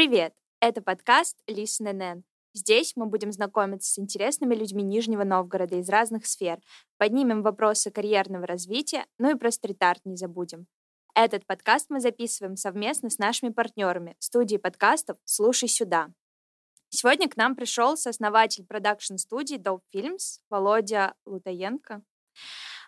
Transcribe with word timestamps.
Привет! 0.00 0.32
Это 0.60 0.80
подкаст 0.80 1.36
Listen 1.46 1.92
NN. 1.92 2.22
Здесь 2.54 2.94
мы 2.96 3.04
будем 3.04 3.32
знакомиться 3.32 3.92
с 3.92 3.98
интересными 3.98 4.54
людьми 4.54 4.82
Нижнего 4.82 5.24
Новгорода 5.24 5.76
из 5.76 5.90
разных 5.90 6.24
сфер, 6.24 6.58
поднимем 6.96 7.42
вопросы 7.42 7.90
карьерного 7.90 8.46
развития, 8.46 9.04
ну 9.18 9.30
и 9.30 9.34
про 9.34 9.50
стрит-арт 9.50 10.06
не 10.06 10.16
забудем. 10.16 10.68
Этот 11.14 11.44
подкаст 11.44 11.90
мы 11.90 12.00
записываем 12.00 12.56
совместно 12.56 13.10
с 13.10 13.18
нашими 13.18 13.50
партнерами 13.50 14.16
студии 14.20 14.56
подкастов 14.56 15.18
«Слушай 15.26 15.68
сюда». 15.68 16.08
Сегодня 16.88 17.28
к 17.28 17.36
нам 17.36 17.54
пришел 17.54 17.94
сооснователь 17.98 18.64
продакшн-студии 18.64 19.58
Dope 19.58 19.82
Films 19.94 20.38
Володя 20.48 21.12
Лутаенко. 21.26 22.00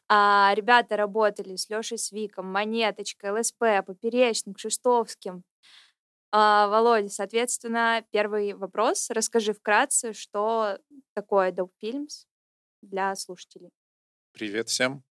А, 0.08 0.54
ребята 0.56 0.96
работали 0.96 1.56
с 1.56 1.68
Лешей 1.68 1.98
Свиком, 1.98 2.50
Монеточкой, 2.50 3.38
ЛСП, 3.38 3.84
Поперечным, 3.84 4.54
Кшиштовским. 4.54 5.44
А, 6.34 6.66
Володя, 6.68 7.10
соответственно, 7.10 8.04
первый 8.10 8.54
вопрос. 8.54 9.10
Расскажи 9.10 9.52
вкратце, 9.52 10.14
что 10.14 10.78
такое 11.12 11.52
Dope 11.52 11.72
Films 11.82 12.24
для 12.80 13.14
слушателей. 13.14 13.68
Привет 14.32 14.70
всем. 14.70 15.04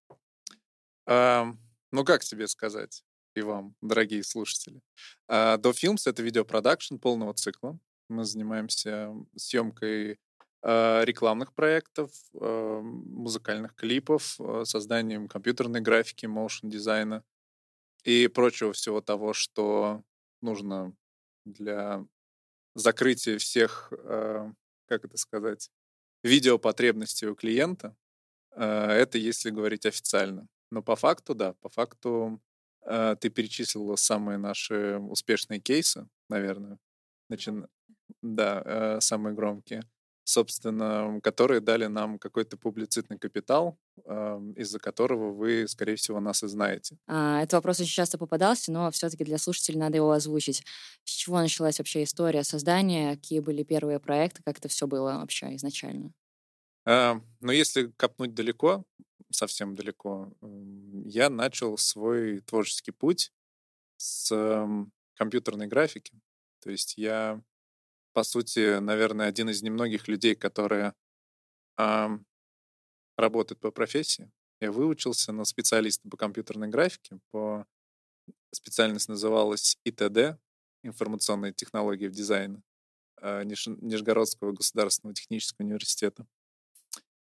А, 1.06 1.46
ну, 1.92 2.04
как 2.04 2.24
тебе 2.24 2.48
сказать? 2.48 3.04
И 3.36 3.40
вам, 3.40 3.76
дорогие 3.80 4.24
слушатели. 4.24 4.80
А, 5.28 5.58
Dope 5.58 5.76
Films— 5.80 6.02
это 6.06 6.24
видеопродакшн 6.24 6.96
полного 6.96 7.34
цикла. 7.34 7.78
Мы 8.08 8.24
занимаемся 8.24 9.14
съемкой 9.36 10.18
а, 10.60 11.04
рекламных 11.04 11.54
проектов, 11.54 12.10
а, 12.34 12.80
музыкальных 12.80 13.76
клипов, 13.76 14.40
а, 14.40 14.64
созданием 14.64 15.28
компьютерной 15.28 15.82
графики, 15.82 16.26
моушен 16.26 16.68
дизайна 16.68 17.22
и 18.02 18.26
прочего 18.26 18.72
всего 18.72 19.00
того, 19.00 19.32
что 19.34 20.02
нужно 20.40 20.96
для 21.44 22.06
закрытия 22.74 23.38
всех, 23.38 23.92
как 24.86 25.04
это 25.04 25.16
сказать, 25.16 25.70
видеопотребностей 26.22 27.28
у 27.28 27.34
клиента. 27.34 27.96
Это 28.50 29.18
если 29.18 29.50
говорить 29.50 29.86
официально. 29.86 30.46
Но 30.70 30.82
по 30.82 30.96
факту, 30.96 31.34
да, 31.34 31.54
по 31.54 31.68
факту 31.68 32.40
ты 32.84 33.30
перечислила 33.30 33.96
самые 33.96 34.38
наши 34.38 34.98
успешные 34.98 35.60
кейсы, 35.60 36.08
наверное. 36.28 36.78
Начин... 37.28 37.68
Да, 38.20 39.00
самые 39.00 39.34
громкие 39.34 39.82
собственно, 40.24 41.20
которые 41.22 41.60
дали 41.60 41.86
нам 41.86 42.18
какой-то 42.18 42.56
публицитный 42.56 43.18
капитал, 43.18 43.78
из-за 44.56 44.78
которого 44.78 45.32
вы, 45.32 45.66
скорее 45.68 45.96
всего, 45.96 46.20
нас 46.20 46.42
и 46.42 46.48
знаете. 46.48 46.96
А, 47.06 47.40
этот 47.42 47.54
вопрос 47.54 47.80
очень 47.80 47.92
часто 47.92 48.18
попадался, 48.18 48.72
но 48.72 48.90
все-таки 48.90 49.24
для 49.24 49.38
слушателей 49.38 49.78
надо 49.78 49.96
его 49.96 50.12
озвучить. 50.12 50.64
С 51.04 51.10
чего 51.10 51.38
началась 51.38 51.78
вообще 51.78 52.04
история 52.04 52.44
создания? 52.44 53.16
Какие 53.16 53.40
были 53.40 53.62
первые 53.62 54.00
проекты? 54.00 54.42
Как 54.44 54.58
это 54.58 54.68
все 54.68 54.86
было 54.86 55.18
вообще 55.18 55.54
изначально? 55.56 56.12
А, 56.84 57.20
ну, 57.40 57.52
если 57.52 57.92
копнуть 57.96 58.34
далеко, 58.34 58.84
совсем 59.30 59.74
далеко, 59.74 60.32
я 61.04 61.30
начал 61.30 61.76
свой 61.78 62.40
творческий 62.40 62.92
путь 62.92 63.32
с 63.96 64.32
компьютерной 65.14 65.66
графики. 65.66 66.12
То 66.60 66.70
есть 66.70 66.96
я 66.96 67.42
по 68.12 68.22
сути, 68.22 68.78
наверное, 68.78 69.26
один 69.26 69.48
из 69.48 69.62
немногих 69.62 70.08
людей, 70.08 70.34
которые 70.34 70.94
э, 71.78 72.08
работают 73.16 73.60
по 73.60 73.70
профессии. 73.70 74.30
Я 74.60 74.70
выучился 74.70 75.32
на 75.32 75.44
специалиста 75.44 76.08
по 76.08 76.16
компьютерной 76.16 76.68
графике. 76.68 77.18
По... 77.30 77.66
Специальность 78.54 79.08
называлась 79.08 79.78
ИТД, 79.84 80.38
информационные 80.82 81.52
технологии 81.52 82.06
в 82.06 82.12
дизайне, 82.12 82.62
э, 83.20 83.44
Ниж... 83.44 83.66
Нижегородского 83.66 84.52
государственного 84.52 85.14
технического 85.14 85.64
университета. 85.64 86.26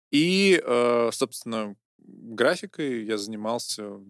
И, 0.09 0.61
э, 0.61 1.09
собственно, 1.13 1.75
графикой 1.99 3.05
я 3.05 3.17
занимался, 3.17 4.01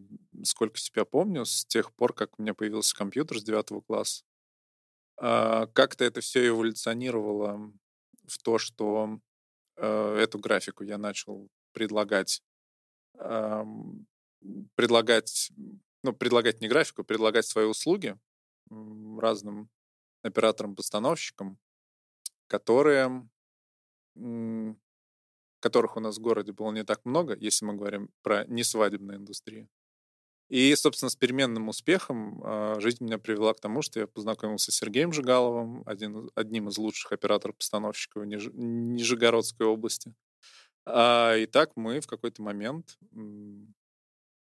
сколько 0.44 0.80
себя 0.80 1.06
помню, 1.06 1.46
с 1.46 1.66
тех 1.66 1.94
пор, 1.94 2.14
как 2.14 2.40
у 2.40 2.42
меня 2.42 2.54
появился 2.54 2.96
компьютер 2.96 3.40
с 3.40 3.44
девятого 3.44 3.82
класса. 3.82 4.24
А, 5.24 5.68
как-то 5.68 6.04
это 6.04 6.20
все 6.20 6.48
эволюционировало 6.48 7.72
в 8.26 8.42
то, 8.42 8.58
что 8.58 9.20
э, 9.78 10.16
эту 10.16 10.40
графику 10.40 10.84
я 10.84 10.98
начал 10.98 11.48
предлагать, 11.74 12.42
предлагать, 14.76 15.52
ну, 16.04 16.14
предлагать 16.14 16.60
не 16.60 16.68
графику, 16.68 17.04
предлагать 17.04 17.46
свои 17.46 17.66
услуги 17.66 18.18
разным 18.70 19.70
операторам-постановщикам, 20.24 21.60
которые, 22.48 23.30
которых 25.60 25.98
у 25.98 26.00
нас 26.00 26.18
в 26.18 26.22
городе 26.22 26.52
было 26.52 26.72
не 26.72 26.84
так 26.84 27.06
много, 27.06 27.38
если 27.38 27.66
мы 27.66 27.76
говорим 27.76 28.10
про 28.24 28.46
несвадебную 28.46 29.20
индустрию. 29.20 29.70
И, 30.52 30.76
собственно, 30.76 31.10
с 31.10 31.16
переменным 31.16 31.70
успехом 31.70 32.44
э, 32.44 32.82
жизнь 32.82 33.06
меня 33.06 33.18
привела 33.18 33.54
к 33.54 33.62
тому, 33.62 33.82
что 33.82 34.02
я 34.02 34.08
познакомился 34.08 34.74
с 34.74 34.76
Сергеем 34.76 35.14
Жигаловым, 35.14 35.82
один, 35.86 36.30
одним 36.36 36.68
из 36.68 36.78
лучших 36.78 37.14
операторов-постановщиков 37.14 38.26
Ниж... 38.26 38.50
Нижегородской 38.52 39.66
области. 39.66 40.14
А, 40.86 41.38
и 41.38 41.46
так 41.46 41.72
мы 41.78 42.02
в 42.02 42.08
какой-то 42.08 42.42
момент 42.42 42.98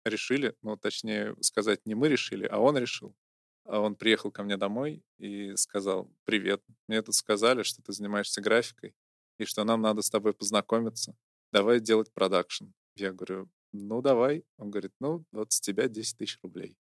решили, 0.03 0.53
ну, 0.61 0.75
точнее 0.75 1.33
сказать, 1.39 1.79
не 1.85 1.95
мы 1.95 2.09
решили, 2.09 2.45
а 2.45 2.59
он 2.59 2.77
решил. 2.77 3.15
А 3.63 3.79
он 3.79 3.95
приехал 3.95 4.31
ко 4.31 4.43
мне 4.43 4.57
домой 4.57 5.01
и 5.17 5.55
сказал, 5.55 6.11
привет, 6.25 6.61
мне 6.89 7.01
тут 7.03 7.15
сказали, 7.15 7.63
что 7.63 7.81
ты 7.81 7.93
занимаешься 7.93 8.41
графикой, 8.41 8.93
и 9.37 9.45
что 9.45 9.63
нам 9.63 9.81
надо 9.81 10.01
с 10.01 10.09
тобой 10.09 10.33
познакомиться. 10.33 11.15
Давай 11.53 11.79
делать 11.79 12.11
продакшн. 12.11 12.65
Я 12.97 13.13
говорю, 13.13 13.49
ну, 13.75 14.01
давай. 14.01 14.43
Он 14.57 14.71
говорит, 14.71 14.93
ну, 14.99 15.23
вот 15.31 15.51
с 15.51 15.59
тебя 15.59 15.87
10 15.87 16.17
тысяч 16.17 16.39
рублей. 16.41 16.77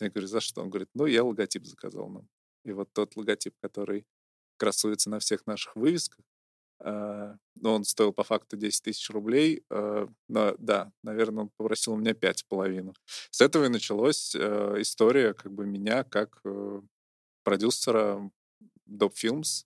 Я 0.00 0.10
говорю, 0.10 0.26
за 0.26 0.40
что? 0.40 0.62
Он 0.62 0.70
говорит, 0.70 0.88
ну, 0.94 1.06
я 1.06 1.24
логотип 1.24 1.64
заказал 1.64 2.08
нам. 2.08 2.28
И 2.64 2.72
вот 2.72 2.92
тот 2.92 3.16
логотип, 3.16 3.54
который 3.60 4.06
красуется 4.56 5.10
на 5.10 5.18
всех 5.18 5.46
наших 5.46 5.76
вывесках, 5.76 6.24
э, 6.80 7.36
ну, 7.54 7.70
он 7.72 7.84
стоил 7.84 8.12
по 8.12 8.24
факту 8.24 8.56
10 8.56 8.82
тысяч 8.82 9.10
рублей, 9.10 9.64
э, 9.70 10.06
но 10.28 10.54
да, 10.58 10.92
наверное, 11.02 11.44
он 11.44 11.50
попросил 11.56 11.94
у 11.94 11.96
меня 11.96 12.14
пять 12.14 12.40
с 12.40 12.42
половиной. 12.42 12.94
С 13.30 13.40
этого 13.40 13.64
и 13.64 13.68
началась 13.68 14.34
э, 14.34 14.74
история 14.78 15.34
как 15.34 15.52
бы 15.52 15.66
меня 15.66 16.04
как 16.04 16.40
э, 16.44 16.80
продюсера 17.44 18.30
Dope 18.88 19.14
Films 19.14 19.64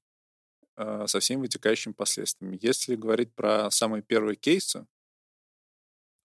э, 0.77 1.07
со 1.07 1.21
всеми 1.21 1.43
вытекающими 1.43 1.93
последствиями. 1.93 2.59
Если 2.61 2.97
говорить 2.97 3.35
про 3.35 3.71
самые 3.71 4.03
первые 4.03 4.37
кейсы, 4.37 4.79
а, 4.79 4.87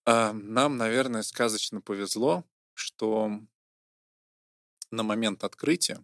нам, 0.06 0.78
наверное, 0.78 1.22
сказочно 1.22 1.82
повезло, 1.82 2.44
что 2.74 3.30
на 4.92 5.04
момент 5.04 5.44
открытия, 5.44 6.04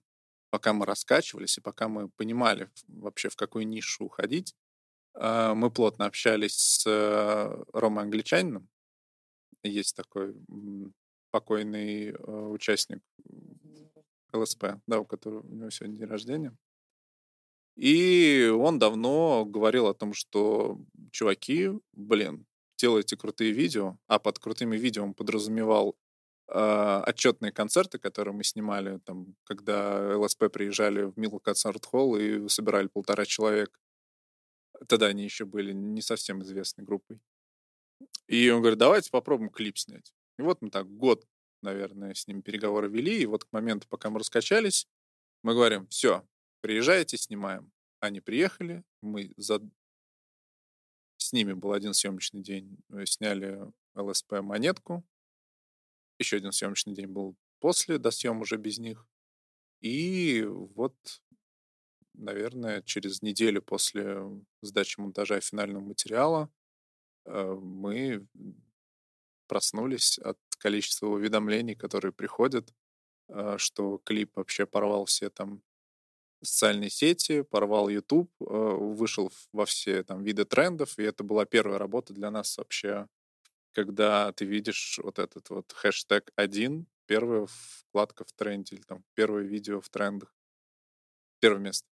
пока 0.50 0.74
мы 0.74 0.85
раскачивались 0.85 1.58
и 1.58 1.62
пока 1.62 1.88
мы 1.88 2.09
понимали 2.09 2.69
вообще, 2.88 3.30
в 3.30 3.35
какую 3.35 3.68
нишу 3.68 4.06
уходить, 4.06 4.56
а, 5.13 5.56
мы 5.56 5.72
плотно 5.72 6.06
общались 6.06 6.56
с 6.56 6.85
э, 6.85 7.63
Ромой 7.74 8.03
Англичанином. 8.03 8.69
Есть 9.63 9.96
такой 9.96 10.35
покойный 11.31 12.09
э, 12.09 12.16
участник 12.16 13.02
ЛСП, 14.31 14.75
да, 14.85 15.00
у 15.00 15.06
которого 15.06 15.41
у 15.41 15.56
него 15.56 15.69
сегодня 15.72 15.97
день 15.97 16.08
рождения. 16.08 16.58
И 17.75 18.52
он 18.56 18.79
давно 18.79 19.46
говорил 19.46 19.88
о 19.88 19.94
том, 19.94 20.14
что, 20.14 20.79
чуваки, 21.12 21.72
блин, 21.94 22.46
делаете 22.78 23.18
крутые 23.18 23.52
видео, 23.52 23.98
а 24.08 24.20
под 24.20 24.40
крутыми 24.40 24.78
видео 24.78 25.04
он 25.04 25.14
подразумевал 25.14 25.98
э, 26.48 27.04
отчетные 27.06 27.52
концерты, 27.52 28.00
которые 28.00 28.34
мы 28.34 28.44
снимали, 28.44 29.00
там, 29.00 29.36
когда 29.44 30.18
ЛСП 30.18 30.46
приезжали 30.52 31.04
в 31.04 31.18
Милл 31.18 31.40
концерт 31.40 31.85
холл 31.85 32.16
и 32.18 32.47
собирали 32.47 32.88
полтора 32.88 33.26
человека. 33.26 33.79
Тогда 34.88 35.08
они 35.08 35.24
еще 35.24 35.46
были 35.46 35.74
не 35.74 36.02
совсем 36.02 36.44
известной 36.44 36.85
группой. 36.85 37.20
И 38.28 38.50
он 38.50 38.62
говорит, 38.62 38.80
давайте 38.80 39.09
попробуем 39.09 39.50
клип 39.50 39.78
снять. 39.78 40.14
И 40.38 40.44
вот 40.44 40.62
мы 40.62 40.70
так 40.70 40.88
год, 40.88 41.26
наверное, 41.62 42.14
с 42.14 42.28
ним 42.28 42.41
переговоры 42.41 42.88
вели, 42.90 43.22
и 43.22 43.26
вот 43.26 43.46
к 43.46 43.52
моменту, 43.52 43.88
пока 43.90 44.09
мы 44.09 44.20
раскачались, 44.20 44.88
мы 45.44 45.53
говорим, 45.53 45.88
все, 45.88 46.23
приезжайте, 46.62 47.18
снимаем. 47.18 47.72
Они 48.00 48.22
приехали, 48.22 48.84
мы 49.02 49.34
за 49.38 49.62
с 51.28 51.34
ними 51.34 51.53
был 51.53 51.74
один 51.74 51.94
съемочный 51.94 52.41
день. 52.41 52.78
Э, 52.90 53.06
сняли 53.06 53.59
ЛСП 53.96 54.41
монетку. 54.41 55.03
Еще 56.20 56.38
один 56.38 56.52
съемочный 56.52 56.94
день 56.94 57.08
был 57.08 57.35
после, 57.59 57.97
до 57.97 58.12
съем 58.12 58.40
уже 58.41 58.58
без 58.58 58.79
них. 58.79 59.06
И 59.82 60.44
вот, 60.47 60.96
наверное, 62.14 62.82
через 62.82 63.22
неделю 63.22 63.62
после 63.62 64.20
сдачи 64.62 65.00
монтажа 65.00 65.40
финального 65.41 65.84
материала 65.84 66.50
э, 67.26 67.58
мы 67.62 68.26
проснулись 69.47 70.18
от 70.20 70.40
количества 70.58 71.08
уведомлений, 71.08 71.76
которые 71.76 72.14
приходят, 72.14 72.73
э, 73.28 73.58
что 73.58 74.00
клип 74.06 74.32
вообще 74.35 74.66
порвал 74.66 75.06
все 75.06 75.30
там 75.30 75.62
социальные 76.41 76.89
сети, 76.89 77.41
порвал 77.41 77.89
YouTube, 77.89 78.31
э, 78.41 78.45
вышел 78.45 79.31
во 79.51 79.66
все 79.66 80.03
там 80.03 80.23
виды 80.23 80.45
трендов, 80.45 80.97
и 80.99 81.03
это 81.03 81.23
была 81.23 81.45
первая 81.45 81.78
работа 81.78 82.13
для 82.13 82.31
нас 82.31 82.57
вообще, 82.57 83.07
когда 83.73 84.31
ты 84.34 84.45
видишь 84.45 84.99
вот 85.03 85.19
этот 85.19 85.49
вот 85.49 85.72
хэштег 85.73 86.31
один, 86.35 86.87
первая 87.05 87.47
вкладка 87.47 88.23
в 88.25 88.31
тренде, 88.34 88.75
или 88.75 88.84
там 88.84 89.03
первое 89.13 89.43
видео 89.43 89.81
в 89.81 89.89
трендах, 89.89 90.35
первое 91.39 91.61
место. 91.61 91.87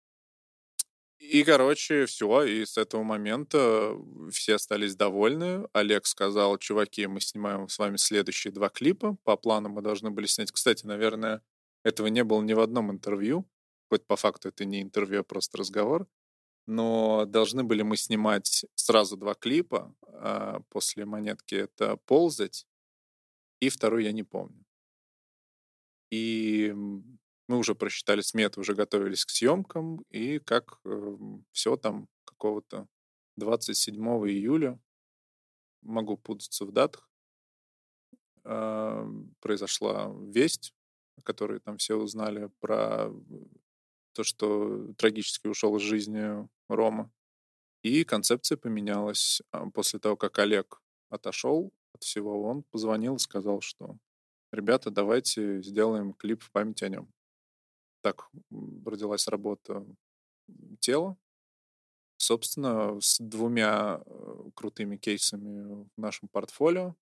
И, 1.19 1.43
короче, 1.43 2.05
все, 2.07 2.43
и 2.43 2.67
с 2.67 2.77
этого 2.77 3.03
момента 3.03 3.97
все 4.31 4.57
остались 4.57 4.95
довольны. 4.95 5.67
Олег 5.73 6.07
сказал, 6.07 6.59
чуваки, 6.59 7.07
мы 7.07 7.21
снимаем 7.21 7.69
с 7.69 7.79
вами 7.79 7.97
следующие 7.97 8.53
два 8.53 8.69
клипа. 8.69 9.17
По 9.25 9.37
плану 9.37 9.71
мы 9.71 9.81
должны 9.81 10.11
были 10.11 10.27
снять. 10.27 10.53
Кстати, 10.53 10.85
наверное, 10.85 11.41
этого 11.83 12.09
не 12.09 12.25
было 12.25 12.43
ни 12.43 12.53
в 12.53 12.61
одном 12.61 12.91
интервью 12.91 13.47
хоть 13.89 14.07
по 14.07 14.17
факту 14.17 14.49
это 14.49 14.65
не 14.65 14.83
интервью, 14.83 15.21
а 15.21 15.25
просто 15.25 15.59
разговор. 15.59 16.07
Но 16.67 17.27
должны 17.27 17.63
были 17.63 17.83
мы 17.83 17.97
снимать 17.97 18.65
сразу 18.75 19.17
два 19.17 19.35
клипа. 19.35 19.95
А 20.07 20.61
после 20.71 21.05
монетки 21.05 21.55
это 21.55 21.97
«Ползать» 22.07 22.67
и 23.61 23.69
второй 23.69 24.05
я 24.05 24.13
не 24.13 24.23
помню. 24.23 24.65
И 26.11 26.73
мы 27.49 27.59
уже 27.59 27.75
просчитали 27.75 28.21
смету, 28.21 28.61
уже 28.61 28.75
готовились 28.75 29.25
к 29.25 29.31
съемкам, 29.31 30.03
и 30.11 30.39
как 30.39 30.79
э, 30.85 30.89
эм, 30.91 31.45
все 31.53 31.77
там 31.77 32.09
какого-то 32.25 32.87
27 33.37 33.97
июля, 34.29 34.79
могу 35.83 36.17
путаться 36.17 36.65
в 36.65 36.73
датах, 36.73 37.09
э, 38.45 39.07
произошла 39.41 40.15
весть, 40.21 40.75
о 41.17 41.23
которой 41.23 41.61
там 41.61 41.79
все 41.79 41.97
узнали 41.97 42.51
про 42.61 43.11
то, 44.15 44.25
что 44.25 44.93
трагически 44.95 45.49
ушел 45.49 45.77
из 45.77 45.83
жизни 45.83 46.49
Рома. 46.69 47.11
И 47.83 48.05
концепция 48.05 48.57
поменялась. 48.57 49.43
А, 49.51 49.69
после 49.71 49.99
того, 49.99 50.17
как 50.17 50.39
Олег 50.39 50.81
отошел 51.11 51.73
от 51.93 52.03
всего, 52.03 52.43
он 52.43 52.63
позвонил 52.63 53.17
и 53.17 53.19
сказал, 53.19 53.61
что 53.61 53.97
ребята, 54.53 54.91
давайте 54.91 55.61
сделаем 55.61 56.15
клип 56.15 56.43
в 56.43 56.51
память 56.51 56.83
о 56.83 56.89
нем. 56.89 57.13
Так 58.01 58.31
родилась 58.87 59.29
работа 59.29 59.85
тела. 60.81 61.17
Собственно, 62.17 62.99
с 63.01 63.19
двумя 63.19 64.01
э, 64.07 64.51
крутыми 64.55 64.97
кейсами 64.97 65.85
в 65.85 66.01
нашем 66.01 66.29
портфолио 66.29 66.95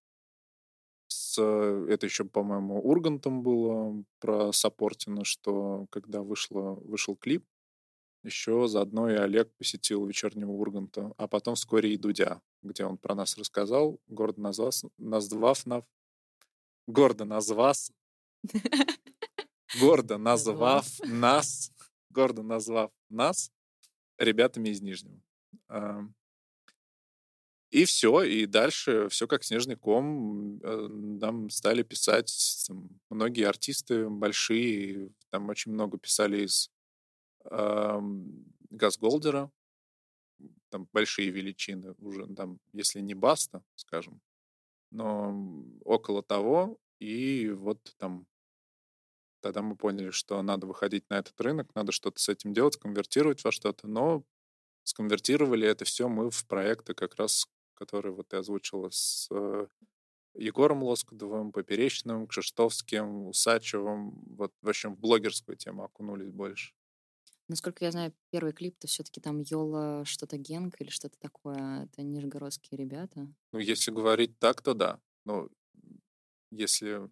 с, 1.13 1.41
это 1.41 2.07
еще, 2.07 2.25
по-моему, 2.25 2.81
Ургантом 2.81 3.43
было 3.43 4.05
про 4.21 4.53
Саппортина, 4.53 5.25
что 5.25 5.87
когда 5.91 6.23
вышло, 6.23 6.75
вышел 6.75 7.17
клип, 7.17 7.45
еще 8.25 8.69
заодно 8.69 9.11
и 9.11 9.15
Олег 9.15 9.53
посетил 9.57 10.07
вечернего 10.07 10.53
Урганта, 10.53 11.13
а 11.17 11.27
потом 11.27 11.55
вскоре 11.57 11.93
и 11.93 11.97
Дудя, 11.97 12.41
где 12.63 12.85
он 12.85 12.97
про 12.97 13.15
нас 13.15 13.37
рассказал, 13.37 14.01
гордо 14.07 14.41
назвав, 14.41 14.75
назвав 14.97 15.67
нас, 15.67 15.85
гордо 16.87 17.25
назвав, 17.25 17.77
гордо 19.81 20.19
назвав 20.19 20.87
нас, 21.01 21.73
гордо 22.11 22.43
назвав 22.43 22.93
нас 23.11 23.51
ребятами 24.19 24.69
из 24.69 24.81
Нижнего. 24.81 25.21
И 27.73 27.87
все, 27.87 28.23
и 28.23 28.45
дальше 28.45 29.09
все 29.09 29.27
как 29.27 29.43
снежный 29.43 29.77
ком. 29.77 30.61
Э, 30.63 30.89
нам 30.89 31.49
стали 31.49 31.83
писать 31.83 32.67
там, 32.69 32.91
многие 33.09 33.45
артисты 33.49 34.11
большие, 34.11 35.11
там 35.31 35.49
очень 35.49 35.73
много 35.73 35.97
писали 35.97 36.45
из 36.45 36.71
э, 37.47 38.01
Газголдера, 38.69 39.51
там 40.69 40.87
большие 40.93 41.31
величины 41.31 41.95
уже, 41.99 42.27
там, 42.35 42.61
если 42.75 43.01
не 43.01 43.15
Баста, 43.15 43.65
скажем, 43.77 44.21
но 44.91 45.65
около 45.83 46.23
того. 46.23 46.77
И 46.99 47.49
вот 47.49 47.95
там 47.97 48.27
тогда 49.41 49.63
мы 49.63 49.77
поняли, 49.77 50.11
что 50.11 50.43
надо 50.43 50.67
выходить 50.67 51.09
на 51.09 51.15
этот 51.15 51.41
рынок, 51.41 51.75
надо 51.75 51.91
что-то 51.91 52.21
с 52.21 52.29
этим 52.29 52.53
делать, 52.53 52.77
конвертировать 52.77 53.43
во 53.43 53.51
что-то, 53.51 53.89
но 53.89 54.25
сконвертировали 54.85 55.67
это 55.67 55.87
все 55.87 56.07
мы 56.11 56.31
в 56.31 56.47
проекты 56.47 56.93
как 56.93 57.17
раз 57.17 57.47
который 57.75 58.13
вот 58.13 58.29
ты 58.29 58.37
озвучила 58.37 58.91
с 58.91 59.29
э, 59.31 59.67
Егором 60.35 60.83
Лоскудовым, 60.83 61.53
Поперечным, 61.53 62.27
Кшиштовским, 62.27 63.27
Усачевым. 63.27 64.11
Вот, 64.37 64.53
в 64.63 64.69
общем, 64.69 64.95
в 64.95 64.99
блогерскую 64.99 65.57
тему 65.57 65.85
окунулись 65.85 66.31
больше. 66.31 66.73
Насколько 67.49 67.85
я 67.85 67.91
знаю, 67.91 68.15
первый 68.31 68.53
клип-то 68.53 68.87
все-таки 68.87 69.21
там 69.21 69.41
Йола 69.41 70.05
что-то 70.07 70.39
Генг 70.39 70.81
или 70.81 70.89
что-то 70.89 71.19
такое. 71.19 71.85
Это 71.85 72.03
нижегородские 72.03 72.79
ребята. 72.79 73.29
Ну, 73.53 73.59
если 73.59 73.91
говорить 73.91 74.39
так, 74.39 74.63
то 74.63 74.75
да. 74.75 75.01
Ну, 75.25 75.51
если... 76.51 77.11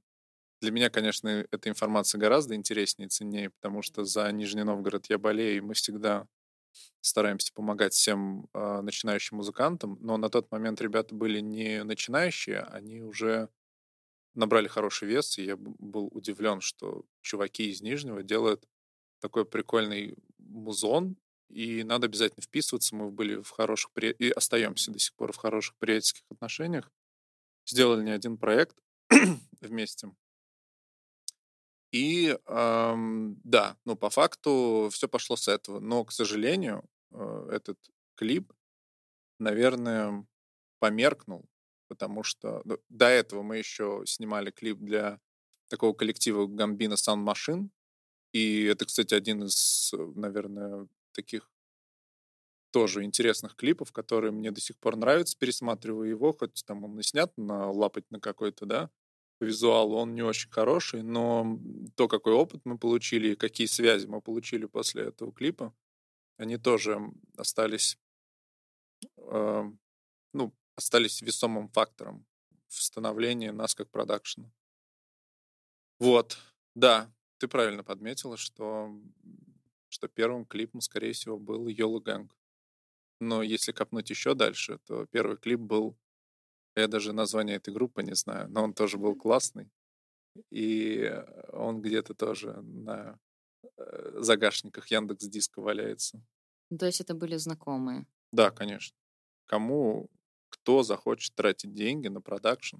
Для 0.62 0.72
меня, 0.72 0.90
конечно, 0.90 1.28
эта 1.28 1.70
информация 1.70 2.18
гораздо 2.18 2.54
интереснее 2.54 3.06
и 3.06 3.10
ценнее, 3.10 3.50
потому 3.50 3.80
что 3.80 4.04
за 4.04 4.30
Нижний 4.30 4.62
Новгород 4.62 5.06
я 5.08 5.18
болею, 5.18 5.56
и 5.56 5.60
мы 5.60 5.72
всегда 5.72 6.26
стараемся 7.00 7.52
помогать 7.52 7.94
всем 7.94 8.48
э, 8.54 8.80
начинающим 8.82 9.38
музыкантам, 9.38 9.98
но 10.00 10.16
на 10.16 10.28
тот 10.28 10.50
момент 10.50 10.80
ребята 10.80 11.14
были 11.14 11.40
не 11.40 11.84
начинающие, 11.84 12.60
они 12.60 13.02
уже 13.02 13.48
набрали 14.34 14.68
хороший 14.68 15.08
вес, 15.08 15.38
и 15.38 15.44
я 15.44 15.56
был 15.56 16.08
удивлен, 16.12 16.60
что 16.60 17.04
чуваки 17.20 17.70
из 17.70 17.80
Нижнего 17.80 18.22
делают 18.22 18.64
такой 19.20 19.44
прикольный 19.44 20.16
музон, 20.38 21.16
и 21.48 21.82
надо 21.82 22.06
обязательно 22.06 22.42
вписываться. 22.42 22.94
Мы 22.94 23.10
были 23.10 23.42
в 23.42 23.50
хороших 23.50 23.90
при... 23.92 24.12
и 24.12 24.30
остаемся 24.30 24.92
до 24.92 24.98
сих 24.98 25.14
пор 25.14 25.32
в 25.32 25.36
хороших 25.36 25.76
приятельских 25.76 26.22
отношениях. 26.30 26.90
Сделали 27.66 28.04
не 28.04 28.12
один 28.12 28.38
проект 28.38 28.76
вместе. 29.60 30.12
И 31.92 32.38
эм, 32.46 33.40
да, 33.42 33.76
ну 33.84 33.96
по 33.96 34.10
факту 34.10 34.88
все 34.92 35.08
пошло 35.08 35.36
с 35.36 35.48
этого. 35.48 35.80
Но, 35.80 36.04
к 36.04 36.12
сожалению, 36.12 36.84
э, 37.12 37.48
этот 37.50 37.78
клип, 38.14 38.52
наверное, 39.38 40.26
померкнул, 40.78 41.48
потому 41.88 42.22
что 42.22 42.62
ну, 42.64 42.78
до 42.88 43.06
этого 43.06 43.42
мы 43.42 43.58
еще 43.58 44.02
снимали 44.06 44.50
клип 44.50 44.78
для 44.78 45.20
такого 45.68 45.92
коллектива 45.92 46.46
Гамбина 46.46 46.94
Sound 46.94 47.24
Machine. 47.24 47.70
И 48.32 48.64
это, 48.64 48.86
кстати, 48.86 49.14
один 49.14 49.44
из, 49.44 49.92
наверное, 50.14 50.86
таких 51.12 51.50
тоже 52.70 53.04
интересных 53.04 53.56
клипов, 53.56 53.92
которые 53.92 54.30
мне 54.30 54.50
до 54.52 54.60
сих 54.60 54.78
пор 54.78 54.96
нравятся. 54.96 55.36
Пересматриваю 55.38 56.08
его, 56.08 56.32
хоть 56.32 56.64
там 56.64 56.84
он 56.84 56.98
и 57.00 57.02
снят 57.02 57.32
на 57.36 57.70
лапать 57.70 58.08
на 58.10 58.20
какой-то, 58.20 58.66
да, 58.66 58.90
по 59.40 59.44
визуалу 59.44 59.96
он 59.96 60.14
не 60.14 60.20
очень 60.20 60.50
хороший, 60.50 61.02
но 61.02 61.58
то, 61.96 62.08
какой 62.08 62.34
опыт 62.34 62.60
мы 62.66 62.76
получили 62.76 63.28
и 63.28 63.36
какие 63.36 63.66
связи 63.66 64.06
мы 64.06 64.20
получили 64.20 64.66
после 64.66 65.04
этого 65.04 65.32
клипа, 65.32 65.74
они 66.36 66.58
тоже 66.58 67.00
остались, 67.38 67.98
э, 69.16 69.64
ну, 70.34 70.54
остались 70.76 71.22
весомым 71.22 71.70
фактором 71.70 72.26
в 72.68 72.82
становлении 72.82 73.48
нас 73.48 73.74
как 73.74 73.88
продакшена. 73.88 74.52
Вот, 75.98 76.36
да, 76.74 77.10
ты 77.38 77.48
правильно 77.48 77.82
подметила, 77.82 78.36
что, 78.36 78.92
что 79.88 80.06
первым 80.08 80.44
клипом, 80.44 80.82
скорее 80.82 81.14
всего, 81.14 81.38
был 81.38 81.66
Йола 81.66 82.00
Гэнг. 82.00 82.36
Но 83.20 83.42
если 83.42 83.72
копнуть 83.72 84.10
еще 84.10 84.34
дальше, 84.34 84.80
то 84.86 85.06
первый 85.06 85.38
клип 85.38 85.60
был 85.60 85.96
я 86.76 86.88
даже 86.88 87.12
название 87.12 87.56
этой 87.56 87.74
группы 87.74 88.02
не 88.02 88.14
знаю, 88.14 88.48
но 88.50 88.64
он 88.64 88.74
тоже 88.74 88.98
был 88.98 89.14
классный. 89.16 89.70
И 90.50 91.12
он 91.52 91.82
где-то 91.82 92.14
тоже 92.14 92.52
на 92.62 93.18
э, 93.76 94.18
загашниках 94.20 94.86
Яндекс 94.90 95.26
Диска 95.26 95.60
валяется. 95.60 96.22
То 96.78 96.86
есть 96.86 97.00
это 97.00 97.14
были 97.14 97.36
знакомые? 97.36 98.06
Да, 98.32 98.50
конечно. 98.50 98.96
Кому, 99.46 100.08
кто 100.48 100.82
захочет 100.82 101.34
тратить 101.34 101.74
деньги 101.74 102.06
на 102.06 102.20
продакшн, 102.20 102.78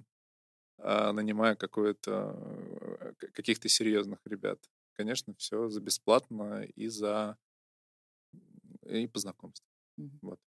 а, 0.77 1.11
нанимая 1.11 1.55
какое-то 1.55 2.35
э, 2.81 3.13
каких-то 3.33 3.69
серьезных 3.69 4.19
ребят. 4.25 4.59
Конечно, 4.93 5.35
все 5.35 5.69
за 5.69 5.79
бесплатно 5.79 6.63
и 6.63 6.87
за 6.87 7.37
и 8.87 9.07
по 9.07 9.19
знакомству. 9.19 9.67
Mm-hmm. 9.99 10.19
Вот. 10.21 10.39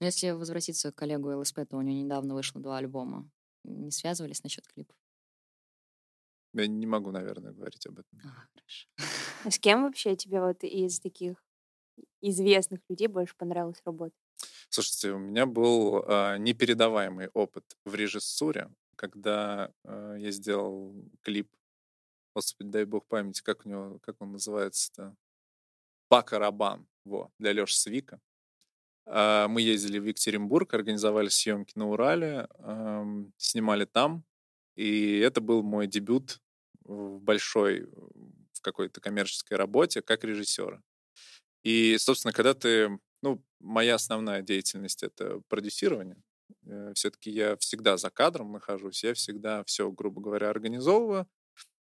Но 0.00 0.06
если 0.06 0.30
возвратиться 0.30 0.92
к 0.92 0.96
коллегу 0.96 1.36
ЛСП, 1.38 1.60
то 1.68 1.76
у 1.76 1.82
него 1.82 2.02
недавно 2.02 2.34
вышло 2.34 2.60
два 2.60 2.78
альбома. 2.78 3.30
Не 3.64 3.90
связывались 3.90 4.42
насчет 4.42 4.66
клипов? 4.66 4.96
Я 6.54 6.66
не 6.66 6.86
могу, 6.86 7.10
наверное, 7.10 7.52
говорить 7.52 7.86
об 7.86 7.98
этом. 7.98 8.18
А, 8.24 8.46
хорошо. 8.52 8.88
А 9.44 9.50
с 9.50 9.58
кем 9.58 9.82
вообще 9.82 10.16
тебе 10.16 10.40
вот 10.40 10.64
из 10.64 11.00
таких 11.00 11.42
известных 12.20 12.80
людей 12.88 13.06
больше 13.06 13.34
понравилось 13.36 13.82
работать? 13.84 14.18
Слушайте, 14.68 15.12
у 15.12 15.18
меня 15.18 15.46
был 15.46 16.02
э, 16.02 16.36
непередаваемый 16.38 17.28
опыт 17.34 17.64
в 17.84 17.94
режиссуре, 17.94 18.70
когда 18.96 19.72
э, 19.84 20.16
я 20.18 20.30
сделал 20.30 20.94
клип, 21.22 21.50
господи, 22.34 22.70
дай 22.70 22.84
бог 22.84 23.06
памяти, 23.06 23.42
как 23.42 23.64
у 23.64 23.68
него, 23.68 23.98
как 24.00 24.16
он 24.20 24.32
называется-то? 24.32 25.16
Пака 26.08 26.38
Рабан, 26.38 26.86
во, 27.04 27.30
для 27.38 27.52
Леши 27.52 27.76
Свика. 27.76 28.20
А, 29.10 29.48
мы 29.48 29.62
ездили 29.62 29.98
в 29.98 30.04
Екатеринбург, 30.04 30.72
организовали 30.74 31.28
съемки 31.28 31.72
на 31.76 31.88
Урале, 31.90 32.48
снимали 33.36 33.84
там. 33.84 34.24
И 34.76 35.18
это 35.18 35.40
был 35.40 35.62
мой 35.62 35.86
дебют 35.86 36.40
в 36.84 37.18
большой, 37.20 37.86
в 38.52 38.60
какой-то 38.60 39.00
коммерческой 39.00 39.54
работе 39.54 40.02
как 40.02 40.24
режиссера. 40.24 40.82
И, 41.64 41.96
собственно, 41.98 42.32
когда 42.32 42.54
ты... 42.54 42.98
Ну, 43.22 43.42
моя 43.58 43.96
основная 43.96 44.42
деятельность— 44.42 45.02
это 45.02 45.40
продюсирование. 45.48 46.16
Э, 46.66 46.92
Все-таки 46.94 47.30
я 47.30 47.56
всегда 47.56 47.96
за 47.96 48.10
кадром 48.10 48.52
нахожусь, 48.52 49.02
я 49.02 49.14
всегда 49.14 49.64
все, 49.64 49.90
грубо 49.90 50.20
говоря, 50.20 50.50
организовываю, 50.50 51.26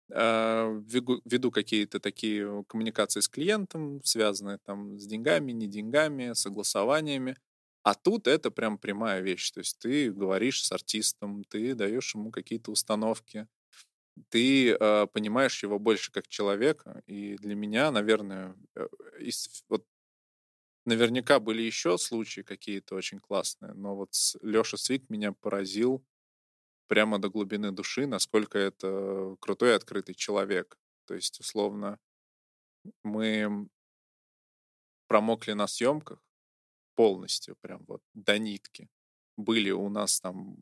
веду 0.10 1.52
какие-то 1.52 2.00
такие 2.00 2.64
коммуникации 2.68 3.20
с 3.20 3.28
клиентом, 3.28 4.02
связанные 4.04 4.58
там 4.58 5.00
с 5.00 5.06
деньгами, 5.06 5.52
не 5.52 5.68
деньгами, 5.68 6.34
согласованиями. 6.34 7.36
А 7.84 7.96
тут 7.96 8.28
это 8.28 8.52
прям 8.52 8.78
прямая 8.78 9.22
вещь. 9.22 9.52
То 9.52 9.60
есть 9.60 9.80
ты 9.80 10.12
говоришь 10.12 10.64
с 10.64 10.72
артистом, 10.72 11.44
ты 11.46 11.76
даешь 11.76 12.14
ему 12.16 12.32
какие-то 12.32 12.72
установки, 12.72 13.48
ты 14.30 14.72
э, 14.72 15.08
понимаешь 15.14 15.64
его 15.64 15.80
больше 15.80 16.12
как 16.12 16.28
человека. 16.28 17.02
И 17.08 17.36
для 17.38 17.56
меня, 17.56 17.92
наверное, 17.92 18.56
э, 18.76 18.88
из, 19.20 19.64
вот 19.70 19.86
наверняка 20.86 21.40
были 21.40 21.62
еще 21.62 21.98
случаи 21.98 22.42
какие-то 22.42 22.96
очень 22.96 23.20
классные, 23.20 23.74
но 23.74 23.96
вот 23.96 24.12
Леша 24.42 24.78
Свик 24.78 25.10
меня 25.10 25.32
поразил 25.34 26.04
прямо 26.90 27.20
до 27.20 27.30
глубины 27.30 27.72
души, 27.72 28.08
насколько 28.08 28.58
это 28.58 29.36
крутой 29.40 29.76
открытый 29.76 30.16
человек. 30.16 30.78
То 31.06 31.14
есть, 31.14 31.40
условно, 31.40 32.00
мы 33.04 33.70
промокли 35.08 35.54
на 35.54 35.68
съемках 35.68 36.20
полностью, 36.96 37.56
прям 37.62 37.86
вот 37.88 38.02
до 38.14 38.38
нитки. 38.40 38.90
Были 39.38 39.72
у 39.72 39.88
нас 39.90 40.20
там, 40.20 40.58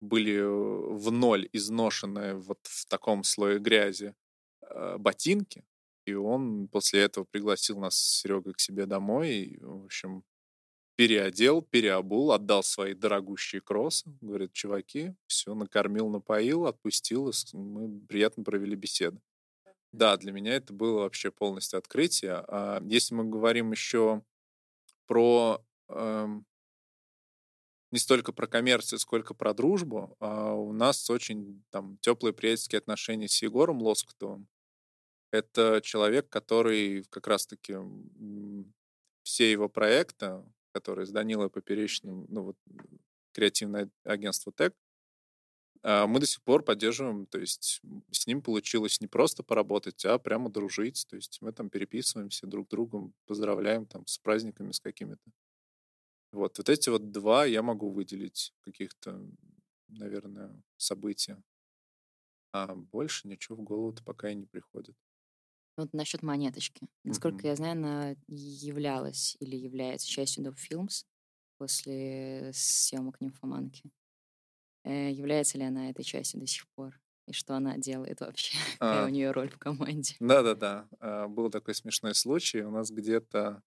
были 0.00 0.40
в 0.40 1.10
ноль 1.10 1.48
изношенные 1.52 2.34
вот 2.34 2.60
в 2.62 2.86
таком 2.86 3.24
слое 3.24 3.58
грязи 3.58 4.14
э, 4.62 4.96
ботинки, 4.98 5.64
и 6.06 6.14
он 6.14 6.68
после 6.68 7.00
этого 7.00 7.24
пригласил 7.24 7.78
нас 7.78 7.98
с 7.98 8.20
Серегой 8.20 8.54
к 8.54 8.60
себе 8.60 8.86
домой. 8.86 9.30
И, 9.30 9.58
в 9.60 9.84
общем, 9.84 10.22
переодел, 10.96 11.62
переобул, 11.62 12.32
отдал 12.32 12.62
свои 12.62 12.94
дорогущие 12.94 13.60
кроссы. 13.60 14.10
Говорит, 14.20 14.52
чуваки, 14.52 15.14
все, 15.26 15.54
накормил, 15.54 16.08
напоил, 16.08 16.66
отпустил, 16.66 17.30
мы 17.52 18.00
приятно 18.00 18.42
провели 18.42 18.74
беседу. 18.74 19.20
Да, 19.92 20.16
для 20.16 20.32
меня 20.32 20.54
это 20.54 20.72
было 20.72 21.00
вообще 21.00 21.30
полностью 21.30 21.78
открытие. 21.78 22.44
А 22.48 22.82
если 22.84 23.14
мы 23.14 23.24
говорим 23.24 23.72
еще 23.72 24.22
про 25.06 25.64
эм, 25.88 26.44
не 27.92 27.98
столько 27.98 28.32
про 28.32 28.46
коммерцию, 28.46 28.98
сколько 28.98 29.32
про 29.32 29.54
дружбу, 29.54 30.16
а 30.20 30.52
у 30.52 30.72
нас 30.72 31.08
очень 31.08 31.62
там 31.70 31.98
теплые 32.00 32.32
приятельские 32.32 32.78
отношения 32.78 33.28
с 33.28 33.42
Егором 33.42 33.80
Лоскутовым. 33.80 34.48
Это 35.30 35.80
человек, 35.82 36.28
который 36.28 37.04
как 37.04 37.26
раз-таки 37.26 37.76
все 39.22 39.50
его 39.50 39.68
проекты, 39.68 40.42
который 40.76 41.06
с 41.06 41.10
Данилой 41.10 41.48
Поперечным, 41.48 42.26
ну 42.28 42.42
вот 42.42 42.56
креативное 43.32 43.88
агентство 44.04 44.52
ТЭК, 44.52 44.74
а, 45.82 46.06
мы 46.06 46.20
до 46.20 46.26
сих 46.26 46.42
пор 46.42 46.62
поддерживаем, 46.62 47.24
то 47.24 47.38
есть 47.38 47.80
с 48.10 48.26
ним 48.26 48.42
получилось 48.42 49.00
не 49.00 49.06
просто 49.06 49.42
поработать, 49.42 50.04
а 50.04 50.18
прямо 50.18 50.50
дружить, 50.50 51.06
то 51.08 51.16
есть 51.16 51.38
мы 51.40 51.50
там 51.52 51.70
переписываемся 51.70 52.46
друг 52.46 52.68
другом, 52.68 53.14
поздравляем 53.24 53.86
там 53.86 54.06
с 54.06 54.18
праздниками, 54.18 54.72
с 54.72 54.80
какими-то. 54.80 55.30
Вот, 56.32 56.58
вот 56.58 56.68
эти 56.68 56.90
вот 56.90 57.10
два 57.10 57.46
я 57.46 57.62
могу 57.62 57.88
выделить 57.88 58.52
каких-то, 58.60 59.18
наверное, 59.88 60.62
события. 60.76 61.42
А 62.52 62.74
больше 62.74 63.28
ничего 63.28 63.56
в 63.56 63.62
голову-то 63.62 64.04
пока 64.04 64.28
и 64.28 64.34
не 64.34 64.44
приходит. 64.44 64.94
Вот 65.76 65.92
насчет 65.92 66.22
монеточки. 66.22 66.88
Насколько 67.04 67.44
mm-hmm. 67.44 67.48
я 67.48 67.56
знаю, 67.56 67.72
она 67.72 68.16
являлась 68.28 69.36
или 69.40 69.56
является 69.56 70.08
частью 70.08 70.44
Dope 70.44 70.56
Films 70.56 71.04
после 71.58 72.50
съемок 72.54 73.20
«Нимфоманки». 73.20 73.90
Э, 74.84 75.10
является 75.10 75.58
ли 75.58 75.64
она 75.64 75.90
этой 75.90 76.04
частью 76.04 76.40
до 76.40 76.46
сих 76.46 76.66
пор? 76.68 76.98
И 77.26 77.32
что 77.32 77.56
она 77.56 77.76
делает 77.76 78.20
вообще? 78.20 78.56
Какая 78.78 79.04
у 79.04 79.06
а. 79.06 79.10
нее 79.10 79.32
роль 79.32 79.50
в 79.50 79.58
команде? 79.58 80.14
Да-да-да. 80.20 80.88
А, 81.00 81.28
был 81.28 81.50
такой 81.50 81.74
смешной 81.74 82.14
случай. 82.14 82.62
У 82.62 82.70
нас 82.70 82.90
где-то 82.90 83.62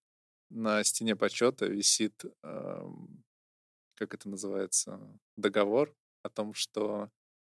на 0.48 0.82
стене 0.82 1.14
почета 1.14 1.66
висит, 1.66 2.24
как 2.42 4.14
это 4.14 4.28
называется, 4.28 4.98
договор 5.36 5.94
о 6.22 6.28
том, 6.28 6.54
что 6.54 7.08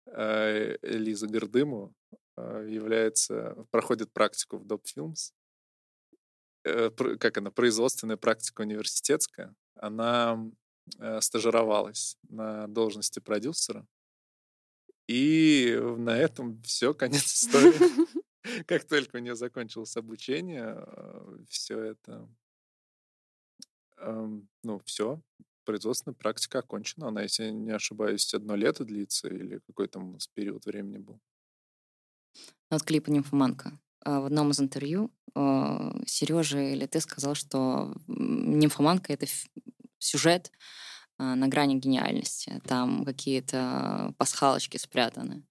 э, 0.07 0.77
Лиза 0.83 1.29
Гордыму 1.29 1.95
а, 2.13 2.17
является, 2.37 3.67
проходит 3.71 4.13
практику 4.13 4.59
в 4.59 4.67
Dope 4.67 4.85
Films. 4.97 5.33
Э, 6.65 6.91
как 6.91 7.39
она, 7.39 7.51
производственная 7.51 8.17
практика 8.17 8.63
университетская. 8.63 9.55
Она 9.77 10.51
э, 10.99 11.21
стажировалась 11.21 12.17
на 12.29 12.67
должности 12.67 13.19
продюсера. 13.19 13.87
И 15.09 15.79
на 15.97 16.17
этом 16.17 16.63
все, 16.63 16.95
конец 16.95 17.25
истории. 17.25 17.75
Как 18.67 18.85
только 18.85 19.17
у 19.17 19.19
нее 19.21 19.35
закончилось 19.35 19.97
обучение, 19.97 20.77
э, 20.77 21.39
все 21.49 21.79
это, 21.81 22.29
ну, 24.63 24.81
все, 24.87 25.21
производственная 25.65 26.15
практика 26.15 26.61
окончена. 26.61 27.09
Она, 27.09 27.23
если 27.23 27.51
не 27.51 27.71
ошибаюсь, 27.71 28.33
одно 28.33 28.57
лето 28.57 28.85
длится 28.85 29.29
или 29.29 29.59
какой 29.67 29.89
там 29.89 30.09
у 30.09 30.13
нас 30.13 30.27
период 30.27 30.65
времени 30.65 30.99
был. 30.99 31.21
Вот 32.71 32.83
клип 32.83 33.09
«Нимфоманка». 33.09 33.79
А, 34.05 34.21
в 34.21 34.27
одном 34.27 34.51
из 34.51 34.61
интервью 34.61 35.11
а, 35.35 35.95
Сережа 36.07 36.61
или 36.61 36.87
ты 36.87 37.01
сказал, 37.01 37.35
что 37.35 37.95
«Нимфоманка»— 38.07 39.13
это 39.15 39.27
сюжет 39.99 40.53
а, 41.19 41.35
на 41.35 41.49
грани 41.49 41.75
гениальности. 41.75 42.61
Там 42.67 43.05
какие-то 43.05 44.15
пасхалочки 44.19 44.77
спрятаны. 44.77 45.45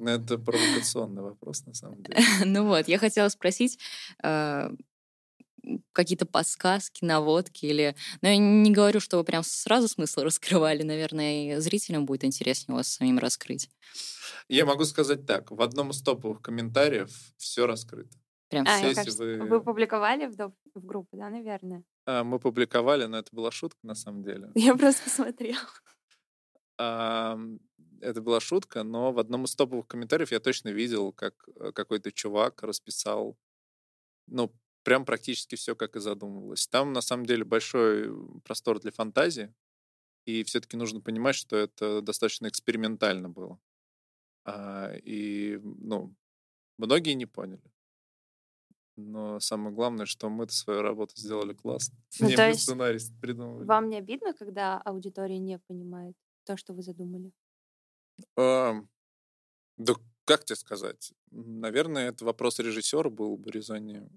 Ну, 0.00 0.10
это 0.10 0.38
провокационный 0.38 1.22
вопрос, 1.22 1.66
на 1.66 1.74
самом 1.74 2.02
деле. 2.02 2.18
Ну 2.44 2.66
вот, 2.66 2.86
я 2.86 2.98
хотела 2.98 3.28
спросить, 3.28 3.80
какие-то 5.92 6.26
подсказки, 6.26 7.04
наводки 7.04 7.66
или... 7.66 7.96
Но 8.22 8.28
я 8.28 8.36
не 8.36 8.70
говорю, 8.70 9.00
что 9.00 9.18
вы 9.18 9.24
прям 9.24 9.42
сразу 9.42 9.88
смысл 9.88 10.20
раскрывали. 10.24 10.82
Наверное, 10.82 11.56
и 11.56 11.60
зрителям 11.60 12.06
будет 12.06 12.24
интереснее 12.24 12.76
вас 12.76 12.88
самим 12.88 13.18
раскрыть. 13.18 13.68
Я 14.48 14.64
могу 14.64 14.84
сказать 14.84 15.26
так. 15.26 15.50
В 15.50 15.60
одном 15.60 15.90
из 15.90 16.02
топовых 16.02 16.40
комментариев 16.40 17.10
все 17.36 17.66
раскрыто. 17.66 18.16
Прям 18.48 18.64
а, 18.66 18.78
все, 18.78 18.94
кажется, 18.94 19.22
вы... 19.22 19.38
вы 19.46 19.60
публиковали 19.60 20.26
в, 20.26 20.34
доп... 20.34 20.54
в 20.74 20.84
группу, 20.84 21.16
да, 21.16 21.28
наверное? 21.28 21.84
А, 22.06 22.24
мы 22.24 22.38
публиковали, 22.38 23.04
но 23.04 23.18
это 23.18 23.28
была 23.30 23.50
шутка 23.50 23.78
на 23.82 23.94
самом 23.94 24.22
деле. 24.22 24.50
Я 24.54 24.74
просто 24.74 25.04
посмотрела. 25.04 25.60
А, 26.78 27.38
это 28.00 28.22
была 28.22 28.40
шутка, 28.40 28.84
но 28.84 29.12
в 29.12 29.18
одном 29.18 29.44
из 29.44 29.54
топовых 29.54 29.86
комментариев 29.86 30.30
я 30.30 30.40
точно 30.40 30.68
видел, 30.68 31.12
как 31.12 31.34
э, 31.56 31.72
какой-то 31.72 32.12
чувак 32.12 32.62
расписал, 32.62 33.36
ну, 34.28 34.52
прям 34.82 35.04
практически 35.04 35.54
все, 35.56 35.74
как 35.74 35.96
и 35.96 36.00
задумывалось. 36.00 36.66
Там, 36.66 36.92
на 36.92 37.00
самом 37.00 37.26
деле, 37.26 37.44
большой 37.44 38.12
простор 38.42 38.80
для 38.80 38.90
фантазии, 38.90 39.54
и 40.24 40.44
все-таки 40.44 40.76
нужно 40.76 41.00
понимать, 41.00 41.34
что 41.34 41.56
это 41.56 42.02
достаточно 42.02 42.48
экспериментально 42.48 43.28
было. 43.28 43.58
А, 44.44 44.92
и, 44.94 45.58
ну, 45.62 46.14
многие 46.76 47.14
не 47.14 47.26
поняли. 47.26 47.62
Но 48.96 49.38
самое 49.40 49.74
главное, 49.74 50.06
что 50.06 50.28
мы 50.28 50.48
свою 50.48 50.82
работу 50.82 51.16
сделали 51.16 51.54
классно. 51.54 51.96
Ну, 52.20 52.28
не 52.28 52.36
мы 52.36 52.54
сценарий 52.54 53.00
придумали. 53.20 53.64
Вам 53.64 53.88
не 53.88 53.96
обидно, 53.96 54.34
когда 54.34 54.78
аудитория 54.82 55.38
не 55.38 55.58
понимает 55.58 56.16
то, 56.44 56.56
что 56.56 56.72
вы 56.72 56.82
задумали? 56.82 57.32
А, 58.36 58.74
да 59.76 59.94
как 60.24 60.44
тебе 60.44 60.56
сказать? 60.56 61.12
Наверное, 61.30 62.08
это 62.08 62.24
вопрос 62.24 62.58
режиссера 62.58 63.08
был 63.08 63.36
бы 63.38 63.50
резоннее 63.50 64.10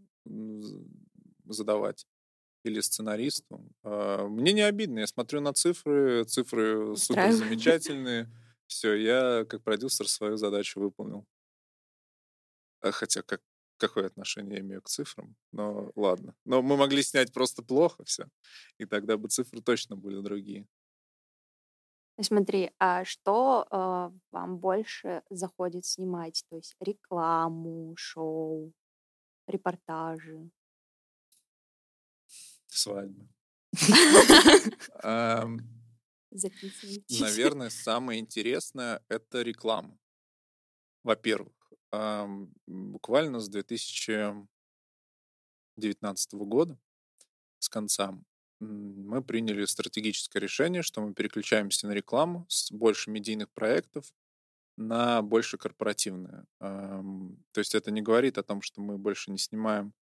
задавать 1.46 2.06
или 2.64 2.80
сценаристу. 2.80 3.64
А, 3.84 4.28
мне 4.28 4.54
не 4.54 4.62
обидно, 4.62 5.00
я 5.00 5.08
смотрю 5.08 5.42
на 5.42 5.54
цифры, 5.54 6.26
цифры 6.26 6.96
супер 6.96 7.32
замечательные. 7.32 8.30
Все, 8.68 8.94
я 8.94 9.46
как 9.46 9.64
продюсер 9.64 10.08
свою 10.08 10.38
задачу 10.38 10.80
выполнил. 10.80 11.26
А 12.82 12.92
хотя 12.92 13.22
как, 13.22 13.42
какое 13.78 14.08
отношение 14.08 14.56
я 14.56 14.62
имею 14.62 14.82
к 14.82 14.90
цифрам? 14.90 15.36
Но 15.52 15.92
ладно. 15.96 16.36
Но 16.46 16.62
мы 16.62 16.78
могли 16.78 17.04
снять 17.04 17.34
просто 17.34 17.64
плохо 17.64 18.04
все, 18.06 18.28
и 18.78 18.86
тогда 18.86 19.18
бы 19.18 19.28
цифры 19.28 19.62
точно 19.62 19.96
были 19.96 20.22
другие. 20.22 20.68
Смотри, 22.20 22.72
а 22.78 23.04
что 23.04 23.66
э, 23.72 24.18
вам 24.32 24.58
больше 24.58 25.24
заходит 25.30 25.86
снимать? 25.86 26.44
То 26.50 26.58
есть 26.58 26.76
рекламу, 26.80 27.96
шоу, 27.98 28.74
репортажи? 29.52 30.50
Свадьбы. 32.68 33.28
Наверное, 37.20 37.70
самое 37.70 38.20
интересное— 38.20 39.02
это 39.10 39.42
реклама. 39.42 39.98
Во-первых, 41.04 41.54
буквально 42.68 43.40
с 43.40 43.50
2019 43.50 46.34
года, 46.34 46.78
с 47.60 47.70
конца, 47.70 48.14
мы 48.60 49.24
приняли 49.24 49.66
стратегическое 49.66 50.40
решение, 50.40 50.84
что 50.84 51.02
мы 51.02 51.14
переключаемся 51.14 51.88
на 51.88 51.94
рекламу 51.94 52.46
с 52.48 52.72
больше 52.72 53.10
медийных 53.10 53.52
проектов 53.52 54.14
на 54.78 55.22
больше 55.22 55.58
корпоративные. 55.58 56.46
Ам, 56.60 57.38
То 57.52 57.60
есть 57.60 57.76
это 57.76 57.92
не 57.92 58.02
говорит 58.02 58.38
о 58.38 58.44
том, 58.44 58.62
что 58.62 58.82
мы 58.82 58.98
больше 58.98 59.32
не 59.32 59.38
снимаем 59.38 59.94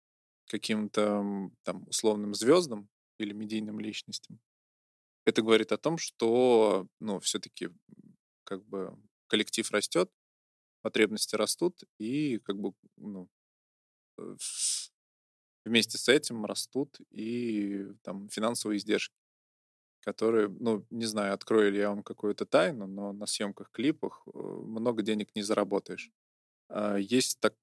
каким-то 0.49 1.51
там 1.65 1.85
условным 1.89 2.35
звездам 2.35 2.89
или 3.19 3.33
медийным 3.33 3.81
личностям. 3.81 4.41
Это 5.27 5.43
говорит 5.43 5.73
о 5.73 5.79
том, 5.79 5.99
что, 5.99 6.89
ну, 7.01 7.21
все-таки 7.21 7.71
как 8.45 8.65
бы 8.67 8.97
коллектив 9.29 9.71
растет, 9.73 10.11
потребности 10.83 11.37
растут, 11.37 11.83
и 11.99 12.39
как 12.41 12.59
бы, 12.59 12.73
ну, 12.97 13.29
э, 14.19 14.37
вместе 15.65 15.99
с 15.99 16.09
этим 16.09 16.45
растут 16.45 16.99
и 17.11 17.87
там 18.03 18.29
финансовые 18.29 18.79
издержки, 18.79 19.15
которые, 20.09 20.49
ну, 20.49 20.87
не 20.91 21.05
знаю, 21.05 21.35
открою 21.35 21.71
ли 21.71 21.79
я 21.79 21.91
вам 21.91 22.03
какую-то 22.03 22.47
тайну, 22.47 22.87
но 22.87 23.13
на 23.13 23.27
съемках 23.27 23.71
клипах 23.71 24.23
э, 24.27 24.39
много 24.39 25.03
денег 25.03 25.29
не 25.35 25.43
заработаешь. 25.43 26.11
А, 26.71 26.97
Есть 26.97 27.41
так, 27.41 27.55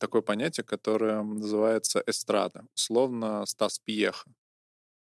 такое 0.00 0.22
понятие, 0.22 0.64
которое 0.64 1.22
называется 1.22 2.02
эстрада, 2.06 2.66
условно 2.74 3.46
Стас 3.46 3.78
Пьеха. 3.78 4.28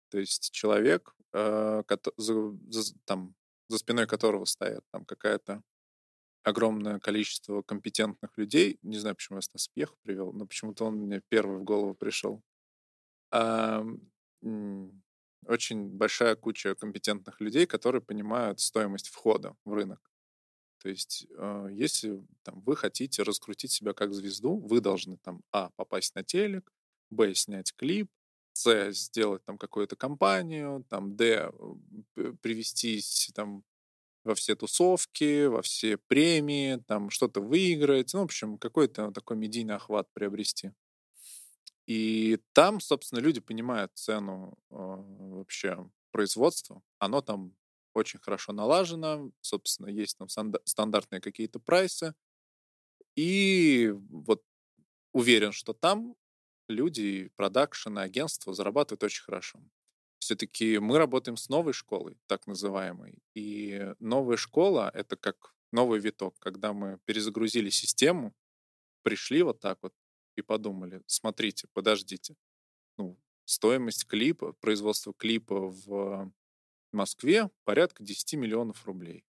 То 0.10 0.18
есть 0.20 0.52
человек, 0.52 1.14
э, 1.34 1.84
за, 2.18 2.58
за- 2.70 2.96
там, 3.06 3.36
за 3.68 3.78
спиной 3.78 4.08
которого 4.08 4.46
стоят 4.46 4.84
там 4.92 5.06
какая-то 5.06 5.62
огромное 6.44 7.00
количество 7.00 7.62
компетентных 7.62 8.32
людей. 8.38 8.80
Не 8.82 8.98
знаю, 8.98 9.16
почему 9.16 9.38
я 9.38 9.42
Стас 9.44 9.68
Пьеха 9.68 9.96
привел, 10.02 10.34
но 10.34 10.48
почему-то 10.48 10.86
он 10.86 10.96
мне 10.96 11.22
первый 11.30 11.60
в 11.60 11.64
голову 11.64 11.94
пришел. 11.94 12.42
Очень 15.46 15.90
большая 15.90 16.36
куча 16.36 16.76
компетентных 16.76 17.42
людей, 17.42 17.66
которые 17.66 18.02
понимают 18.02 18.60
стоимость 18.60 19.10
входа 19.10 19.56
в 19.66 19.74
рынок. 19.74 20.00
То 20.82 20.90
есть, 20.90 21.28
э, 21.38 21.70
если 21.72 22.24
там, 22.44 22.62
вы 22.62 22.76
хотите 22.78 23.24
раскрутить 23.24 23.72
себя 23.72 23.94
как 23.94 24.14
звезду, 24.14 24.60
вы 24.60 24.82
должны 24.82 25.18
там 25.18 25.42
а 25.52 25.70
попасть 25.76 26.16
на 26.16 26.24
телек, 26.24 26.72
б 27.12 27.34
снять 27.36 27.74
клип, 27.76 28.10
с 28.54 28.92
сделать 28.94 29.44
там 29.46 29.58
какую-то 29.58 29.96
компанию, 29.96 30.86
там 30.90 31.16
д 31.16 31.52
привестись 32.42 33.32
там 33.36 33.64
во 34.26 34.36
все 34.36 34.56
тусовки, 34.56 35.48
во 35.48 35.62
все 35.62 35.98
премии, 35.98 36.78
там 36.88 37.10
что-то 37.10 37.42
выиграть, 37.42 38.14
ну, 38.14 38.22
в 38.22 38.24
общем, 38.26 38.58
какой-то 38.58 39.12
такой 39.12 39.38
медийный 39.38 39.76
охват 39.76 40.08
приобрести. 40.14 40.72
И 41.90 42.38
там, 42.54 42.80
собственно, 42.80 43.20
люди 43.20 43.40
понимают 43.40 43.92
цену 43.96 44.54
э, 44.70 44.76
вообще 44.76 45.90
производства. 46.12 46.84
Оно 47.00 47.22
там 47.22 47.56
очень 47.96 48.20
хорошо 48.20 48.54
налажено, 48.54 49.32
собственно, 49.42 49.88
есть 49.88 50.16
там 50.20 50.28
станда- 50.28 50.62
стандартные 50.66 51.20
какие-то 51.20 51.60
прайсы. 51.60 52.14
И 53.16 53.92
вот 54.12 54.44
уверен, 55.14 55.52
что 55.52 55.74
там 55.74 56.16
люди, 56.68 57.32
продакшн, 57.36 57.98
и 57.98 58.04
агентства 58.04 58.54
зарабатывают 58.54 59.04
очень 59.04 59.24
хорошо. 59.24 59.60
Все-таки 60.20 60.78
мы 60.78 61.00
работаем 61.00 61.38
с 61.38 61.50
новой 61.50 61.74
школой, 61.74 62.20
так 62.28 62.46
называемой. 62.46 63.18
И 63.34 63.96
новая 63.98 64.38
школа— 64.38 64.92
это 64.94 65.16
как 65.16 65.56
новый 65.72 66.00
виток, 66.00 66.38
когда 66.38 66.72
мы 66.72 67.00
перезагрузили 67.06 67.72
систему, 67.72 68.36
пришли 69.02 69.42
вот 69.42 69.60
так 69.60 69.80
вот 69.82 69.96
и 70.40 70.44
подумали, 70.44 71.02
смотрите, 71.06 71.68
подождите, 71.74 72.36
ну, 72.98 73.18
стоимость 73.46 74.06
клипа, 74.06 74.54
производство 74.54 75.14
клипа 75.14 75.68
в 75.68 76.32
Москве 76.92 77.50
порядка 77.66 78.04
10 78.04 78.34
миллионов 78.34 78.86
рублей. 78.86 79.26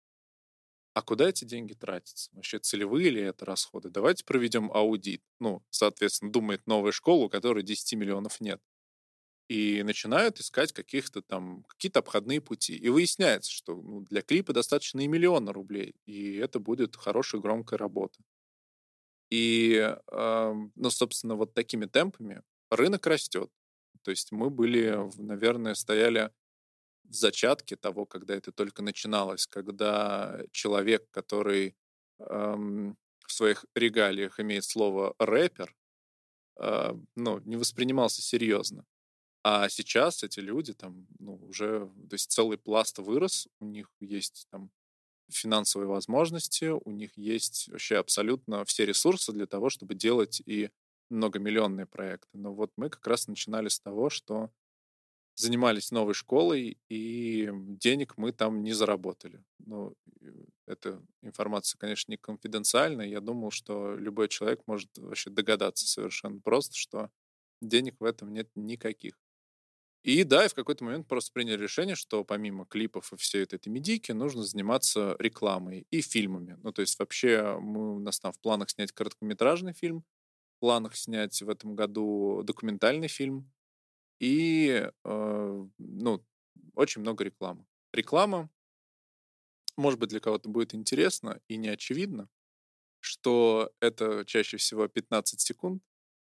А 0.93 1.01
куда 1.01 1.27
эти 1.27 1.43
деньги 1.43 1.73
тратятся? 1.73 2.29
Вообще 2.33 2.57
целевые 2.57 3.09
ли 3.09 3.21
это 3.21 3.43
расходы? 3.43 3.89
Давайте 3.89 4.23
проведем 4.23 4.71
аудит. 4.71 5.21
Ну, 5.39 5.61
соответственно, 5.69 6.31
думает 6.31 6.65
новая 6.67 6.93
школа, 6.93 7.25
у 7.25 7.29
которой 7.29 7.63
10 7.63 7.93
миллионов 7.95 8.39
нет. 8.39 8.61
И 9.49 9.83
начинают 9.83 10.39
искать 10.39 10.71
каких-то 10.71 11.21
там, 11.21 11.63
какие-то 11.65 11.99
обходные 11.99 12.39
пути. 12.39 12.77
И 12.77 12.87
выясняется, 12.87 13.51
что 13.51 13.75
ну, 13.75 14.01
для 14.01 14.21
клипа 14.21 14.53
достаточно 14.53 15.01
и 15.01 15.07
миллиона 15.07 15.51
рублей. 15.51 15.95
И 16.05 16.35
это 16.35 16.59
будет 16.59 16.95
хорошая, 16.95 17.41
громкая 17.41 17.77
работа. 17.77 18.23
И, 19.29 19.95
ну, 20.11 20.89
собственно, 20.89 21.35
вот 21.35 21.53
такими 21.53 21.85
темпами 21.85 22.41
рынок 22.69 23.07
растет. 23.07 23.51
То 24.03 24.11
есть 24.11 24.31
мы 24.31 24.49
были, 24.49 25.09
наверное, 25.17 25.73
стояли 25.73 26.31
в 27.03 27.13
зачатке 27.13 27.75
того, 27.75 28.05
когда 28.05 28.35
это 28.35 28.51
только 28.51 28.81
начиналось, 28.83 29.47
когда 29.47 30.39
человек, 30.51 31.09
который 31.11 31.75
ам, 32.19 32.97
в 33.25 33.31
своих 33.31 33.65
регалиях 33.75 34.39
имеет 34.39 34.63
слово 34.63 35.15
рэпер, 35.19 35.75
а, 36.57 36.97
ну, 37.15 37.39
не 37.39 37.57
воспринимался 37.57 38.21
серьезно. 38.21 38.85
А 39.43 39.69
сейчас 39.69 40.23
эти 40.23 40.39
люди 40.39 40.73
там, 40.73 41.07
ну, 41.19 41.35
уже, 41.47 41.87
то 42.09 42.13
есть 42.13 42.31
целый 42.31 42.57
пласт 42.57 42.97
вырос, 42.97 43.47
у 43.59 43.65
них 43.65 43.91
есть 43.99 44.47
там 44.49 44.71
финансовые 45.31 45.87
возможности, 45.87 46.65
у 46.65 46.91
них 46.91 47.11
есть 47.17 47.67
вообще 47.69 47.97
абсолютно 47.97 48.65
все 48.65 48.85
ресурсы 48.85 49.31
для 49.33 49.47
того, 49.47 49.69
чтобы 49.69 49.95
делать 49.95 50.41
и 50.45 50.69
многомиллионные 51.09 51.85
проекты. 51.85 52.37
Но 52.37 52.53
вот 52.53 52.71
мы 52.77 52.89
как 52.89 53.05
раз 53.07 53.27
начинали 53.27 53.69
с 53.69 53.79
того, 53.79 54.09
что 54.09 54.49
занимались 55.35 55.91
новой 55.91 56.13
школой, 56.13 56.77
и 56.89 57.49
денег 57.53 58.17
мы 58.17 58.31
там 58.31 58.63
не 58.63 58.73
заработали. 58.73 59.43
Ну, 59.59 59.95
эта 60.65 61.01
информация, 61.21 61.77
конечно, 61.77 62.11
не 62.11 62.17
конфиденциальная. 62.17 63.07
Я 63.07 63.19
думал, 63.21 63.51
что 63.51 63.95
любой 63.97 64.29
человек 64.29 64.61
может 64.67 64.97
вообще 64.97 65.29
догадаться 65.29 65.87
совершенно 65.87 66.39
просто, 66.39 66.75
что 66.77 67.09
денег 67.61 67.95
в 67.99 68.05
этом 68.05 68.33
нет 68.33 68.49
никаких. 68.55 69.24
И 70.05 70.23
да, 70.23 70.45
и 70.45 70.49
в 70.49 70.53
какой-то 70.53 70.83
момент 70.83 71.07
просто 71.07 71.31
приняли 71.33 71.59
решение, 71.63 71.95
что 71.95 72.23
помимо 72.23 72.67
клипов 72.67 73.11
и 73.11 73.17
всей 73.17 73.41
этой, 73.41 73.55
этой 73.55 73.69
медийки 73.69 74.11
нужно 74.11 74.43
заниматься 74.43 75.15
рекламой 75.17 75.87
и 75.89 76.01
фильмами. 76.01 76.59
Ну, 76.61 76.71
то 76.71 76.81
есть 76.81 76.99
вообще 76.99 77.57
мы, 77.59 77.95
у 77.95 77.99
нас 77.99 78.19
там 78.19 78.31
в 78.31 78.39
планах 78.39 78.69
снять 78.69 78.91
короткометражный 78.91 79.73
фильм, 79.73 80.03
в 80.57 80.59
планах 80.59 80.95
снять 80.95 81.41
в 81.41 81.49
этом 81.49 81.73
году 81.75 82.43
документальный 82.43 83.07
фильм 83.07 83.51
и, 84.19 84.91
э, 85.05 85.65
ну, 85.79 86.25
очень 86.75 87.01
много 87.01 87.23
рекламы. 87.23 87.65
Реклама, 87.91 88.51
может 89.75 89.99
быть, 89.99 90.09
для 90.09 90.19
кого-то 90.19 90.49
будет 90.49 90.75
интересно 90.75 91.39
и 91.47 91.57
не 91.57 91.69
очевидно, 91.69 92.29
что 92.99 93.71
это 93.81 94.23
чаще 94.25 94.57
всего 94.57 94.87
15 94.87 95.41
секунд, 95.41 95.81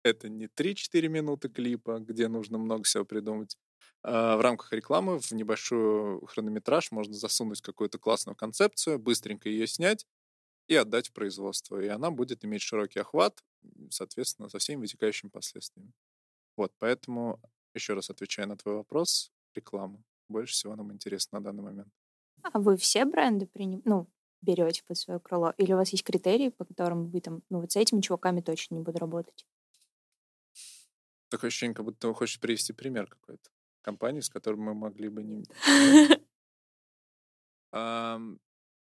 это 0.03 0.29
не 0.29 0.47
3-4 0.47 1.07
минуты 1.07 1.49
клипа, 1.49 1.99
где 1.99 2.27
нужно 2.27 2.57
много 2.57 2.83
всего 2.83 3.05
придумать. 3.05 3.57
А 4.03 4.35
в 4.35 4.41
рамках 4.41 4.73
рекламы 4.73 5.19
в 5.19 5.31
небольшой 5.31 6.19
хронометраж 6.27 6.91
можно 6.91 7.13
засунуть 7.13 7.61
какую-то 7.61 7.97
классную 7.99 8.35
концепцию, 8.35 8.99
быстренько 8.99 9.49
ее 9.49 9.65
снять 9.65 10.05
и 10.67 10.75
отдать 10.75 11.09
в 11.09 11.13
производство. 11.13 11.79
И 11.79 11.87
она 11.87 12.11
будет 12.11 12.43
иметь 12.43 12.61
широкий 12.61 12.99
охват, 12.99 13.43
соответственно, 13.89 14.49
со 14.49 14.59
всеми 14.59 14.81
вытекающими 14.81 15.29
последствиями. 15.29 15.93
Вот, 16.57 16.73
поэтому, 16.79 17.39
еще 17.73 17.93
раз 17.93 18.09
отвечая 18.09 18.45
на 18.45 18.57
твой 18.57 18.75
вопрос, 18.75 19.31
реклама. 19.55 20.03
Больше 20.27 20.53
всего 20.53 20.75
нам 20.75 20.91
интересно 20.91 21.39
на 21.39 21.45
данный 21.45 21.63
момент. 21.63 21.93
А 22.41 22.59
вы 22.59 22.75
все 22.77 23.05
бренды 23.05 23.47
приним... 23.47 23.81
ну, 23.85 24.07
берете 24.41 24.83
под 24.83 24.97
свое 24.97 25.19
крыло? 25.19 25.53
Или 25.57 25.73
у 25.73 25.77
вас 25.77 25.89
есть 25.89 26.03
критерии, 26.03 26.49
по 26.49 26.65
которым 26.65 27.09
вы 27.09 27.21
там, 27.21 27.41
ну, 27.49 27.61
вот 27.61 27.71
с 27.71 27.75
этими 27.77 28.01
чуваками 28.01 28.41
точно 28.41 28.75
не 28.75 28.81
буду 28.81 28.99
работать? 28.99 29.45
Такое 31.29 31.47
ощущение, 31.47 31.73
как 31.73 31.85
будто 31.85 32.07
ты 32.07 32.13
хочешь 32.13 32.39
привести 32.39 32.73
пример 32.73 33.07
какой-то 33.07 33.49
компании, 33.83 34.21
с 34.21 34.29
которой 34.29 34.55
мы 34.55 34.73
могли 34.73 35.09
бы 35.09 35.23
не... 35.23 35.43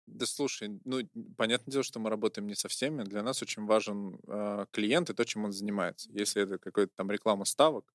Да 0.06 0.26
слушай, 0.26 0.80
ну, 0.84 1.00
понятное 1.38 1.72
дело, 1.72 1.84
что 1.84 2.00
мы 2.00 2.10
работаем 2.10 2.48
не 2.48 2.56
со 2.56 2.68
всеми. 2.68 3.04
Для 3.04 3.24
нас 3.24 3.42
очень 3.42 3.66
важен 3.66 4.20
а, 4.28 4.66
клиент 4.72 5.10
и 5.10 5.14
то, 5.14 5.24
чем 5.24 5.46
он 5.46 5.54
занимается. 5.54 6.10
Если 6.12 6.44
это 6.44 6.58
какая-то 6.58 6.92
там 6.96 7.10
реклама 7.10 7.46
ставок, 7.46 7.94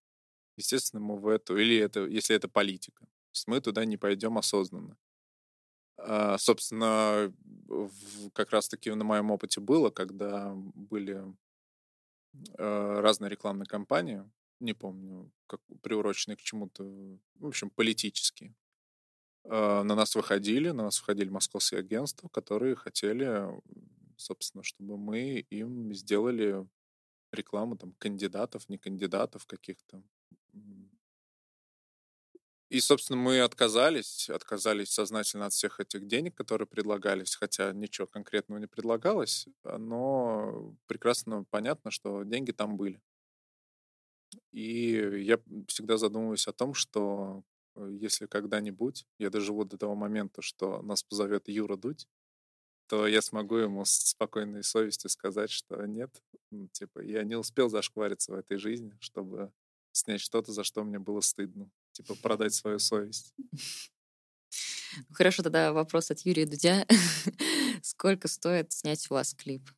естественно, 0.57 1.03
мы 1.03 1.19
в 1.19 1.29
эту... 1.29 1.57
Или 1.59 1.77
это, 1.77 2.07
если 2.07 2.35
это 2.35 2.49
политика. 2.49 3.05
То 3.05 3.35
есть 3.35 3.47
мы 3.47 3.61
туда 3.61 3.85
не 3.85 3.99
пойдем 3.99 4.39
осознанно. 4.39 4.97
А, 5.99 6.39
собственно, 6.39 7.33
в- 7.67 8.31
как 8.31 8.53
раз-таки 8.53 8.91
на 8.91 9.05
моем 9.05 9.31
опыте 9.31 9.61
было, 9.61 9.91
когда 9.91 10.55
были 10.55 11.23
э, 12.57 13.01
разные 13.01 13.29
рекламные 13.29 13.67
кампании, 13.67 14.25
не 14.61 14.75
помню, 14.75 15.31
как 15.47 15.61
приуроченные 15.83 16.37
к 16.37 16.43
чему-то, 16.43 16.85
в 17.37 17.47
общем, 17.47 17.71
политические. 17.71 18.55
Э, 19.45 19.83
на 19.83 19.95
нас 19.95 20.15
выходили, 20.15 20.71
на 20.71 20.85
нас 20.85 21.01
выходили 21.01 21.29
московские 21.31 21.81
агентства, 21.81 22.29
которые 22.29 22.77
хотели, 22.77 23.49
собственно, 24.17 24.63
чтобы 24.65 24.99
мы 24.99 25.41
им 25.51 25.95
сделали 25.95 26.67
рекламу 27.33 27.77
там 27.77 27.95
кандидатов, 27.99 28.69
не 28.69 28.79
кандидатов 28.79 29.47
каких-то. 29.47 30.03
И, 32.71 32.81
собственно, 32.81 33.19
мы 33.19 33.41
отказались, 33.41 34.29
отказались 34.29 34.91
сознательно 34.91 35.47
от 35.47 35.55
всех 35.55 35.81
этих 35.81 36.07
денег, 36.07 36.35
которые 36.35 36.69
предлагались, 36.69 37.35
хотя 37.35 37.73
ничего 37.73 38.07
конкретного 38.07 38.59
не 38.59 38.67
предлагалось, 38.67 39.47
но 39.65 40.75
прекрасно 40.87 41.45
понятно, 41.51 41.91
что 41.91 42.25
деньги 42.25 42.53
там 42.53 42.77
были. 42.77 43.01
И 44.53 45.23
я 45.23 45.39
всегда 45.69 45.97
задумываюсь 45.97 46.49
о 46.49 46.53
том, 46.53 46.75
что 46.75 47.43
э, 47.77 47.89
если 48.01 48.27
когда-нибудь 48.27 49.07
я 49.19 49.31
доживу 49.31 49.65
до 49.65 49.79
того 49.79 49.95
момента, 49.95 50.43
что 50.43 50.83
нас 50.83 51.03
позовет 51.03 51.49
Юра 51.49 51.77
Дудь, 51.77 52.07
то 52.89 53.07
я 53.07 53.21
смогу 53.21 53.57
ему 53.57 53.85
с 53.85 53.91
спокойной 53.91 54.65
совестью 54.65 55.11
сказать, 55.11 55.51
что 55.51 55.85
нет, 55.85 56.23
ну, 56.51 56.69
типа, 56.69 57.01
я 57.01 57.23
не 57.23 57.37
успел 57.37 57.69
зашквариться 57.69 58.33
в 58.33 58.35
этой 58.35 58.57
жизни, 58.57 58.97
чтобы 59.01 59.53
снять 59.93 60.21
что-то, 60.21 60.53
за 60.53 60.65
что 60.65 60.85
мне 60.85 60.99
было 60.99 61.21
стыдно. 61.21 61.71
Типа, 61.93 62.15
продать 62.15 62.55
свою 62.55 62.79
совесть. 62.79 63.35
Хорошо, 65.13 65.43
тогда 65.43 65.73
вопрос 65.73 66.11
от 66.11 66.21
Юрия 66.21 66.47
Дудя. 66.47 66.87
Сколько 67.83 68.27
стоит 68.29 68.73
снять 68.73 69.11
у 69.11 69.15
вас 69.15 69.35
клип? 69.35 69.69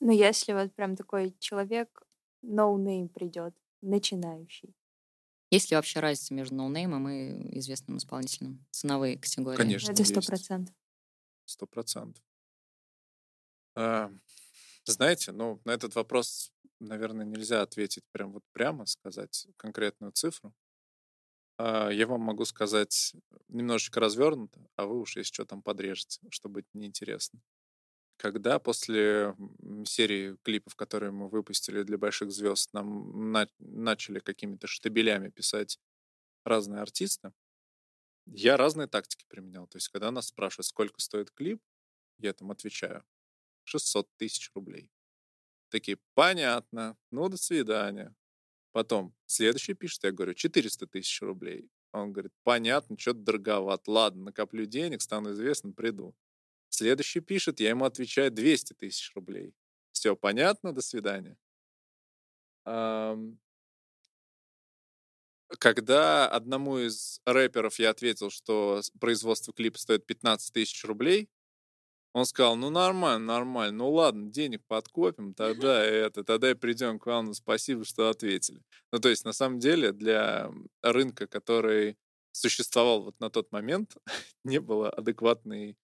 Ну, 0.00 0.10
если 0.10 0.52
вот 0.52 0.74
прям 0.74 0.96
такой 0.96 1.34
человек, 1.38 2.02
no 2.42 2.76
name 2.76 3.08
придет, 3.08 3.54
начинающий. 3.82 4.74
Есть 5.50 5.70
ли 5.70 5.76
вообще 5.76 6.00
разница 6.00 6.34
между 6.34 6.56
ноунеймом 6.56 7.08
и 7.08 7.58
известным 7.58 7.98
исполнителем? 7.98 8.66
Ценовые 8.72 9.18
категории? 9.18 9.56
Конечно, 9.58 9.92
Это 9.92 10.04
сто 10.04 10.22
процентов. 10.22 10.74
Сто 11.44 11.66
процентов. 11.66 12.22
А, 13.74 14.10
Знаете, 14.86 15.32
ну, 15.32 15.60
на 15.64 15.72
этот 15.72 15.94
вопрос, 15.96 16.52
наверное, 16.80 17.26
нельзя 17.26 17.62
ответить 17.62 18.04
прям 18.12 18.32
вот 18.32 18.44
прямо, 18.52 18.86
сказать 18.86 19.46
конкретную 19.56 20.12
цифру. 20.12 20.54
А, 21.58 21.90
Я 21.90 22.06
вам 22.06 22.20
могу 22.22 22.44
сказать 22.44 23.14
немножечко 23.48 24.00
развернуто, 24.00 24.60
а 24.76 24.86
вы 24.86 25.00
уж 25.00 25.16
если 25.16 25.32
что 25.32 25.44
там 25.44 25.62
подрежете, 25.62 26.20
чтобы 26.30 26.60
это 26.60 26.68
неинтересно. 26.74 27.40
Когда 28.16 28.58
после 28.58 29.34
серии 29.84 30.36
клипов, 30.42 30.74
которые 30.74 31.12
мы 31.12 31.28
выпустили 31.28 31.82
для 31.82 31.98
больших 31.98 32.30
звезд, 32.32 32.72
нам 32.72 33.30
на- 33.32 33.48
начали 33.58 34.20
какими-то 34.20 34.66
штабелями 34.66 35.28
писать 35.28 35.78
разные 36.44 36.82
артисты, 36.82 37.32
я 38.26 38.56
разные 38.56 38.88
тактики 38.88 39.24
применял. 39.28 39.66
То 39.66 39.76
есть, 39.78 39.88
когда 39.88 40.10
нас 40.10 40.28
спрашивают, 40.28 40.66
сколько 40.66 41.00
стоит 41.00 41.30
клип, 41.30 41.62
я 42.18 42.32
там 42.34 42.50
отвечаю 42.50 43.04
600 43.64 44.08
тысяч 44.16 44.50
рублей. 44.54 44.90
Такие, 45.70 45.98
понятно, 46.14 46.96
ну 47.10 47.28
до 47.28 47.36
свидания. 47.38 48.14
Потом 48.72 49.14
следующий 49.26 49.74
пишет, 49.74 50.04
я 50.04 50.12
говорю, 50.12 50.34
400 50.34 50.86
тысяч 50.86 51.22
рублей. 51.22 51.70
Он 51.92 52.12
говорит, 52.12 52.32
понятно, 52.44 52.98
что-то 52.98 53.20
дороговат. 53.20 53.88
Ладно, 53.88 54.24
накоплю 54.26 54.66
денег, 54.66 55.02
стану 55.02 55.32
известным, 55.32 55.74
приду. 55.74 56.14
Следующий 56.68 57.20
пишет, 57.20 57.60
я 57.60 57.70
ему 57.70 57.84
отвечаю 57.84 58.30
200 58.30 58.74
тысяч 58.74 59.12
рублей. 59.14 59.54
Все 59.92 60.14
понятно, 60.16 60.72
до 60.72 60.82
свидания. 60.82 61.36
Когда 65.58 66.28
одному 66.28 66.78
из 66.78 67.20
рэперов 67.24 67.78
я 67.78 67.90
ответил, 67.90 68.30
что 68.30 68.80
производство 69.00 69.54
клипа 69.54 69.78
стоит 69.78 70.04
15 70.04 70.52
тысяч 70.52 70.84
рублей, 70.84 71.30
он 72.12 72.24
сказал, 72.24 72.56
ну 72.56 72.70
нормально, 72.70 73.26
нормально, 73.26 73.76
ну 73.76 73.90
ладно, 73.90 74.30
денег 74.30 74.64
подкопим, 74.66 75.34
тогда 75.34 75.84
это, 75.84 76.24
тогда 76.24 76.50
и 76.50 76.54
придем 76.54 76.98
к 76.98 77.04
вам, 77.04 77.26
ну 77.26 77.34
спасибо, 77.34 77.84
что 77.84 78.08
ответили. 78.08 78.62
Ну 78.90 78.98
то 78.98 79.10
есть 79.10 79.26
на 79.26 79.32
самом 79.32 79.58
деле 79.58 79.92
для 79.92 80.50
рынка, 80.82 81.26
который 81.26 81.98
существовал 82.32 83.02
вот 83.02 83.20
на 83.20 83.28
тот 83.28 83.52
момент, 83.52 83.96
не 84.44 84.60
было 84.60 84.88
адекватной 84.90 85.76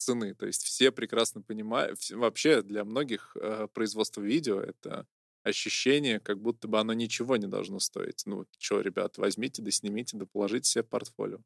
цены. 0.00 0.34
То 0.34 0.46
есть 0.46 0.64
все 0.64 0.90
прекрасно 0.90 1.42
понимают, 1.42 2.00
вообще 2.10 2.62
для 2.62 2.84
многих 2.84 3.36
э, 3.36 3.68
производство 3.72 4.20
видео 4.22 4.60
это 4.60 5.06
ощущение, 5.42 6.20
как 6.20 6.40
будто 6.40 6.68
бы 6.68 6.78
оно 6.80 6.92
ничего 6.92 7.36
не 7.36 7.46
должно 7.46 7.78
стоить. 7.78 8.22
Ну, 8.26 8.46
что, 8.58 8.80
ребят, 8.80 9.18
возьмите, 9.18 9.62
да 9.62 9.70
снимите, 9.70 10.16
да 10.16 10.26
положите 10.26 10.68
себе 10.68 10.84
портфолио. 10.84 11.38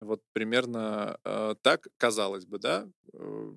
Вот 0.00 0.22
примерно 0.32 1.18
э, 1.24 1.54
так, 1.62 1.88
казалось 1.96 2.46
бы, 2.46 2.58
да, 2.58 2.88
э, 3.12 3.54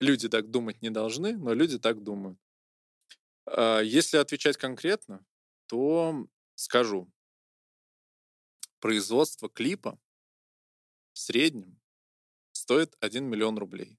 люди 0.00 0.28
так 0.28 0.50
думать 0.50 0.82
не 0.82 0.90
должны, 0.90 1.36
но 1.36 1.54
люди 1.54 1.78
так 1.78 2.02
думают. 2.02 2.38
А, 3.46 3.80
Если 3.80 4.16
отвечать 4.16 4.56
конкретно, 4.56 5.24
то 5.66 6.26
скажу, 6.54 7.10
производство 8.80 9.48
клипа 9.48 9.98
в 11.12 11.18
среднем 11.18 11.80
стоит 12.64 12.96
1 13.00 13.26
миллион 13.26 13.58
рублей. 13.58 13.98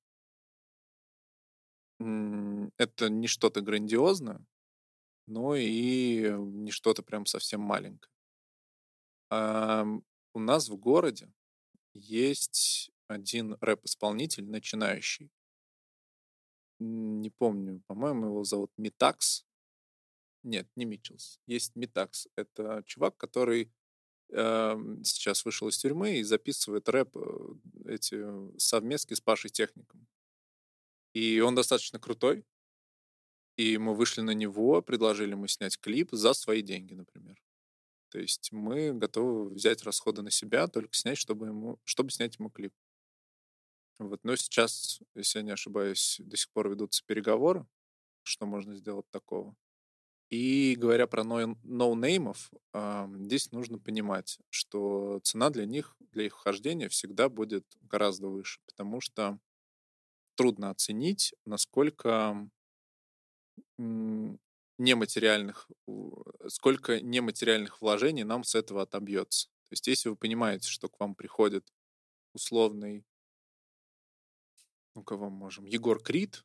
Это 1.99 3.09
не 3.09 3.27
что-то 3.27 3.61
грандиозное, 3.61 4.43
но 5.27 5.55
и 5.55 6.31
не 6.31 6.71
что-то 6.71 7.03
прям 7.03 7.27
совсем 7.27 7.61
маленькое. 7.61 8.11
Ам, 9.29 10.03
У 10.33 10.39
нас 10.39 10.69
в 10.69 10.77
городе 10.77 11.31
есть 11.93 12.89
один 13.07 13.55
рэп-исполнитель 13.61 14.49
начинающий. 14.49 15.29
Не 16.79 17.29
помню, 17.29 17.83
по-моему, 17.85 18.25
его 18.25 18.43
зовут 18.43 18.71
Митакс. 18.77 19.45
Нет, 20.41 20.67
не 20.75 20.85
Митчелс. 20.85 21.39
Есть 21.45 21.75
Митакс. 21.75 22.27
Это 22.35 22.81
чувак, 22.87 23.15
который 23.17 23.71
сейчас 24.29 25.45
вышел 25.45 25.67
из 25.67 25.77
тюрьмы 25.77 26.17
и 26.17 26.23
записывает 26.23 26.89
рэп, 26.89 27.15
э, 27.15 27.93
эти 27.93 28.25
совместки 28.59 29.13
с 29.13 29.21
Пашей 29.21 29.49
Техником. 29.49 30.07
И 31.13 31.39
он 31.39 31.55
достаточно 31.55 31.99
крутой. 31.99 32.43
И 33.57 33.77
мы 33.77 33.95
вышли 33.95 34.21
на 34.21 34.31
него, 34.31 34.81
предложили 34.81 35.31
ему 35.31 35.47
снять 35.47 35.79
клип 35.79 36.09
за 36.11 36.33
свои 36.33 36.61
деньги, 36.61 36.93
например. 36.93 37.41
То 38.09 38.19
есть 38.19 38.51
мы 38.51 38.93
готовы 38.93 39.49
взять 39.49 39.83
расходы 39.83 40.21
на 40.21 40.31
себя, 40.31 40.67
только 40.67 40.93
снять, 40.93 41.17
чтобы, 41.17 41.47
ему, 41.47 41.79
чтобы 41.83 42.11
снять 42.11 42.37
ему 42.37 42.49
клип. 42.49 42.73
Вот. 43.99 44.23
Но 44.23 44.35
сейчас, 44.35 44.99
если 45.13 45.39
я 45.39 45.43
не 45.43 45.51
ошибаюсь, 45.51 46.17
до 46.19 46.35
сих 46.35 46.49
пор 46.51 46.69
ведутся 46.69 47.03
переговоры, 47.05 47.65
что 48.23 48.45
можно 48.45 48.75
сделать 48.75 49.09
такого. 49.09 49.55
И 50.29 50.75
говоря 50.77 51.07
про 51.07 51.23
ноу- 51.23 51.57
ноунеймов, 51.63 52.51
ам, 52.73 53.25
здесь 53.25 53.51
нужно 53.51 53.77
понимать, 53.79 54.39
что 54.49 55.19
цена 55.23 55.49
для 55.51 55.65
них, 55.65 55.95
для 56.11 56.25
их 56.25 56.33
вхождения 56.37 56.89
всегда 56.89 57.29
будет 57.29 57.65
гораздо 57.81 58.27
выше, 58.27 58.59
потому 58.65 59.01
что 59.01 59.39
трудно 60.35 60.69
оценить, 60.71 61.33
насколько 61.45 62.49
нематериальных, 64.77 65.69
сколько 66.47 66.99
нематериальных 67.01 67.81
вложений 67.81 68.23
нам 68.23 68.43
с 68.43 68.55
этого 68.55 68.81
отобьется. 68.83 69.47
То 69.47 69.73
есть 69.73 69.87
если 69.87 70.09
вы 70.09 70.15
понимаете, 70.15 70.69
что 70.69 70.89
к 70.89 70.99
вам 70.99 71.15
приходит 71.15 71.71
условный, 72.33 73.05
ну 74.95 75.03
кого 75.03 75.29
мы 75.29 75.37
можем, 75.37 75.65
Егор 75.65 76.01
Крид, 76.01 76.43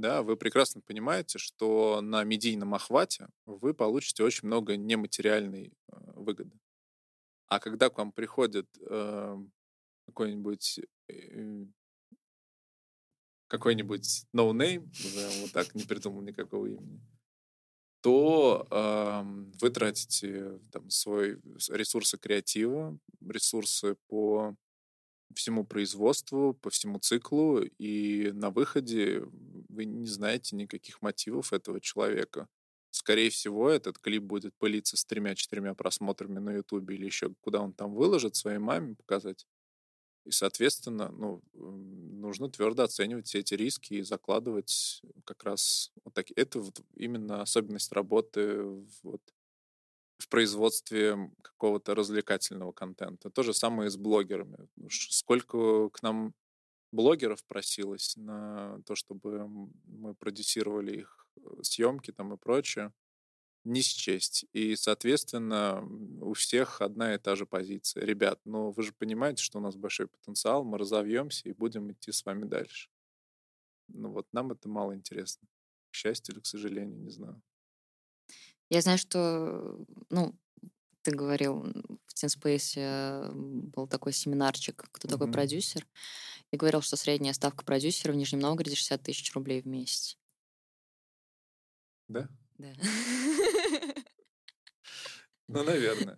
да, 0.00 0.22
вы 0.22 0.36
прекрасно 0.36 0.80
понимаете, 0.80 1.38
что 1.38 2.00
на 2.00 2.24
медийном 2.24 2.74
охвате 2.74 3.28
вы 3.46 3.74
получите 3.74 4.24
очень 4.24 4.46
много 4.46 4.76
нематериальной 4.76 5.72
э, 5.88 5.96
выгоды. 6.14 6.58
А 7.46 7.58
когда 7.58 7.90
к 7.90 7.98
вам 7.98 8.12
приходит 8.12 8.68
э, 8.88 9.36
какой-нибудь 10.06 10.80
э, 11.08 11.64
какой-нибудь 13.48 14.26
no-name, 14.32 14.92
назовем 15.02 15.42
вот 15.42 15.52
так, 15.52 15.74
не 15.74 15.82
придумал 15.82 16.22
никакого 16.22 16.66
имени, 16.66 17.00
то 18.00 18.66
ам, 18.70 19.50
вы 19.60 19.70
тратите 19.70 20.60
там, 20.70 20.88
свои 20.88 21.40
ресурсы 21.68 22.16
креатива, 22.16 22.98
ресурсы 23.20 23.96
по 24.08 24.54
всему 25.34 25.64
производству, 25.64 26.54
по 26.54 26.70
всему 26.70 26.98
циклу, 26.98 27.60
и 27.62 28.30
на 28.32 28.50
выходе 28.50 29.22
вы 29.68 29.84
не 29.84 30.06
знаете 30.06 30.56
никаких 30.56 31.02
мотивов 31.02 31.52
этого 31.52 31.80
человека. 31.80 32.48
Скорее 32.90 33.30
всего, 33.30 33.70
этот 33.70 33.98
клип 33.98 34.24
будет 34.24 34.54
пылиться 34.56 34.96
с 34.96 35.04
тремя-четырьмя 35.04 35.74
просмотрами 35.74 36.38
на 36.40 36.52
Ютубе 36.54 36.96
или 36.96 37.06
еще 37.06 37.32
куда 37.40 37.60
он 37.60 37.72
там 37.72 37.94
выложит, 37.94 38.34
своей 38.34 38.58
маме 38.58 38.96
показать. 38.96 39.46
И, 40.26 40.32
соответственно, 40.32 41.10
ну, 41.10 41.42
нужно 41.54 42.50
твердо 42.50 42.82
оценивать 42.82 43.26
все 43.26 43.38
эти 43.38 43.54
риски 43.54 43.94
и 43.94 44.02
закладывать 44.02 45.02
как 45.24 45.44
раз 45.44 45.92
вот 46.04 46.14
такие. 46.14 46.34
Это 46.34 46.60
вот 46.60 46.80
именно 46.94 47.42
особенность 47.42 47.92
работы 47.92 48.62
вот 49.02 49.22
в 50.20 50.28
производстве 50.28 51.30
какого-то 51.42 51.94
развлекательного 51.94 52.72
контента. 52.72 53.30
То 53.30 53.42
же 53.42 53.54
самое 53.54 53.88
и 53.88 53.90
с 53.90 53.96
блогерами. 53.96 54.68
Сколько 54.88 55.88
к 55.90 56.02
нам 56.02 56.34
блогеров 56.92 57.44
просилось 57.44 58.16
на 58.16 58.80
то, 58.86 58.94
чтобы 58.94 59.46
мы 59.84 60.14
продюсировали 60.14 60.98
их 60.98 61.26
э, 61.36 61.62
съемки 61.62 62.12
там 62.12 62.34
и 62.34 62.36
прочее 62.36 62.92
не 63.64 63.82
счесть. 63.82 64.46
И, 64.52 64.74
соответственно, 64.76 65.86
у 66.20 66.32
всех 66.32 66.80
одна 66.80 67.14
и 67.14 67.18
та 67.18 67.36
же 67.36 67.46
позиция. 67.46 68.04
Ребят, 68.04 68.40
ну 68.44 68.70
вы 68.70 68.82
же 68.82 68.92
понимаете, 68.92 69.42
что 69.42 69.58
у 69.58 69.62
нас 69.62 69.76
большой 69.76 70.08
потенциал, 70.08 70.64
мы 70.64 70.78
разовьемся 70.78 71.48
и 71.48 71.52
будем 71.52 71.92
идти 71.92 72.12
с 72.12 72.24
вами 72.24 72.46
дальше. 72.46 72.90
Ну 73.88 74.10
вот 74.10 74.26
нам 74.32 74.52
это 74.52 74.68
мало 74.68 74.94
интересно. 74.94 75.46
К 75.90 75.94
счастью 75.94 76.34
или 76.34 76.40
к 76.40 76.46
сожалению, 76.46 76.98
не 77.00 77.10
знаю. 77.10 77.42
Я 78.70 78.80
знаю, 78.80 78.98
что, 78.98 79.84
ну, 80.10 80.34
ты 81.02 81.10
говорил, 81.10 81.64
в 82.06 82.14
Тинспейсе 82.14 83.30
был 83.32 83.88
такой 83.88 84.12
семинарчик, 84.12 84.88
кто 84.92 85.08
mm-hmm. 85.08 85.10
такой 85.10 85.32
продюсер, 85.32 85.86
и 86.52 86.56
говорил, 86.56 86.80
что 86.80 86.96
средняя 86.96 87.32
ставка 87.32 87.64
продюсера 87.64 88.12
в 88.12 88.16
Нижнем 88.16 88.40
Новгороде 88.40 88.76
60 88.76 89.02
тысяч 89.02 89.34
рублей 89.34 89.60
в 89.60 89.66
месяц. 89.66 90.16
Да? 92.08 92.28
Да. 92.58 92.72
Ну, 95.48 95.64
наверное. 95.64 96.16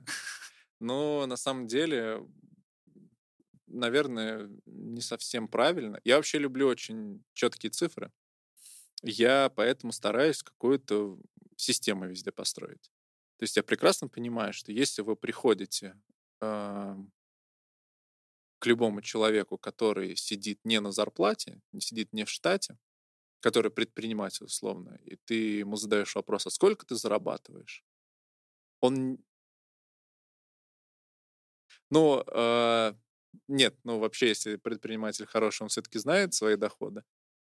Но 0.78 1.24
на 1.24 1.36
самом 1.36 1.66
деле, 1.66 2.20
наверное, 3.66 4.50
не 4.66 5.00
совсем 5.00 5.48
правильно. 5.48 5.98
Я 6.04 6.16
вообще 6.16 6.38
люблю 6.38 6.66
очень 6.66 7.24
четкие 7.32 7.70
цифры. 7.70 8.12
Я 9.02 9.50
поэтому 9.56 9.92
стараюсь 9.92 10.42
какую-то 10.42 11.18
систему 11.62 12.06
везде 12.06 12.32
построить. 12.32 12.90
То 13.38 13.44
есть 13.44 13.56
я 13.56 13.62
прекрасно 13.62 14.08
понимаю, 14.08 14.52
что 14.52 14.72
если 14.72 15.02
вы 15.02 15.16
приходите 15.16 16.00
э, 16.40 16.96
к 18.58 18.66
любому 18.66 19.02
человеку, 19.02 19.58
который 19.58 20.16
сидит 20.16 20.60
не 20.64 20.80
на 20.80 20.92
зарплате, 20.92 21.60
не 21.72 21.80
сидит 21.80 22.12
не 22.12 22.24
в 22.24 22.30
штате, 22.30 22.78
который 23.40 23.70
предприниматель 23.70 24.44
условно, 24.44 24.98
и 25.04 25.16
ты 25.16 25.58
ему 25.58 25.76
задаешь 25.76 26.14
вопрос, 26.14 26.46
а 26.46 26.50
сколько 26.50 26.86
ты 26.86 26.94
зарабатываешь? 26.94 27.84
Он... 28.80 29.18
Ну, 31.90 32.22
э, 32.26 32.94
нет, 33.48 33.76
ну 33.84 33.98
вообще, 33.98 34.28
если 34.28 34.56
предприниматель 34.56 35.26
хороший, 35.26 35.62
он 35.64 35.68
все-таки 35.68 35.98
знает 35.98 36.34
свои 36.34 36.56
доходы, 36.56 37.02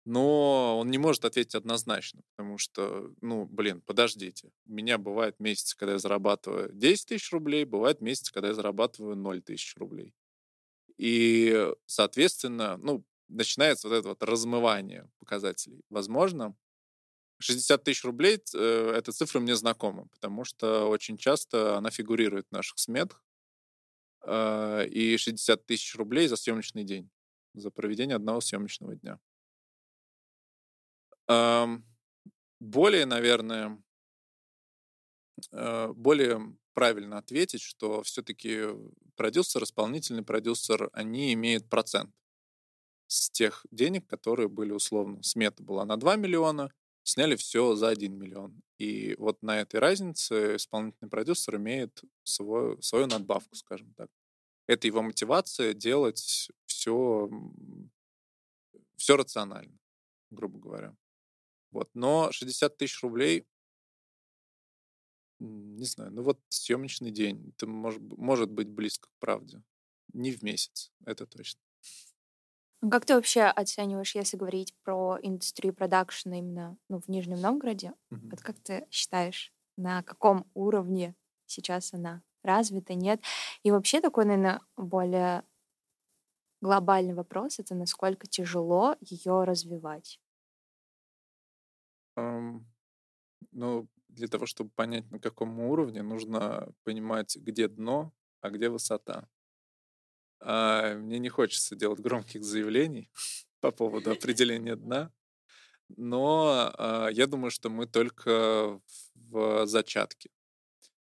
но 0.06 0.78
он 0.80 0.92
не 0.92 1.00
может 1.00 1.26
ответить 1.26 1.56
однозначно, 1.56 2.22
потому 2.36 2.60
что, 2.60 3.12
ну, 3.22 3.46
блин, 3.46 3.82
подождите, 3.82 4.52
у 4.68 4.72
меня 4.72 5.00
бывает 5.00 5.40
месяцы, 5.40 5.76
когда 5.76 5.94
я 5.94 6.00
зарабатываю 6.00 6.72
10 6.72 7.08
тысяч 7.08 7.32
рублей, 7.32 7.66
бывает 7.66 8.02
месяцы, 8.02 8.32
когда 8.32 8.50
я 8.50 8.54
зарабатываю 8.54 9.16
0 9.16 9.42
тысяч 9.42 9.76
рублей. 9.78 10.14
И, 10.98 11.72
соответственно, 11.88 12.78
ну, 12.78 13.04
начинается 13.28 13.90
вот 13.90 13.96
это 13.96 14.10
вот 14.10 14.22
размывание 14.22 15.10
показателей. 15.18 15.82
Возможно, 15.90 16.56
60 17.40 17.84
тысяч 17.84 18.04
рублей 18.04 18.40
э,— 18.54 18.94
эта 18.96 19.12
цифра 19.12 19.40
мне 19.40 19.56
знакома, 19.56 20.08
потому 20.08 20.46
что 20.46 20.88
очень 20.88 21.18
часто 21.18 21.78
она 21.78 21.90
фигурирует 21.90 22.48
в 22.48 22.52
наших 22.52 22.78
сметах. 22.78 23.24
Э, 24.22 24.86
и 24.88 25.18
60 25.18 25.66
тысяч 25.66 25.96
рублей 25.96 26.28
за 26.28 26.36
съемочный 26.36 26.84
день, 26.84 27.10
за 27.56 27.72
проведение 27.72 28.16
одного 28.16 28.40
съемочного 28.40 28.96
дня. 28.96 29.20
Более, 31.28 33.06
наверное, 33.06 33.82
э, 35.52 35.94
более 35.94 36.58
правильно 36.74 37.18
ответить, 37.18 37.62
что 37.62 38.02
все-таки 38.04 38.64
продюсер, 39.16 39.64
исполнительный 39.64 40.24
продюсер, 40.24 40.90
они 40.94 41.34
имеют 41.34 41.70
процент 41.70 42.14
с 43.08 43.30
тех 43.30 43.66
денег, 43.72 44.08
которые 44.08 44.50
были 44.50 44.72
условно. 44.72 45.22
Смета 45.22 45.64
была 45.64 45.86
на 45.86 45.98
2 45.98 46.16
миллиона, 46.16 46.72
сняли 47.04 47.36
все 47.36 47.76
за 47.76 47.90
1 47.90 48.18
миллион. 48.18 48.62
И 48.78 49.16
вот 49.20 49.42
на 49.42 49.62
этой 49.62 49.80
разнице 49.80 50.56
исполнительный 50.56 51.10
продюсер 51.10 51.58
имеет 51.58 52.02
свою, 52.24 52.82
свою 52.82 53.08
надбавку, 53.08 53.56
скажем 53.56 53.94
так. 53.94 54.10
Это 54.68 54.88
его 54.88 55.02
мотивация 55.02 55.74
делать 55.74 56.50
все, 56.66 57.30
все 58.98 59.16
рационально, 59.16 59.78
грубо 60.32 60.60
говоря. 60.60 60.96
Вот. 61.72 61.90
Но 61.94 62.32
60 62.32 62.78
тысяч 62.78 63.02
рублей, 63.02 63.46
не 65.40 65.86
знаю, 65.86 66.12
ну 66.12 66.24
вот 66.24 66.40
съемочный 66.50 67.12
день, 67.12 67.54
это 67.56 67.68
может, 67.68 68.02
может 68.02 68.50
быть 68.50 68.70
близко 68.70 69.08
к 69.08 69.20
правде. 69.20 69.62
Не 70.14 70.32
в 70.32 70.44
месяц, 70.44 70.92
это 71.06 71.26
точно. 71.26 71.60
А 72.82 72.90
как 72.90 73.06
ты 73.06 73.16
вообще 73.16 73.44
оцениваешь, 73.44 74.16
если 74.16 74.38
говорить 74.38 74.76
про 74.84 75.18
индустрию 75.22 75.74
продакшена 75.74 76.38
именно 76.40 76.78
ну, 76.88 77.00
в 77.00 77.08
Нижнем 77.08 77.42
Новгороде? 77.42 77.94
Мгм. 78.12 78.30
Вот 78.30 78.42
как 78.42 78.60
ты 78.60 78.86
считаешь, 78.92 79.52
на 79.78 80.04
каком 80.04 80.46
уровне 80.54 81.16
сейчас 81.48 81.94
она 81.94 82.22
развита, 82.44 82.94
нет? 82.94 83.22
И 83.64 83.72
вообще 83.72 84.02
такой, 84.02 84.26
наверное, 84.26 84.62
более 84.78 85.44
глобальный 86.62 87.14
вопрос— 87.14 87.60
это 87.60 87.76
насколько 87.76 88.28
тяжело 88.28 88.96
ее 89.02 89.44
развивать. 89.44 90.20
Ну, 92.16 93.88
для 94.10 94.28
того, 94.28 94.46
чтобы 94.46 94.70
понять, 94.70 95.10
на 95.12 95.20
каком 95.20 95.60
уровне, 95.60 96.02
нужно 96.02 96.70
понимать, 96.84 97.36
где 97.36 97.68
дно, 97.68 98.14
а 98.42 98.50
где 98.50 98.70
высота. 98.70 99.28
А, 100.40 100.96
мне 100.96 101.20
не 101.20 101.30
хочется 101.30 101.76
делать 101.76 102.00
громких 102.00 102.44
заявлений 102.44 103.10
по 103.60 103.72
поводу 103.72 104.12
определения 104.12 104.76
дна, 104.76 105.12
но 105.90 106.72
а, 106.78 107.10
я 107.10 107.28
думаю, 107.28 107.52
что 107.52 107.70
мы 107.70 107.88
только 107.88 108.80
в 109.16 109.66
зачатке. 109.66 110.30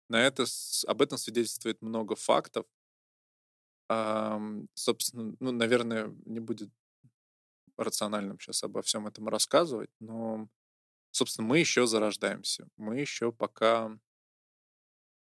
На 0.09 0.25
это, 0.25 0.45
об 0.87 1.01
этом 1.01 1.17
свидетельствует 1.17 1.81
много 1.81 2.15
фактов. 2.15 2.65
Собственно, 4.73 5.35
ну, 5.39 5.51
наверное, 5.51 6.15
не 6.25 6.39
будет 6.39 6.71
рациональным 7.77 8.39
сейчас 8.39 8.63
обо 8.63 8.81
всем 8.81 9.07
этом 9.07 9.27
рассказывать, 9.27 9.89
но, 9.99 10.47
собственно, 11.19 11.47
мы 11.47 11.59
еще 11.59 11.85
зарождаемся. 11.85 12.69
Мы 12.77 12.99
еще 12.99 13.33
пока 13.33 13.99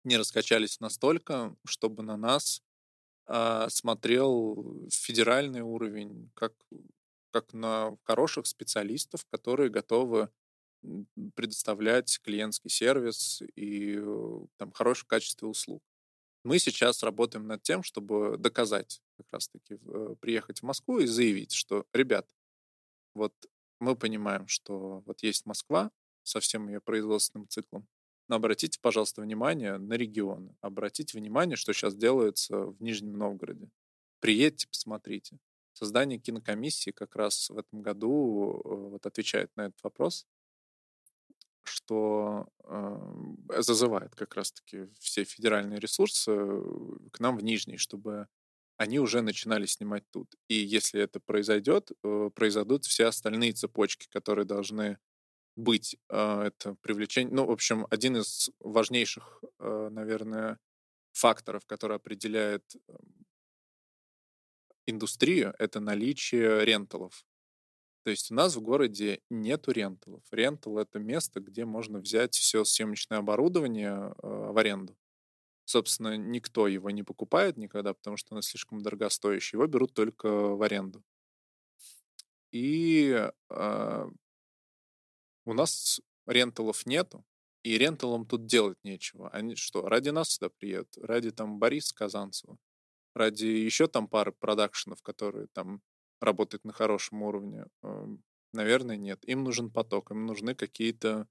не 0.03 0.17
раскачались 0.17 0.81
настолько, 0.81 1.57
чтобы 1.65 2.03
на 2.03 2.17
нас 2.17 2.63
а, 3.27 3.69
смотрел 3.69 4.89
федеральный 4.91 5.61
уровень, 5.61 6.31
как, 6.35 6.53
как 7.31 7.53
на 7.53 7.97
хороших 8.03 8.47
специалистов, 8.47 9.25
которые 9.31 9.71
готовы 9.71 10.31
предоставлять 11.37 12.21
клиентский 12.23 12.69
сервис 12.69 13.41
и 13.55 13.97
э, 13.97 14.47
там, 14.59 14.71
хорошее 14.73 15.07
качество 15.09 15.47
услуг. 15.47 15.83
Мы 16.43 16.59
сейчас 16.59 17.03
работаем 17.03 17.47
над 17.47 17.63
тем, 17.63 17.83
чтобы 17.83 18.37
доказать, 18.37 19.01
как 19.17 19.27
раз-таки 19.31 19.79
э, 19.81 20.15
приехать 20.21 20.59
в 20.59 20.65
Москву 20.65 20.99
и 20.99 21.07
заявить, 21.07 21.53
что, 21.53 21.87
ребят, 21.95 22.29
вот 23.15 23.33
мы 23.85 23.97
понимаем, 23.97 24.49
что 24.49 25.03
вот 25.07 25.23
есть 25.23 25.47
Москва 25.47 25.91
со 26.23 26.41
всем 26.41 26.69
ее 26.69 26.81
производственным 26.81 27.49
циклом, 27.49 27.87
но 28.29 28.37
обратите, 28.37 28.79
пожалуйста, 28.81 29.21
внимание 29.21 29.77
на 29.77 29.95
регионы. 29.95 30.57
Обратите 30.61 31.19
внимание, 31.19 31.57
что 31.57 31.73
сейчас 31.73 31.95
делается 31.95 32.59
в 32.59 32.83
Нижнем 32.83 33.17
Новгороде. 33.17 33.69
Приедьте, 34.21 34.67
посмотрите. 34.69 35.39
Создание 35.75 36.19
кинокомиссии 36.19 36.91
как 36.91 37.17
раз 37.17 37.51
в 37.51 37.59
этом 37.59 37.83
году 37.83 38.63
э, 38.65 38.69
вот 38.69 39.05
отвечает 39.07 39.55
на 39.57 39.67
этот 39.67 39.83
вопрос, 39.83 40.27
что 41.65 42.49
э, 42.63 43.61
зазывает 43.61 44.15
как 44.15 44.35
раз-таки 44.35 44.89
все 44.99 45.25
федеральные 45.25 45.81
ресурсы 45.81 46.31
э, 46.31 46.63
к 47.13 47.21
нам 47.21 47.37
в 47.37 47.43
Нижний, 47.43 47.77
чтобы 47.77 48.29
они 48.77 48.99
уже 48.99 49.23
начинали 49.23 49.67
снимать 49.67 50.05
тут. 50.11 50.35
И 50.49 50.55
если 50.55 51.01
это 51.01 51.21
произойдет, 51.21 51.91
э, 52.03 52.31
произойдут 52.35 52.85
все 52.85 53.07
остальные 53.07 53.53
цепочки, 53.53 54.09
которые 54.11 54.45
должны 54.45 54.99
быть. 55.57 55.97
А, 56.09 56.47
это 56.47 56.75
привлечение... 56.81 57.33
Ну, 57.33 57.47
в 57.47 57.51
общем, 57.51 57.87
один 57.91 58.17
из 58.17 58.51
важнейших, 58.59 59.43
а, 59.59 59.89
наверное, 59.91 60.59
факторов, 61.13 61.65
который 61.67 61.97
определяет 61.97 62.65
эм, 62.89 63.27
индустрию, 64.87 65.55
это 65.59 65.79
наличие 65.79 66.65
ренталов. 66.65 67.25
То 68.03 68.11
есть 68.11 68.33
у 68.33 68.35
нас 68.35 68.57
в 68.57 68.61
городе 68.61 69.21
нету 69.31 69.71
ренталов. 69.71 70.25
Рентал— 70.33 70.79
это 70.81 70.99
место, 70.99 71.41
где 71.41 71.65
можно 71.65 72.01
взять 72.01 72.35
все 72.35 72.65
съемочное 72.65 73.19
оборудование 73.19 73.93
а, 73.93 74.53
в 74.53 74.59
аренду 74.59 74.97
Собственно, 75.65 76.17
никто 76.17 76.69
его 76.69 76.91
не 76.91 77.03
покупает 77.03 77.57
никогда, 77.57 77.95
потому 77.95 78.17
что 78.17 78.35
он 78.35 78.43
слишком 78.43 78.83
дорогостоящий. 78.83 79.57
Его 79.57 79.67
берут 79.67 79.95
только 79.95 80.29
в 80.29 80.63
аренду. 80.63 81.03
И 82.53 83.31
э, 83.51 84.09
у 85.45 85.53
нас 85.53 86.01
ренталов 86.27 86.87
нету, 86.87 87.25
и 87.63 87.79
ренталам 87.79 88.27
тут 88.27 88.47
делать 88.47 88.79
нечего. 88.85 89.29
Они 89.31 89.57
что, 89.57 89.89
ради 89.89 90.11
нас 90.11 90.31
сюда 90.31 90.51
приедут? 90.51 90.97
Ради 90.99 91.31
там 91.31 91.59
Бориса 91.59 91.95
Казанцева? 91.95 92.59
Ради 93.15 93.47
еще 93.47 93.89
там 93.89 94.09
пары 94.09 94.33
продакшенов, 94.33 95.03
которые 95.03 95.49
там 95.49 95.83
работают 96.21 96.65
на 96.65 96.73
хорошем 96.73 97.23
уровне? 97.23 97.67
Эм, 97.83 98.23
наверное, 98.53 98.97
нет. 98.97 99.25
Им 99.25 99.45
нужен 99.45 99.71
поток, 99.71 100.11
им 100.11 100.27
нужны 100.27 100.55
какие-то 100.55 101.29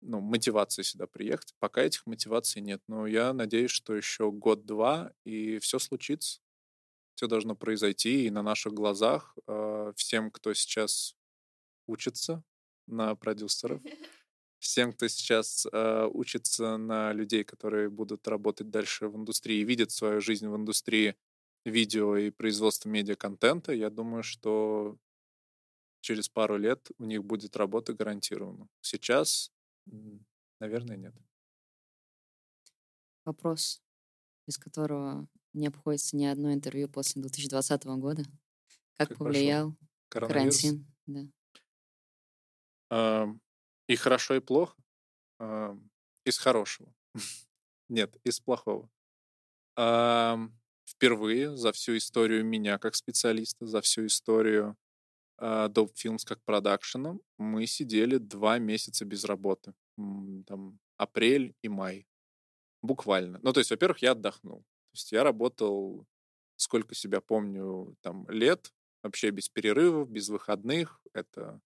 ну, 0.00 0.20
мотивации 0.20 0.82
сюда 0.82 1.06
приехать. 1.06 1.54
Пока 1.58 1.82
этих 1.82 2.06
мотиваций 2.06 2.62
нет. 2.62 2.82
Но 2.86 3.06
я 3.06 3.32
надеюсь, 3.32 3.70
что 3.70 3.94
еще 3.94 4.30
год-два, 4.30 5.12
и 5.24 5.58
все 5.58 5.78
случится. 5.78 6.40
Все 7.14 7.26
должно 7.26 7.56
произойти, 7.56 8.26
и 8.26 8.30
на 8.30 8.42
наших 8.42 8.74
глазах 8.74 9.36
э, 9.46 9.92
всем, 9.96 10.30
кто 10.30 10.54
сейчас 10.54 11.16
учится 11.86 12.44
на 12.86 13.16
продюсеров, 13.16 13.82
всем, 14.60 14.92
кто 14.92 15.08
сейчас 15.08 15.66
э, 15.72 16.08
учится 16.12 16.76
на 16.76 17.12
людей, 17.12 17.42
которые 17.42 17.90
будут 17.90 18.28
работать 18.28 18.70
дальше 18.70 19.08
в 19.08 19.16
индустрии, 19.16 19.64
видят 19.64 19.90
свою 19.90 20.20
жизнь 20.20 20.46
в 20.46 20.54
индустрии 20.54 21.16
видео 21.64 22.16
и 22.16 22.30
производства 22.30 22.88
медиа-контента, 22.88 23.72
я 23.72 23.90
думаю, 23.90 24.22
что 24.22 24.96
через 26.00 26.28
пару 26.28 26.56
лет 26.56 26.88
у 26.98 27.04
них 27.04 27.24
будет 27.24 27.56
работа 27.56 27.92
гарантированно. 27.92 28.68
Сейчас 28.80 29.50
Наверное, 30.60 30.96
нет. 30.96 31.14
Вопрос, 33.24 33.82
без 34.46 34.58
которого 34.58 35.28
не 35.52 35.66
обходится 35.66 36.16
ни 36.16 36.24
одно 36.24 36.52
интервью 36.52 36.88
после 36.88 37.22
2020 37.22 37.84
года. 37.84 38.22
Как, 38.96 39.08
как 39.10 39.18
повлиял 39.18 39.76
карантин? 40.08 40.86
Да. 41.06 41.26
А, 42.90 43.28
и 43.86 43.96
хорошо, 43.96 44.36
и 44.36 44.40
плохо. 44.40 44.76
А, 45.38 45.76
из 46.24 46.38
хорошего. 46.38 46.92
Нет, 47.88 48.16
из 48.24 48.40
плохого. 48.40 48.90
А, 49.76 50.38
впервые 50.86 51.56
за 51.56 51.72
всю 51.72 51.96
историю 51.96 52.44
меня 52.44 52.78
как 52.78 52.94
специалиста, 52.94 53.66
за 53.66 53.80
всю 53.80 54.06
историю 54.06 54.76
Dope 55.40 55.94
Films 55.94 56.24
как 56.24 56.42
продакшеном, 56.44 57.20
мы 57.38 57.66
сидели 57.66 58.18
два 58.18 58.58
месяца 58.58 59.04
без 59.04 59.24
работы. 59.24 59.74
Там 60.46 60.78
апрель 60.96 61.54
и 61.62 61.68
май. 61.68 62.06
Буквально. 62.82 63.38
Ну, 63.42 63.52
то 63.52 63.60
есть, 63.60 63.70
во-первых, 63.70 63.98
я 64.02 64.12
отдохнул. 64.12 64.60
То 64.60 64.94
есть 64.94 65.12
я 65.12 65.24
работал, 65.24 66.06
сколько 66.56 66.94
себя 66.94 67.20
помню, 67.20 67.96
там, 68.00 68.28
лет, 68.28 68.72
вообще 69.02 69.30
без 69.30 69.48
перерывов, 69.48 70.10
без 70.10 70.28
выходных. 70.28 71.00
Это 71.12 71.60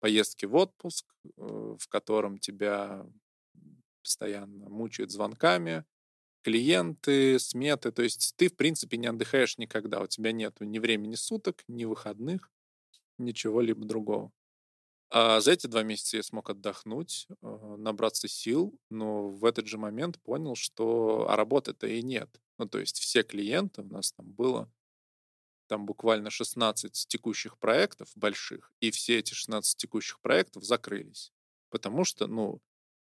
поездки 0.00 0.46
в 0.46 0.54
отпуск, 0.54 1.06
э, 1.24 1.76
в 1.78 1.88
котором 1.88 2.38
тебя 2.38 3.06
постоянно 4.02 4.68
мучают 4.68 5.10
звонками, 5.10 5.84
клиенты, 6.42 7.38
сметы. 7.38 7.92
То 7.92 8.02
есть 8.02 8.34
ты, 8.36 8.48
в 8.48 8.56
принципе, 8.56 8.96
не 8.96 9.06
отдыхаешь 9.06 9.58
никогда. 9.58 10.00
У 10.00 10.06
тебя 10.06 10.32
нет 10.32 10.56
ни 10.60 10.78
времени 10.78 11.14
суток, 11.14 11.64
ни 11.66 11.84
выходных 11.84 12.50
ничего-либо 13.18 13.84
другого. 13.84 14.32
А 15.10 15.40
за 15.40 15.52
эти 15.52 15.66
два 15.66 15.82
месяца 15.82 16.18
я 16.18 16.22
смог 16.22 16.50
отдохнуть, 16.50 17.26
а, 17.40 17.76
набраться 17.76 18.28
сил, 18.28 18.78
но 18.90 19.28
в 19.28 19.44
этот 19.44 19.66
же 19.66 19.78
момент 19.78 20.20
понял, 20.20 20.54
что 20.54 21.26
а 21.30 21.36
работы-то 21.36 21.86
и 21.86 22.02
нет. 22.02 22.28
Ну, 22.58 22.68
то 22.68 22.78
есть 22.78 22.98
все 22.98 23.22
клиенты, 23.22 23.82
у 23.82 23.86
нас 23.86 24.12
там 24.12 24.30
было 24.32 24.70
там 25.68 25.86
буквально 25.86 26.30
16 26.30 27.06
текущих 27.08 27.58
проектов 27.58 28.10
больших, 28.16 28.72
и 28.80 28.90
все 28.90 29.18
эти 29.18 29.34
16 29.34 29.76
текущих 29.76 30.20
проектов 30.20 30.64
закрылись. 30.64 31.32
Потому 31.70 32.04
что, 32.04 32.26
ну, 32.26 32.60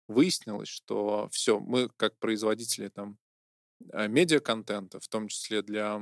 выяснилось, 0.08 0.68
что 0.68 1.28
все, 1.32 1.58
мы 1.60 1.88
как 1.96 2.18
производители 2.18 2.88
там 2.88 3.18
а, 3.92 4.06
медиа-контента, 4.06 5.00
в 5.00 5.08
том 5.08 5.28
числе 5.28 5.62
для 5.62 6.00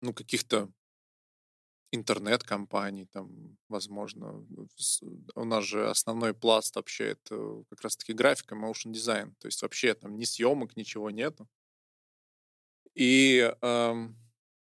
ну, 0.00 0.12
каких-то 0.12 0.70
интернет-компаний, 1.94 3.06
там, 3.06 3.56
возможно. 3.68 4.46
У 5.34 5.44
нас 5.44 5.64
же 5.64 5.88
основной 5.88 6.34
пласт 6.34 6.76
вообще 6.76 7.08
это 7.10 7.64
как 7.70 7.82
раз-таки 7.82 8.12
графика, 8.12 8.54
motion 8.54 8.92
дизайн. 8.92 9.34
То 9.40 9.46
есть 9.46 9.62
вообще 9.62 9.94
там 9.94 10.16
ни 10.16 10.24
съемок, 10.24 10.76
ничего 10.76 11.10
нету. 11.10 11.48
И 12.94 13.52
эм, 13.60 14.16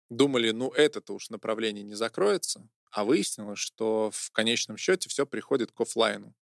думали, 0.09 0.51
ну 0.51 0.69
это-то 0.71 1.13
уж 1.13 1.29
направление 1.29 1.83
не 1.83 1.95
закроется, 1.95 2.67
а 2.91 3.05
выяснилось, 3.05 3.59
что 3.59 4.09
в 4.11 4.31
конечном 4.31 4.77
счете 4.77 5.09
все 5.09 5.25
приходит 5.25 5.71
к 5.71 5.81
офлайну. 5.81 6.33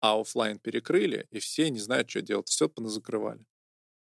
А 0.00 0.20
офлайн 0.20 0.58
перекрыли, 0.58 1.26
и 1.30 1.38
все 1.38 1.70
не 1.70 1.80
знают, 1.80 2.10
что 2.10 2.22
делать, 2.22 2.48
все 2.48 2.68
поназакрывали. 2.68 3.44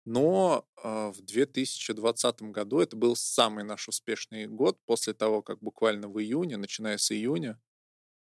Но 0.06 0.68
э, 0.84 1.12
в 1.12 1.22
2020 1.22 2.42
году 2.44 2.80
это 2.80 2.96
был 2.96 3.16
самый 3.16 3.64
наш 3.64 3.88
успешный 3.88 4.48
год. 4.48 4.80
После 4.86 5.14
того, 5.14 5.42
как 5.42 5.60
буквально 5.60 6.08
в 6.08 6.20
июне, 6.20 6.58
начиная 6.58 6.98
с 6.98 7.12
июня, 7.12 7.60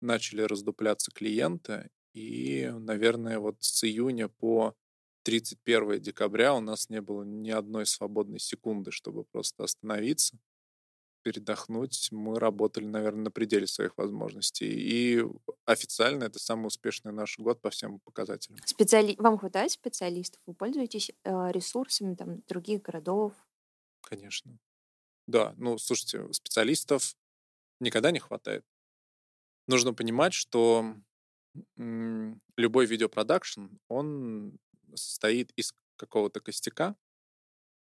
начали 0.02 0.42
раздупляться 0.42 1.12
клиенты. 1.12 1.90
И, 2.14 2.70
наверное, 2.80 3.40
вот 3.40 3.58
с 3.62 3.84
июня 3.86 4.30
по 4.30 4.76
31 5.24 6.02
декабря 6.02 6.54
у 6.56 6.62
нас 6.62 6.90
не 6.90 7.02
было 7.02 7.24
ни 7.24 7.52
одной 7.52 7.86
свободной 7.86 8.40
секунды, 8.40 8.92
чтобы 8.92 9.24
просто 9.26 9.64
остановиться 9.64 10.40
передохнуть. 11.22 12.10
Мы 12.12 12.40
работали, 12.40 12.86
наверное, 12.86 13.26
на 13.26 13.32
пределе 13.32 13.68
своих 13.68 13.98
возможностей. 13.98 14.70
И 14.70 15.24
официально 15.66 16.26
это 16.26 16.40
самый 16.40 16.68
успешный 16.68 17.12
наш 17.12 17.38
год 17.40 17.62
по 17.62 17.70
всем 17.70 18.00
показателям. 18.00 18.60
Специали... 18.66 19.16
Вам 19.18 19.38
хватает 19.38 19.72
специалистов? 19.72 20.42
Вы 20.46 20.54
пользуетесь 20.54 21.12
э, 21.24 21.52
ресурсами 21.52 22.16
там, 22.16 22.42
других 22.48 22.82
городов? 22.82 23.34
Конечно. 24.02 24.58
Да, 25.28 25.54
ну, 25.58 25.78
слушайте, 25.78 26.32
специалистов 26.34 27.16
никогда 27.80 28.12
не 28.12 28.20
хватает. 28.20 28.66
Нужно 29.68 29.94
понимать, 29.94 30.34
что 30.34 30.96
м- 31.78 32.42
любой 32.58 32.86
видеопродакшн, 32.88 33.68
он 33.88 34.58
состоит 34.96 35.52
из 35.56 35.74
какого-то 35.98 36.40
костяка, 36.40 36.96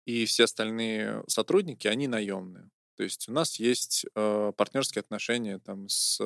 и 0.06 0.26
все 0.26 0.46
остальные 0.46 1.24
сотрудники, 1.28 1.88
они 1.88 2.08
наемные. 2.08 2.70
То 3.02 3.06
есть 3.06 3.28
у 3.28 3.32
нас 3.32 3.56
есть 3.56 4.06
э, 4.14 4.52
партнерские 4.56 5.00
отношения 5.00 5.58
там 5.58 5.90
с 5.90 6.22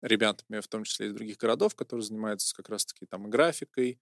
ребятами, 0.00 0.60
в 0.60 0.68
том 0.68 0.84
числе 0.84 1.08
из 1.08 1.12
других 1.12 1.38
городов, 1.38 1.74
которые 1.74 2.04
занимаются 2.04 2.54
как 2.54 2.68
раз-таки 2.68 3.04
там 3.04 3.28
графикой, 3.28 3.98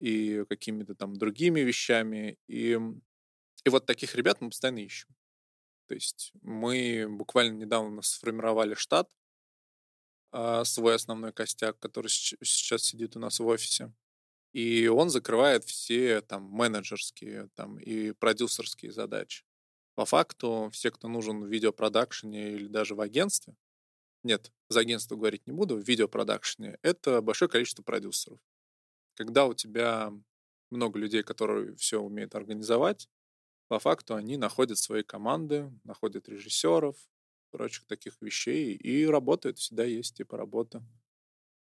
и 0.00 0.46
какими-то 0.48 0.94
там 0.94 1.16
другими 1.16 1.60
вещами. 1.60 2.38
И, 2.46 2.80
и 3.62 3.68
вот 3.68 3.84
таких 3.84 4.14
ребят 4.14 4.40
мы 4.40 4.48
постоянно 4.48 4.78
ищем. 4.78 5.14
То 5.86 5.94
есть 5.94 6.32
мы 6.40 7.08
буквально 7.10 7.58
недавно 7.58 8.00
сформировали 8.00 8.72
штат, 8.72 9.10
э, 10.32 10.64
свой 10.64 10.94
основной 10.94 11.34
костяк, 11.34 11.78
который 11.78 12.08
сейчас 12.08 12.84
сидит 12.84 13.16
у 13.16 13.20
нас 13.20 13.38
в 13.38 13.44
офисе. 13.44 13.92
И 14.54 14.86
он 14.86 15.10
закрывает 15.10 15.64
все 15.64 16.22
там 16.22 16.44
менеджерские 16.44 17.50
там, 17.54 17.78
и 17.78 18.12
продюсерские 18.12 18.92
задачи. 18.92 19.43
По 19.94 20.04
факту, 20.04 20.70
все, 20.72 20.90
кто 20.90 21.08
нужен 21.08 21.44
в 21.44 21.48
видеопродакшене 21.48 22.52
или 22.52 22.66
даже 22.66 22.94
в 22.94 23.00
агентстве, 23.00 23.54
нет, 24.24 24.52
за 24.68 24.80
агентство 24.80 25.16
говорить 25.16 25.46
не 25.46 25.52
буду, 25.52 25.76
в 25.76 25.86
видеопродакшене, 25.86 26.78
это 26.82 27.20
большое 27.20 27.48
количество 27.48 27.82
продюсеров. 27.82 28.40
Когда 29.14 29.46
у 29.46 29.54
тебя 29.54 30.12
много 30.70 30.98
людей, 30.98 31.22
которые 31.22 31.76
все 31.76 32.00
умеют 32.00 32.34
организовать, 32.34 33.08
по 33.68 33.78
факту 33.78 34.14
они 34.14 34.36
находят 34.36 34.78
свои 34.78 35.02
команды, 35.02 35.70
находят 35.84 36.28
режиссеров, 36.28 36.96
прочих 37.50 37.86
таких 37.86 38.20
вещей, 38.20 38.74
и 38.74 39.06
работают, 39.06 39.58
всегда 39.58 39.84
есть 39.84 40.16
типа 40.16 40.36
работа 40.36 40.82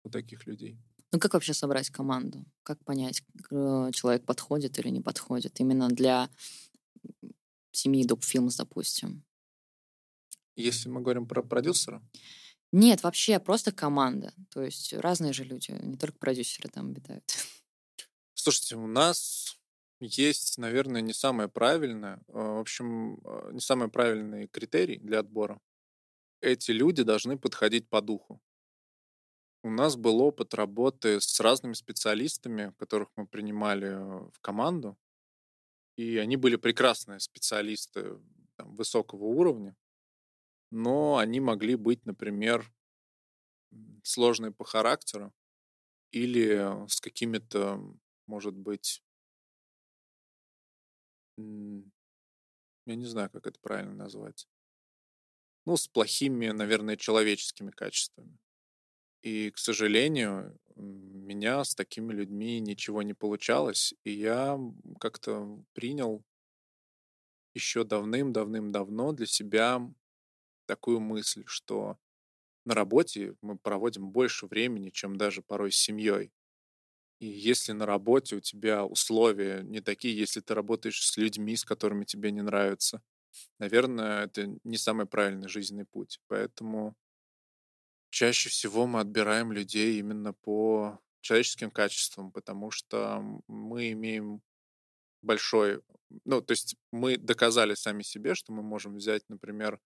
у 0.04 0.10
таких 0.10 0.46
людей. 0.48 0.78
Ну 1.12 1.20
как 1.20 1.34
вообще 1.34 1.54
собрать 1.54 1.90
команду? 1.90 2.44
Как 2.64 2.84
понять, 2.84 3.24
э, 3.52 3.92
человек 3.94 4.26
подходит 4.26 4.78
или 4.80 4.90
не 4.90 5.02
подходит? 5.02 5.60
Именно 5.60 5.88
для 5.88 6.30
семьи 7.78 8.06
Films, 8.06 8.58
допустим. 8.58 9.24
Если 10.56 10.90
мы 10.90 11.02
говорим 11.02 11.28
про 11.28 11.44
продюсера? 11.44 12.02
Нет, 12.72 13.04
вообще 13.04 13.40
просто 13.40 13.72
команда. 13.72 14.34
То 14.50 14.64
есть 14.64 14.94
разные 14.94 15.32
же 15.32 15.44
люди, 15.44 15.72
не 15.72 15.98
только 15.98 16.18
продюсеры 16.18 16.70
там 16.70 16.88
обитают. 16.88 17.24
Слушайте, 18.34 18.76
у 18.76 18.88
нас 18.88 19.58
есть, 20.00 20.58
наверное, 20.58 21.02
не 21.02 21.14
самое 21.14 21.50
правильное, 21.50 22.22
а, 22.28 22.56
в 22.56 22.60
общем, 22.60 23.20
а, 23.24 23.52
не 23.52 23.60
самый 23.60 23.90
правильный 23.90 24.48
критерий 24.48 24.98
для 24.98 25.20
отбора. 25.20 25.60
Эти 26.42 26.72
люди 26.72 27.04
должны 27.04 27.38
подходить 27.38 27.90
по 27.90 28.02
духу. 28.02 28.42
У 29.64 29.70
нас 29.70 29.96
был 29.96 30.22
опыт 30.22 30.54
работы 30.54 31.20
с 31.20 31.40
разными 31.40 31.74
специалистами, 31.74 32.74
которых 32.78 33.10
мы 33.16 33.28
принимали 33.28 33.90
в 34.32 34.40
команду. 34.42 34.98
И 35.98 36.18
они 36.18 36.38
были 36.38 36.56
прекрасные 36.56 37.20
специалисты 37.20 38.20
там, 38.56 38.74
высокого 38.76 39.26
уровня, 39.26 39.76
но 40.72 41.18
они 41.18 41.40
могли 41.40 41.76
быть, 41.76 42.06
например, 42.06 42.72
сложные 44.04 44.52
по 44.52 44.64
характеру 44.64 45.34
или 46.12 46.88
с 46.88 47.02
какими-то, 47.02 47.82
может 48.28 48.56
быть, 48.56 49.04
я 51.38 52.96
не 52.96 53.06
знаю, 53.06 53.30
как 53.30 53.48
это 53.48 53.60
правильно 53.60 53.94
назвать. 53.94 54.48
Ну, 55.66 55.76
с 55.76 55.88
плохими, 55.88 56.48
наверное, 56.48 56.96
человеческими 56.96 57.72
качествами. 57.72 58.38
И, 59.22 59.52
к 59.52 59.58
сожалению, 59.58 60.58
меня 60.78 61.64
с 61.64 61.76
такими 61.76 62.14
людьми 62.14 62.60
ничего 62.60 63.02
не 63.04 63.14
получалось, 63.14 63.94
и 64.04 64.12
я 64.12 64.60
как-то 65.00 65.64
принял 65.74 66.24
еще 67.54 67.84
давным-давным-давно 67.84 69.12
для 69.14 69.26
себя 69.26 69.82
такую 70.66 71.00
мысль, 71.00 71.44
что 71.48 71.98
на 72.66 72.76
работе 72.76 73.36
мы 73.42 73.58
проводим 73.58 74.12
больше 74.12 74.48
времени, 74.48 74.90
чем 74.92 75.18
даже 75.18 75.44
порой 75.44 75.72
с 75.72 75.78
семьей. 75.78 76.34
И 77.20 77.28
если 77.28 77.74
на 77.74 77.86
работе 77.86 78.38
у 78.38 78.42
тебя 78.42 78.86
условия 78.86 79.62
не 79.64 79.82
такие, 79.82 80.18
если 80.18 80.42
ты 80.42 80.54
работаешь 80.56 81.02
с 81.06 81.18
людьми, 81.18 81.56
с 81.56 81.66
которыми 81.66 82.06
тебе 82.06 82.32
не 82.32 82.42
нравится, 82.42 83.02
наверное, 83.60 84.26
это 84.26 84.60
не 84.64 84.78
самый 84.78 85.06
правильный 85.08 85.50
жизненный 85.50 85.86
путь. 85.86 86.20
Поэтому 86.28 86.96
чаще 88.18 88.50
всего 88.50 88.88
мы 88.88 89.02
отбираем 89.02 89.52
людей 89.52 90.00
именно 90.00 90.34
по 90.34 91.00
человеческим 91.22 91.70
качествам, 91.70 92.32
потому 92.32 92.72
что 92.72 93.22
мы 93.48 93.92
имеем 93.92 94.42
большой... 95.22 95.84
Ну, 96.26 96.42
то 96.42 96.54
есть 96.54 96.78
мы 96.92 97.18
доказали 97.18 97.76
сами 97.76 98.02
себе, 98.02 98.34
что 98.34 98.52
мы 98.54 98.64
можем 98.64 98.96
взять, 98.96 99.22
например, 99.30 99.80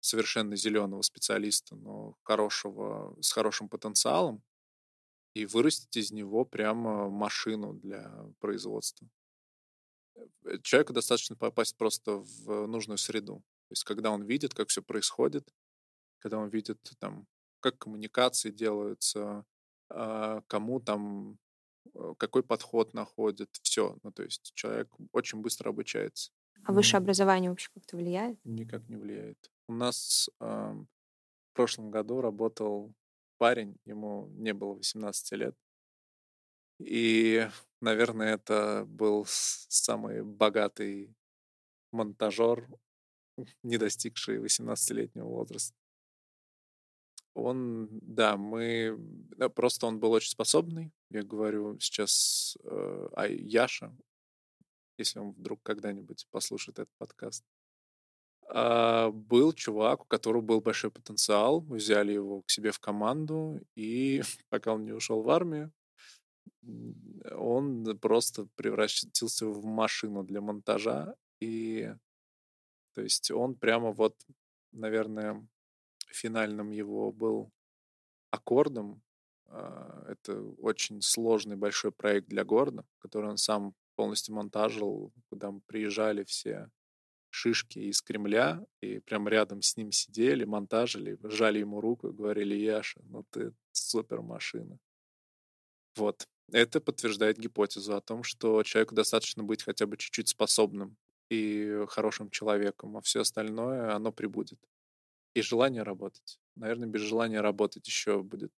совершенно 0.00 0.54
зеленого 0.54 1.00
специалиста, 1.00 1.76
но 1.76 2.14
хорошего, 2.24 3.16
с 3.22 3.32
хорошим 3.32 3.70
потенциалом, 3.70 4.42
и 5.32 5.46
вырастить 5.46 5.96
из 5.96 6.10
него 6.12 6.44
прямо 6.44 7.08
машину 7.08 7.72
для 7.72 8.12
производства. 8.38 9.08
Э, 10.44 10.58
человеку 10.62 10.92
достаточно 10.92 11.36
попасть 11.36 11.74
просто 11.78 12.18
в 12.18 12.66
нужную 12.66 12.98
среду. 12.98 13.36
То 13.68 13.72
есть 13.72 13.84
когда 13.84 14.10
он 14.10 14.24
видит, 14.24 14.52
как 14.52 14.68
все 14.68 14.82
происходит, 14.82 15.48
когда 16.18 16.36
он 16.36 16.50
видит, 16.50 16.78
там, 16.98 17.26
как 17.60 17.78
коммуникации 17.78 18.50
делаются, 18.50 19.44
а, 19.90 20.42
кому 20.46 20.80
там 20.80 21.38
э, 21.94 22.14
какой 22.18 22.42
подход 22.42 22.94
находит, 22.94 23.50
все. 23.62 23.98
Ну, 24.02 24.12
то 24.12 24.22
есть 24.22 24.52
человек 24.54 24.88
очень 25.12 25.40
быстро 25.40 25.70
обучается. 25.70 26.30
А 26.64 26.72
высшее 26.72 26.98
образование 26.98 27.50
вообще 27.50 27.70
как-то 27.72 27.96
влияет? 27.96 28.38
Никак 28.44 28.88
не 28.88 28.96
влияет. 28.96 29.50
У 29.68 29.72
нас 29.72 30.28
э, 30.40 30.44
в 30.44 31.52
прошлом 31.54 31.90
году 31.90 32.20
работал 32.20 32.92
парень, 33.38 33.76
ему 33.84 34.28
не 34.32 34.52
было 34.52 34.74
18 34.74 35.32
лет. 35.32 35.56
И, 36.78 37.48
наверное, 37.80 38.34
это 38.34 38.84
был 38.86 39.24
самый 39.28 40.22
богатый 40.22 41.14
монтажер, 41.92 42.68
не 43.62 43.78
достигший 43.78 44.38
18-летнего 44.38 45.26
возраста. 45.26 45.77
Он, 47.34 47.88
да, 47.90 48.36
мы... 48.36 48.98
Просто 49.54 49.86
он 49.86 50.00
был 50.00 50.12
очень 50.12 50.30
способный. 50.30 50.92
Я 51.10 51.22
говорю 51.22 51.78
сейчас 51.78 52.56
э, 52.64 53.08
о 53.14 53.26
Яше, 53.28 53.96
если 54.98 55.20
он 55.20 55.32
вдруг 55.32 55.62
когда-нибудь 55.62 56.26
послушает 56.30 56.78
этот 56.80 56.94
подкаст. 56.98 57.44
А, 58.50 59.10
был 59.10 59.52
чувак, 59.52 60.02
у 60.02 60.04
которого 60.04 60.40
был 60.40 60.60
большой 60.60 60.90
потенциал. 60.90 61.60
Мы 61.60 61.76
взяли 61.76 62.12
его 62.12 62.42
к 62.42 62.50
себе 62.50 62.70
в 62.70 62.78
команду, 62.78 63.60
и 63.74 64.22
пока 64.48 64.74
он 64.74 64.84
не 64.84 64.92
ушел 64.92 65.22
в 65.22 65.30
армию, 65.30 65.72
он 67.30 67.98
просто 67.98 68.48
превратился 68.56 69.46
в 69.46 69.64
машину 69.64 70.24
для 70.24 70.40
монтажа. 70.40 71.14
И 71.40 71.92
то 72.94 73.02
есть 73.02 73.30
он 73.30 73.54
прямо 73.54 73.92
вот, 73.92 74.16
наверное, 74.72 75.46
финальным 76.10 76.70
его 76.70 77.12
был 77.12 77.50
аккордом. 78.30 79.02
А, 79.46 80.04
это 80.08 80.42
очень 80.58 81.02
сложный 81.02 81.56
большой 81.56 81.92
проект 81.92 82.28
для 82.28 82.44
города, 82.44 82.84
который 82.98 83.30
он 83.30 83.36
сам 83.36 83.74
полностью 83.96 84.34
монтажил, 84.34 85.12
куда 85.28 85.52
приезжали 85.66 86.24
все 86.24 86.70
шишки 87.30 87.78
из 87.78 88.00
Кремля, 88.00 88.64
и 88.80 89.00
прям 89.00 89.28
рядом 89.28 89.62
с 89.62 89.76
ним 89.76 89.92
сидели, 89.92 90.44
монтажили, 90.44 91.18
жали 91.22 91.58
ему 91.58 91.80
руку, 91.80 92.12
говорили, 92.12 92.54
Яша, 92.54 93.00
ну 93.04 93.24
ты 93.30 93.52
супер 93.72 94.22
машина. 94.22 94.78
Вот. 95.96 96.26
Это 96.50 96.80
подтверждает 96.80 97.38
гипотезу 97.38 97.94
о 97.94 98.00
том, 98.00 98.22
что 98.22 98.62
человеку 98.62 98.94
достаточно 98.94 99.42
быть 99.44 99.62
хотя 99.62 99.86
бы 99.86 99.98
чуть-чуть 99.98 100.28
способным 100.28 100.96
и 101.28 101.84
хорошим 101.88 102.30
человеком, 102.30 102.96
а 102.96 103.02
все 103.02 103.20
остальное, 103.20 103.94
оно 103.94 104.12
прибудет. 104.12 104.58
И 105.38 105.42
желание 105.42 105.84
работать. 105.84 106.40
Наверное, 106.56 106.88
без 106.88 107.02
желания 107.02 107.40
работать 107.40 107.86
еще 107.86 108.22
будет 108.24 108.52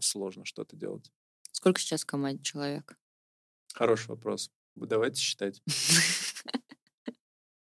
сложно 0.00 0.46
что-то 0.46 0.74
делать. 0.74 1.12
Сколько 1.52 1.80
сейчас 1.80 2.02
в 2.02 2.06
команде 2.06 2.42
человек? 2.42 2.98
Хороший 3.74 4.08
вопрос. 4.08 4.50
Давайте 4.74 5.20
считать. 5.20 5.62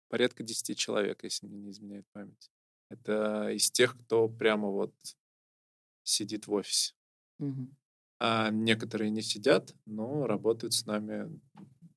порядка 0.10 0.42
10 0.42 0.78
человек, 0.78 1.24
если 1.24 1.46
мне 1.46 1.60
не 1.60 1.72
изменяет 1.72 2.08
память. 2.12 2.52
Это 2.90 3.50
из 3.52 3.70
тех, 3.70 3.96
кто 4.02 4.28
прямо 4.28 4.70
вот 4.70 4.94
сидит 6.04 6.48
в 6.48 6.54
офисе. 6.54 6.96
Угу. 7.38 7.70
А 8.20 8.50
некоторые 8.50 9.12
не 9.12 9.22
сидят, 9.22 9.76
но 9.86 10.26
работают 10.26 10.74
с 10.74 10.88
нами 10.88 11.40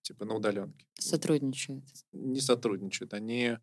типа 0.03 0.27
на 0.27 0.35
удаленке. 0.35 0.87
Сотрудничают. 0.99 1.85
Не 2.13 2.41
сотрудничают. 2.41 3.15
Они 3.15 3.57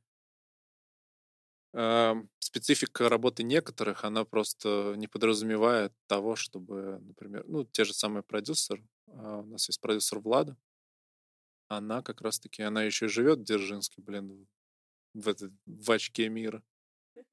э, 1.74 2.14
специфика 2.50 3.10
работы 3.10 3.44
некоторых, 3.44 4.04
она 4.04 4.26
просто 4.26 4.96
не 4.98 5.08
подразумевает 5.08 5.94
того, 6.08 6.36
чтобы, 6.36 7.00
например, 7.02 7.46
ну, 7.48 7.64
те 7.64 7.86
же 7.86 7.94
самые 7.94 8.24
продюсеры, 8.24 8.84
э, 9.06 9.12
у 9.12 9.46
нас 9.46 9.68
есть 9.70 9.80
продюсер 9.80 10.20
Влада, 10.20 10.58
она 11.68 12.02
как 12.02 12.22
раз-таки, 12.22 12.64
она 12.64 12.82
еще 12.84 13.08
живет 13.08 13.40
в 13.40 13.44
Дзержинске, 13.44 14.02
блин, 14.02 14.48
в, 15.14 15.28
это, 15.28 15.52
в 15.68 15.92
очке 15.92 16.28
мира. 16.30 16.64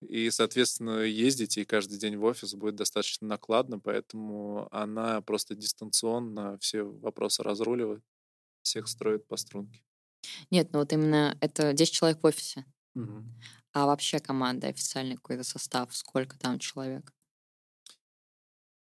И, 0.03 0.31
соответственно, 0.31 1.01
ездить 1.01 1.57
ей 1.57 1.64
каждый 1.64 1.99
день 1.99 2.17
в 2.19 2.25
офис 2.25 2.55
будет 2.55 2.75
достаточно 2.75 3.27
накладно, 3.27 3.79
поэтому 3.79 4.69
она 4.71 5.23
просто 5.23 5.55
дистанционно 5.55 6.59
все 6.59 6.83
вопросы 6.83 7.43
разруливает, 7.43 8.03
всех 8.62 8.87
строит 8.89 9.27
по 9.27 9.39
струнке. 9.39 9.83
Нет, 10.51 10.73
ну 10.73 10.81
вот 10.81 10.93
именно 10.93 11.39
это 11.41 11.73
10 11.73 11.93
человек 11.95 12.19
в 12.23 12.27
офисе. 12.27 12.67
Угу. 12.97 13.25
А 13.77 13.85
вообще 13.85 14.20
команда, 14.20 14.68
официальный 14.68 15.16
какой-то 15.16 15.45
состав, 15.45 15.95
сколько 15.95 16.39
там 16.39 16.59
человек? 16.59 17.12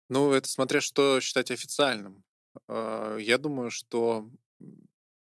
Ну, 0.10 0.34
это 0.34 0.50
смотря 0.50 0.82
что 0.82 1.22
считать 1.22 1.52
официальным. 1.52 2.26
А, 2.68 3.16
я 3.16 3.38
думаю, 3.38 3.72
что 3.72 4.30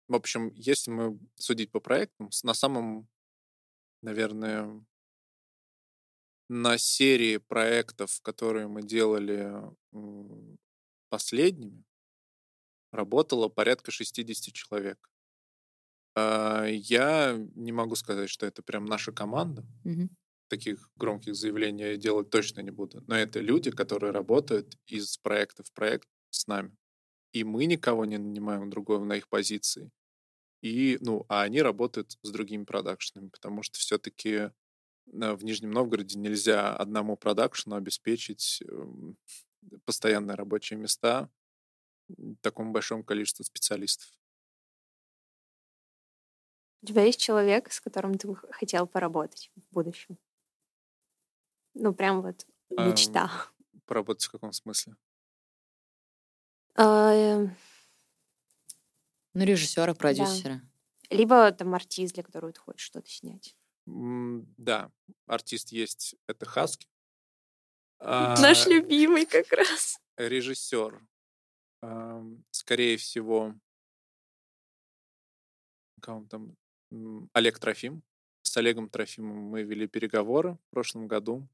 в 0.09 0.15
общем, 0.15 0.51
если 0.55 0.91
мы 0.91 1.19
судить 1.35 1.71
по 1.71 1.79
проектам, 1.79 2.31
на 2.43 2.55
самом, 2.55 3.07
наверное, 4.01 4.83
на 6.49 6.79
серии 6.79 7.37
проектов, 7.37 8.19
которые 8.23 8.67
мы 8.67 8.83
делали 8.83 9.63
последними, 11.11 11.85
работало 12.93 13.51
порядка 13.51 13.91
60 13.91 14.55
человек. 14.55 15.11
А, 16.15 16.67
я 16.67 17.37
не 17.55 17.73
могу 17.73 17.95
сказать, 17.97 18.31
что 18.31 18.47
это 18.47 18.63
прям 18.63 18.87
наша 18.87 19.13
команда. 19.13 19.65
Угу. 19.85 20.09
Таких 20.49 20.91
громких 20.97 21.35
заявлений 21.37 21.83
я 21.83 21.97
делать 21.97 22.31
точно 22.31 22.61
не 22.61 22.71
буду. 22.71 23.03
Но 23.07 23.17
это 23.17 23.41
люди, 23.41 23.71
которые 23.71 24.13
работают 24.13 24.77
из 24.87 25.17
проекта 25.19 25.63
в 25.63 25.73
проект 25.73 26.09
с 26.31 26.47
нами. 26.47 26.77
И 27.33 27.45
мы 27.45 27.67
никого 27.67 28.05
не 28.05 28.19
нанимаем 28.19 28.71
другого 28.71 29.05
на 29.05 29.15
их 29.15 29.29
позиции. 29.29 29.91
И, 30.63 30.99
ну, 31.01 31.25
а 31.29 31.43
они 31.43 31.63
работают 31.63 32.19
с 32.23 32.31
другими 32.31 32.65
продакшенами, 32.65 33.29
потому 33.29 33.63
что 33.63 33.79
все-таки 33.79 34.31
э, 34.31 34.51
в 35.07 35.45
Нижнем 35.45 35.71
Новгороде 35.71 36.19
нельзя 36.19 36.77
одному 36.77 37.17
продакшену 37.17 37.77
обеспечить 37.77 38.63
эм, 38.69 39.17
постоянные 39.85 40.35
рабочие 40.35 40.79
места 40.79 41.31
такому 42.41 42.73
большому 42.73 43.05
количеству 43.05 43.45
специалистов. 43.45 44.09
У 46.83 46.87
тебя 46.87 47.05
есть 47.05 47.20
человек, 47.20 47.70
с 47.72 47.81
которым 47.81 48.16
ты 48.16 48.35
хотел 48.53 48.87
поработать 48.87 49.51
в 49.55 49.74
будущем? 49.74 50.16
Ну, 51.74 51.93
прям 51.95 52.22
вот 52.22 52.47
мечта. 52.70 53.31
А, 53.31 53.81
поработать 53.87 54.24
в 54.24 54.31
каком 54.31 54.53
смысле? 54.53 54.97
А, 56.76 57.47
ну, 59.35 59.45
режиссера, 59.45 59.95
продюсера. 59.95 60.55
Да. 61.11 61.16
Либо 61.16 61.53
там 61.53 61.74
артист, 61.74 62.14
для 62.14 62.22
которого 62.22 62.53
ты 62.53 62.61
хочешь 62.61 62.87
что-то 62.87 63.11
снять. 63.11 63.57
Да, 63.87 64.91
артист 65.26 65.72
есть, 65.72 66.16
это 66.26 66.47
Хаски. 66.47 66.89
Наш 67.99 68.66
а, 68.66 68.70
любимый 68.70 69.26
как 69.26 69.53
раз. 69.53 70.01
Режиссер. 70.16 71.05
Скорее 72.51 72.97
всего, 72.97 73.55
там, 76.01 76.57
Олег 77.32 77.59
Трофим. 77.59 78.03
С 78.43 78.57
Олегом 78.57 78.88
Трофимом 78.88 79.36
мы 79.36 79.62
вели 79.62 79.86
переговоры 79.86 80.55
в 80.55 80.70
прошлом 80.70 81.07
году, 81.07 81.47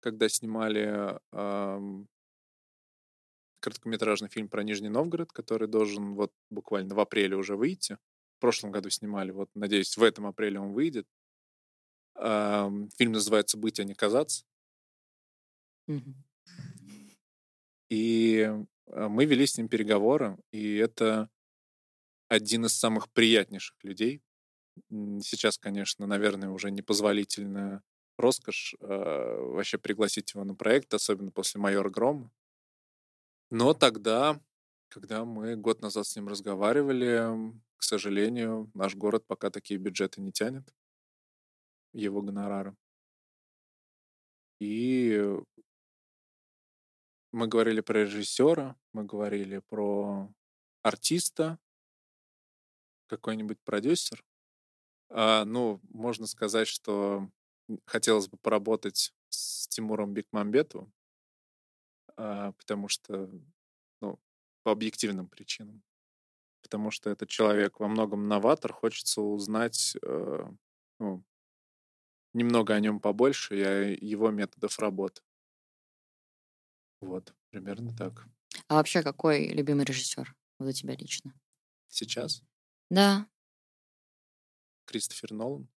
когда 0.00 0.28
снимали 0.28 1.18
короткометражный 3.60 4.28
фильм 4.28 4.48
про 4.48 4.62
Нижний 4.62 4.88
Новгород, 4.88 5.32
который 5.32 5.66
должен 5.66 6.14
вот 6.14 6.32
буквально 6.50 6.94
в 6.94 7.00
апреле 7.00 7.34
уже 7.36 7.56
выйти. 7.56 7.98
В 8.36 8.40
прошлом 8.40 8.70
году 8.70 8.88
снимали, 8.88 9.32
вот, 9.32 9.50
надеюсь, 9.54 9.96
в 9.96 10.02
этом 10.02 10.26
апреле 10.26 10.60
он 10.60 10.72
выйдет. 10.72 11.08
Фильм 12.14 13.12
называется 13.12 13.56
«Быть, 13.58 13.80
а 13.80 13.84
не 13.84 13.94
казаться». 13.94 14.44
И 17.88 18.42
а, 18.86 19.08
мы 19.08 19.24
вели 19.24 19.46
с 19.46 19.56
ним 19.56 19.68
переговоры, 19.68 20.38
и 20.52 20.76
это 20.76 21.30
один 22.28 22.66
из 22.66 22.74
самых 22.74 23.08
приятнейших 23.10 23.82
людей. 23.82 24.22
Сейчас, 25.22 25.58
конечно, 25.58 26.06
наверное, 26.06 26.50
уже 26.50 26.70
непозволительная 26.70 27.82
роскошь 28.16 28.74
э, 28.80 28.86
вообще 28.86 29.78
пригласить 29.78 30.34
его 30.34 30.44
на 30.44 30.54
проект, 30.54 30.92
особенно 30.92 31.30
после 31.30 31.60
«Майора 31.60 31.90
Грома». 31.90 32.30
Но 33.50 33.74
тогда, 33.74 34.40
когда 34.88 35.24
мы 35.24 35.56
год 35.56 35.80
назад 35.80 36.06
с 36.06 36.16
ним 36.16 36.28
разговаривали, 36.28 37.52
к 37.76 37.82
сожалению, 37.82 38.70
наш 38.74 38.94
город 38.94 39.24
пока 39.26 39.50
такие 39.50 39.78
бюджеты 39.78 40.20
не 40.20 40.32
тянет, 40.32 40.74
его 41.92 42.20
гонорары. 42.20 42.76
И 44.60 45.22
мы 47.32 47.46
говорили 47.46 47.80
про 47.80 48.00
режиссера, 48.00 48.76
мы 48.92 49.04
говорили 49.04 49.58
про 49.68 50.28
артиста, 50.82 51.58
какой-нибудь 53.06 53.58
продюсер. 53.64 54.24
А, 55.10 55.44
ну, 55.44 55.80
можно 55.90 56.26
сказать, 56.26 56.68
что 56.68 57.30
хотелось 57.86 58.28
бы 58.28 58.36
поработать 58.38 59.12
с 59.30 59.68
Тимуром 59.68 60.12
Бекмамбетовым, 60.14 60.92
а, 62.16 62.52
потому 62.52 62.88
что, 62.88 63.30
ну, 64.00 64.18
по 64.62 64.72
объективным 64.72 65.28
причинам. 65.28 65.82
Потому 66.62 66.90
что 66.90 67.10
этот 67.10 67.28
человек 67.28 67.80
во 67.80 67.88
многом 67.88 68.28
новатор, 68.28 68.72
хочется 68.72 69.22
узнать 69.22 69.96
э, 70.02 70.44
ну, 71.00 71.24
немного 72.34 72.74
о 72.74 72.80
нем 72.80 73.00
побольше 73.00 73.58
и 73.58 73.62
о 73.62 73.82
его 73.90 74.30
методах 74.30 74.78
работы. 74.78 75.20
Вот, 77.00 77.34
примерно 77.50 77.92
так. 77.96 78.26
А 78.68 78.74
вообще 78.76 79.02
какой 79.02 79.48
любимый 79.48 79.84
режиссер 79.84 80.34
вот 80.58 80.68
у 80.68 80.72
тебя 80.72 80.94
лично? 80.94 81.34
Сейчас? 81.88 82.42
Да. 82.90 83.26
Кристофер 84.88 85.34
Нолан. 85.34 85.68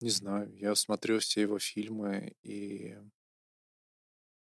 Не 0.00 0.10
знаю, 0.10 0.54
я 0.54 0.74
смотрю 0.74 1.18
все 1.20 1.40
его 1.40 1.58
фильмы, 1.58 2.36
и 2.42 2.96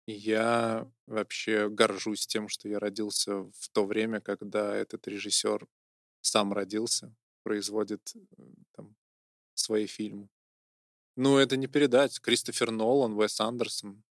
я 0.06 0.90
вообще 1.06 1.68
горжусь 1.68 2.26
тем, 2.26 2.48
что 2.48 2.68
я 2.68 2.78
родился 2.78 3.44
в 3.52 3.68
то 3.72 3.84
время, 3.84 4.20
когда 4.20 4.74
этот 4.74 5.06
режиссер 5.06 5.68
сам 6.22 6.54
родился, 6.54 7.14
производит 7.42 8.14
там, 8.72 8.96
свои 9.52 9.86
фильмы. 9.86 10.30
Ну, 11.16 11.36
это 11.36 11.56
не 11.58 11.66
передать. 11.66 12.18
Кристофер 12.18 12.70
Нолан, 12.70 13.12
Уэс 13.12 13.40
Андерсон, 13.40 14.02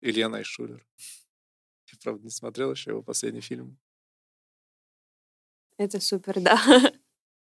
Илья 0.00 0.28
Найшулер. 0.30 0.86
Правда, 2.04 2.22
не 2.22 2.30
смотрел 2.30 2.70
еще 2.70 2.90
его 2.90 3.02
последний 3.02 3.40
фильм. 3.40 3.78
Это 5.78 5.98
супер, 6.00 6.38
да. 6.38 6.58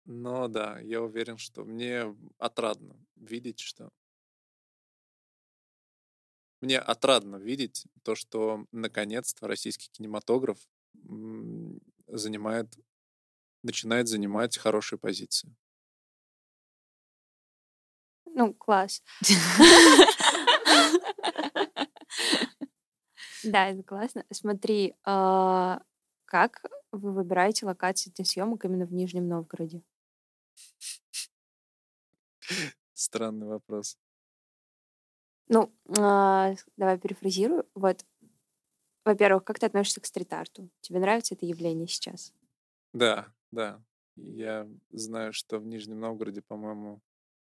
Но 0.05 0.47
да, 0.47 0.79
я 0.81 1.01
уверен, 1.01 1.39
что 1.39 1.65
мне 1.65 2.15
отрадно 2.37 2.95
видеть, 3.15 3.61
что 3.61 3.89
мне 6.61 6.77
отрадно 6.77 7.37
видеть 7.37 7.87
то, 8.03 8.13
что 8.13 8.67
наконец-то 8.71 9.47
российский 9.47 9.89
кинематограф 9.91 10.59
занимает, 12.07 12.77
начинает 13.63 14.07
занимать 14.07 14.55
хорошие 14.59 14.99
позиции. 14.99 15.55
Ну, 18.35 18.53
класс. 18.53 19.01
Да, 23.43 23.67
это 23.67 23.83
классно. 23.83 24.25
Смотри, 24.31 24.95
а, 25.03 25.81
как 26.25 26.61
вы 26.91 27.11
выбираете 27.11 27.65
локации 27.65 28.11
для 28.11 28.25
съемок 28.25 28.65
именно 28.65 28.85
в 28.85 28.93
Нижнем 28.93 29.27
Новгороде? 29.27 29.83
Странный 32.93 33.47
вопрос. 33.47 33.97
Ну, 35.49 35.71
а, 35.99 36.53
давай 36.77 36.97
перефразирую. 36.97 37.65
Вот, 37.75 38.05
во-первых, 39.05 39.43
как 39.43 39.59
ты 39.59 39.65
относишься 39.65 40.01
к 40.01 40.05
стрит-арту? 40.05 40.69
Тебе 40.81 40.99
нравится 40.99 41.35
это 41.35 41.45
явление 41.45 41.87
сейчас? 41.87 42.33
Да, 42.93 43.27
да. 43.51 43.81
Я 44.15 44.67
знаю, 44.91 45.33
что 45.33 45.59
в 45.59 45.65
Нижнем 45.65 45.99
Новгороде, 45.99 46.41
по-моему, 46.41 47.01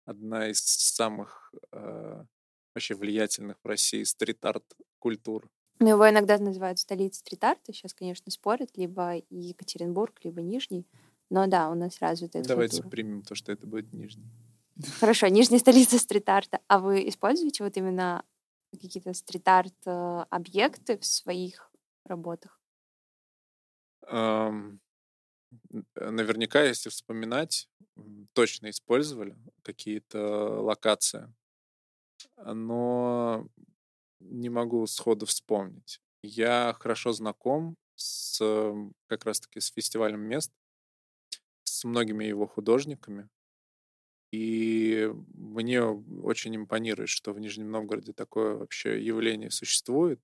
одна 0.06 0.50
из 0.50 0.60
самых 0.62 1.54
э, 1.72 2.26
вообще 2.74 2.96
влиятельных 2.96 3.58
в 3.64 3.68
России 3.68 4.04
стрит-арт 4.04 4.66
культур. 5.00 5.50
Ну, 5.80 5.90
его 5.90 6.10
иногда 6.10 6.38
называют 6.38 6.80
столицей 6.80 7.20
стрит-арта. 7.20 7.74
Сейчас, 7.74 7.94
конечно, 7.94 8.32
спорят, 8.32 8.78
либо 8.78 9.22
Екатеринбург, 9.30 10.20
либо 10.24 10.42
Нижний. 10.42 10.88
Но 11.30 11.48
да, 11.48 11.70
у 11.70 11.76
нас 11.76 12.00
развитая 12.00 12.44
Давайте 12.44 12.78
культура. 12.78 12.92
примем 12.92 13.22
то, 13.24 13.36
что 13.36 13.52
это 13.52 13.68
будет 13.68 13.92
Нижний. 13.92 14.30
Хорошо, 15.00 15.28
Нижняя 15.28 15.60
столица 15.60 16.00
стрит-арта. 16.00 16.60
А 16.68 16.80
вы 16.80 17.08
используете 17.10 17.64
вот 17.64 17.76
именно 17.78 18.24
какие-то 18.72 19.14
стрит-арт 19.14 19.76
э, 19.86 20.26
объекты 20.30 20.98
в 20.98 21.06
своих 21.06 21.72
работах? 22.06 22.60
Um, 24.08 24.80
наверняка, 25.96 26.62
если 26.64 26.90
вспоминать, 26.90 27.70
точно 28.34 28.70
использовали 28.70 29.36
какие-то 29.64 30.62
локации, 30.62 31.34
но 32.38 33.48
не 34.30 34.50
могу 34.50 34.86
сходу 34.88 35.26
вспомнить. 35.26 36.02
Я 36.24 36.76
хорошо 36.80 37.14
знаком 37.14 37.78
с 37.96 38.40
как 39.08 39.26
раз-таки 39.26 39.60
с 39.60 39.68
фестивалем 39.68 40.22
мест, 40.22 40.52
с 41.64 41.84
многими 41.84 42.26
его 42.26 42.48
художниками, 42.48 43.30
и 44.32 45.10
мне 45.34 45.82
очень 45.84 46.56
импонирует, 46.56 47.10
что 47.10 47.32
в 47.32 47.40
Нижнем 47.40 47.72
Новгороде 47.72 48.12
такое 48.12 48.56
вообще 48.56 49.02
явление 49.02 49.52
существует. 49.52 50.20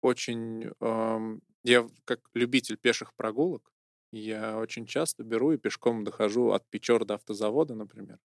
Очень... 0.00 0.70
Эм, 0.80 1.42
я 1.64 1.88
как 2.04 2.20
любитель 2.34 2.76
пеших 2.76 3.14
прогулок, 3.14 3.72
я 4.12 4.58
очень 4.58 4.86
часто 4.86 5.24
беру 5.24 5.52
и 5.52 5.58
пешком 5.58 6.04
дохожу 6.04 6.52
от 6.52 6.68
Печор 6.70 7.04
до 7.04 7.14
автозавода, 7.14 7.74
например, 7.74 8.20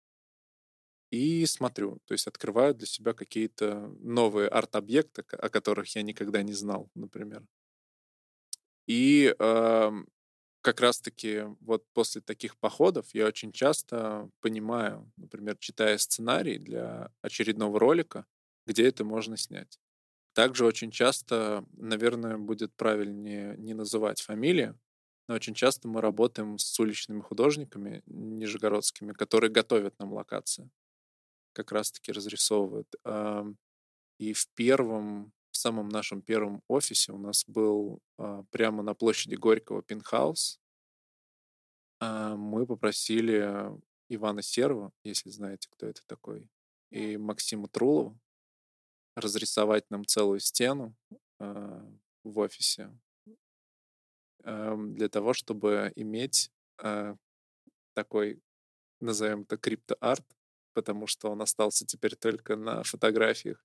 и 1.12 1.46
смотрю, 1.46 2.00
то 2.06 2.14
есть 2.14 2.28
открываю 2.28 2.74
для 2.74 2.88
себя 2.88 3.14
какие-то 3.14 3.94
новые 4.00 4.48
арт-объекты, 4.48 5.24
о 5.32 5.50
которых 5.50 5.94
я 5.96 6.02
никогда 6.04 6.42
не 6.42 6.54
знал, 6.54 6.90
например. 6.96 7.44
И 8.88 9.36
э, 9.38 9.92
как 10.62 10.80
раз-таки 10.80 11.44
вот 11.60 11.86
после 11.94 12.22
таких 12.22 12.58
походов 12.58 13.08
я 13.14 13.26
очень 13.28 13.52
часто 13.52 14.30
понимаю, 14.40 15.12
например, 15.18 15.58
читая 15.58 15.98
сценарий 15.98 16.58
для 16.58 17.12
очередного 17.22 17.80
ролика, 17.80 18.26
где 18.66 18.88
это 18.88 19.04
можно 19.04 19.38
снять. 19.38 19.80
Также 20.34 20.66
очень 20.66 20.92
часто, 20.92 21.66
наверное, 21.74 22.38
будет 22.38 22.74
правильнее 22.76 23.56
не 23.58 23.74
называть 23.74 24.22
фамилии, 24.22 24.74
но 25.28 25.36
очень 25.36 25.54
часто 25.54 25.88
мы 25.88 26.00
работаем 26.00 26.58
с 26.58 26.80
уличными 26.80 27.22
художниками 27.22 28.02
нижегородскими, 28.06 29.12
которые 29.12 29.52
готовят 29.52 30.00
нам 30.00 30.14
локации, 30.14 30.70
как 31.54 31.72
раз-таки 31.72 32.12
разрисовывают. 32.12 32.88
И 34.22 34.34
в 34.34 34.48
первом, 34.50 35.34
в 35.50 35.58
самом 35.58 35.90
нашем 35.90 36.22
первом 36.22 36.62
офисе 36.68 37.12
у 37.12 37.18
нас 37.18 37.44
был 37.48 38.04
а, 38.20 38.44
прямо 38.52 38.84
на 38.84 38.94
площади 38.94 39.34
Горького 39.34 39.82
пентхаус. 39.82 40.60
А, 42.00 42.36
мы 42.36 42.68
попросили 42.68 43.72
Ивана 44.10 44.44
Серова, 44.44 44.92
если 45.04 45.32
знаете, 45.32 45.70
кто 45.72 45.88
это 45.88 46.02
такой, 46.06 46.52
и 46.92 47.18
Максима 47.18 47.68
Трулова 47.68 48.16
разрисовать 49.16 49.90
нам 49.90 50.06
целую 50.06 50.40
стену 50.40 50.96
а, 51.40 51.84
в 52.24 52.38
офисе 52.38 52.96
эм, 54.44 54.94
для 54.94 55.10
того, 55.10 55.34
чтобы 55.34 55.92
иметь 55.96 56.52
такой, 57.94 58.40
назовем 59.00 59.42
это 59.42 59.58
крипто-арт, 59.58 60.26
потому 60.74 61.08
что 61.08 61.30
он 61.30 61.42
остался 61.42 61.86
теперь 61.86 62.16
только 62.16 62.56
на 62.56 62.84
фотографиях 62.84 63.64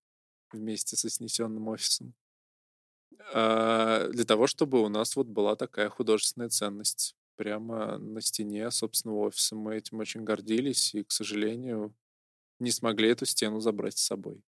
вместе 0.52 0.96
со 0.96 1.10
снесенным 1.10 1.68
офисом. 1.68 2.14
А, 3.32 4.08
для 4.08 4.24
того, 4.24 4.46
чтобы 4.46 4.82
у 4.82 4.88
нас 4.88 5.16
вот 5.16 5.26
была 5.26 5.56
такая 5.56 5.88
художественная 5.88 6.48
ценность 6.48 7.16
прямо 7.36 7.98
на 7.98 8.20
стене 8.20 8.70
собственного 8.70 9.26
офиса. 9.26 9.56
Мы 9.56 9.76
этим 9.76 9.98
очень 9.98 10.24
гордились 10.24 10.94
и, 10.94 11.04
к 11.04 11.12
сожалению, 11.12 11.94
не 12.58 12.70
смогли 12.70 13.10
эту 13.10 13.26
стену 13.26 13.60
забрать 13.60 13.98
с 13.98 14.06
собой. 14.06 14.42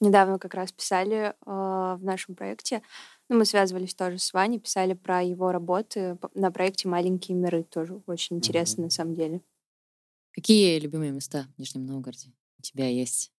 Недавно 0.00 0.38
как 0.38 0.54
раз 0.54 0.70
писали 0.70 1.34
э, 1.34 1.34
в 1.44 2.00
нашем 2.02 2.36
проекте, 2.36 2.82
ну, 3.28 3.36
мы 3.36 3.44
связывались 3.44 3.94
тоже 3.94 4.18
с 4.18 4.32
Ваней, 4.32 4.60
писали 4.60 4.94
про 4.94 5.22
его 5.22 5.50
работы 5.50 6.18
на 6.34 6.52
проекте 6.52 6.88
«Маленькие 6.88 7.36
миры». 7.36 7.64
Тоже 7.64 8.00
очень 8.06 8.36
интересно, 8.36 8.82
mm-hmm. 8.82 8.84
на 8.84 8.90
самом 8.90 9.14
деле. 9.16 9.40
Какие 10.38 10.78
любимые 10.78 11.10
места 11.10 11.48
в 11.56 11.58
Нижнем 11.58 11.84
Новгороде 11.84 12.32
у 12.60 12.62
тебя 12.62 12.86
есть? 12.86 13.32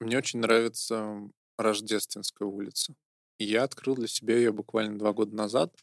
Мне 0.00 0.16
очень 0.16 0.38
нравится 0.38 1.20
Рождественская 1.58 2.48
улица. 2.48 2.94
Я 3.38 3.64
открыл 3.64 3.96
для 3.96 4.08
себя 4.08 4.34
ее 4.34 4.50
буквально 4.50 4.98
два 4.98 5.12
года 5.12 5.36
назад. 5.36 5.78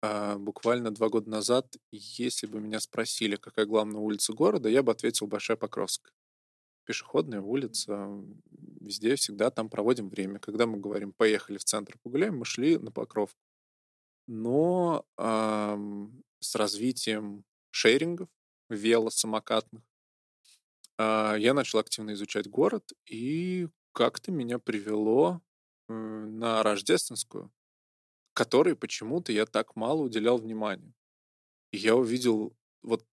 А, 0.00 0.38
буквально 0.38 0.90
два 0.90 1.10
года 1.10 1.28
назад, 1.28 1.76
если 1.90 2.46
бы 2.46 2.62
меня 2.62 2.80
спросили, 2.80 3.36
какая 3.36 3.66
главная 3.66 4.00
улица 4.00 4.32
города, 4.32 4.70
я 4.70 4.82
бы 4.82 4.90
ответил 4.90 5.26
Большая 5.26 5.58
Покровская. 5.58 6.14
Пешеходная 6.86 7.42
улица, 7.42 8.08
везде 8.80 9.16
всегда 9.16 9.50
там 9.50 9.68
проводим 9.68 10.08
время. 10.08 10.38
Когда 10.38 10.64
мы 10.64 10.78
говорим 10.78 11.12
«поехали 11.12 11.58
в 11.58 11.64
центр 11.64 11.98
погуляем», 12.02 12.38
мы 12.38 12.46
шли 12.46 12.78
на 12.78 12.90
Покровку. 12.90 13.38
Но 14.26 15.04
эм, 15.18 16.22
с 16.40 16.54
развитием 16.54 17.44
шерингов, 17.70 18.30
велосамокатных, 18.74 19.82
э, 20.98 21.36
я 21.38 21.54
начал 21.54 21.78
активно 21.78 22.12
изучать 22.12 22.48
город, 22.48 22.92
и 23.06 23.68
как-то 23.92 24.32
меня 24.32 24.58
привело 24.58 25.40
э, 25.88 25.92
на 25.92 26.62
Рождественскую, 26.62 27.50
которой 28.34 28.76
почему-то 28.76 29.32
я 29.32 29.46
так 29.46 29.76
мало 29.76 30.02
уделял 30.02 30.38
внимания. 30.38 30.94
И 31.70 31.78
я 31.78 31.96
увидел 31.96 32.56
вот 32.82 33.04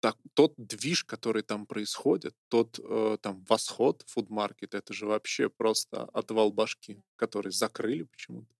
так, 0.00 0.18
тот 0.34 0.52
движ, 0.58 1.04
который 1.04 1.42
там 1.42 1.66
происходит, 1.66 2.34
тот 2.48 2.78
э, 2.78 3.16
там 3.22 3.42
восход 3.48 4.04
фудмаркет, 4.06 4.74
это 4.74 4.92
же 4.92 5.06
вообще 5.06 5.48
просто 5.48 6.04
отвал 6.12 6.52
башки, 6.52 7.02
который 7.16 7.52
закрыли 7.52 8.02
почему-то. 8.02 8.54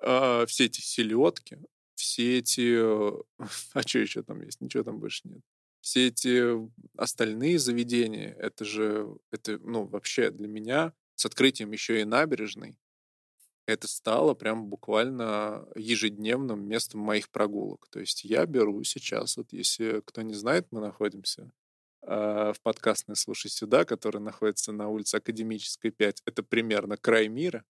Э, 0.00 0.46
все 0.46 0.64
эти 0.64 0.80
селедки, 0.80 1.58
все 1.94 2.38
эти... 2.38 2.78
А 3.74 3.82
что 3.86 3.98
еще 3.98 4.22
там 4.22 4.40
есть? 4.42 4.60
Ничего 4.60 4.84
там 4.84 5.00
больше 5.00 5.28
нет. 5.28 5.42
Все 5.80 6.08
эти 6.08 6.54
остальные 6.96 7.58
заведения, 7.58 8.34
это 8.38 8.64
же, 8.64 9.08
это, 9.30 9.58
ну, 9.58 9.84
вообще 9.86 10.30
для 10.30 10.48
меня 10.48 10.92
с 11.14 11.26
открытием 11.26 11.72
еще 11.72 12.00
и 12.00 12.04
набережной, 12.04 12.76
это 13.68 13.86
стало 13.86 14.32
прям 14.32 14.66
буквально 14.66 15.68
ежедневным 15.76 16.66
местом 16.66 17.00
моих 17.00 17.28
прогулок. 17.28 17.86
То 17.90 18.00
есть 18.00 18.24
я 18.24 18.46
беру 18.46 18.82
сейчас, 18.82 19.36
вот 19.36 19.52
если 19.52 20.00
кто 20.06 20.22
не 20.22 20.32
знает, 20.32 20.66
мы 20.70 20.80
находимся 20.80 21.52
э, 22.02 22.52
в 22.54 22.60
подкастной 22.62 23.14
«Слушай 23.14 23.50
сюда», 23.50 23.84
который 23.84 24.22
находится 24.22 24.72
на 24.72 24.88
улице 24.88 25.16
Академической 25.16 25.90
5. 25.90 26.22
Это 26.24 26.42
примерно 26.42 26.96
край 26.96 27.28
мира, 27.28 27.62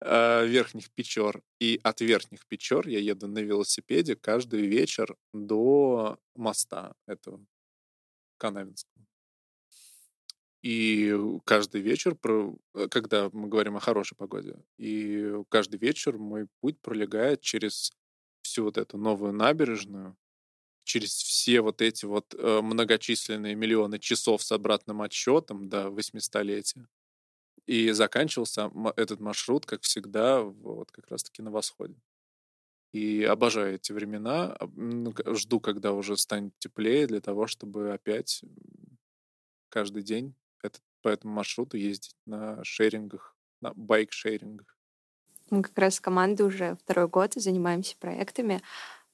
Верхних 0.00 0.90
Печор. 0.90 1.42
И 1.58 1.80
от 1.82 2.00
Верхних 2.00 2.46
Печор 2.46 2.86
я 2.86 2.98
еду 2.98 3.26
на 3.26 3.40
велосипеде 3.40 4.14
каждый 4.16 4.66
вечер 4.66 5.16
до 5.32 6.18
моста 6.34 6.94
этого 7.06 7.44
Канавинского. 8.38 9.08
И 10.62 11.16
каждый 11.44 11.80
вечер, 11.80 12.16
э, 12.24 12.88
когда 12.90 13.30
мы 13.32 13.48
говорим 13.48 13.76
о 13.76 13.80
хорошей 13.80 14.16
погоде, 14.16 14.56
и 14.76 15.32
каждый 15.48 15.78
вечер 15.78 16.18
мой 16.18 16.46
путь 16.60 16.80
пролегает 16.80 17.40
через 17.40 17.92
всю 18.42 18.64
вот 18.64 18.76
эту 18.76 18.98
новую 18.98 19.32
набережную, 19.32 20.16
через 20.84 21.12
все 21.12 21.60
вот 21.60 21.80
эти 21.80 22.06
вот 22.06 22.34
э, 22.34 22.60
многочисленные 22.60 23.54
миллионы 23.54 23.98
часов 23.98 24.42
с 24.42 24.50
обратным 24.50 25.02
отсчетом 25.02 25.68
до 25.68 25.88
800-летия. 25.88 26.86
И 27.68 27.90
заканчивался 27.90 28.72
этот 28.96 29.20
маршрут, 29.20 29.66
как 29.66 29.82
всегда, 29.82 30.40
вот 30.40 30.90
как 30.90 31.08
раз-таки 31.08 31.42
на 31.42 31.50
восходе. 31.50 32.00
И 32.92 33.22
обожаю 33.24 33.74
эти 33.74 33.92
времена. 33.92 34.56
Жду, 35.34 35.60
когда 35.60 35.92
уже 35.92 36.16
станет 36.16 36.58
теплее, 36.58 37.06
для 37.06 37.20
того, 37.20 37.46
чтобы 37.46 37.92
опять 37.92 38.42
каждый 39.68 40.02
день 40.02 40.34
этот, 40.62 40.80
по 41.02 41.08
этому 41.08 41.34
маршруту 41.34 41.76
ездить 41.76 42.16
на 42.24 42.64
шерингах, 42.64 43.36
на 43.60 43.74
байк-шерингах. 43.74 44.78
Мы 45.50 45.62
как 45.62 45.76
раз 45.76 45.96
с 45.96 46.00
командой 46.00 46.46
уже 46.46 46.78
второй 46.82 47.06
год 47.08 47.34
занимаемся 47.34 47.98
проектами 47.98 48.62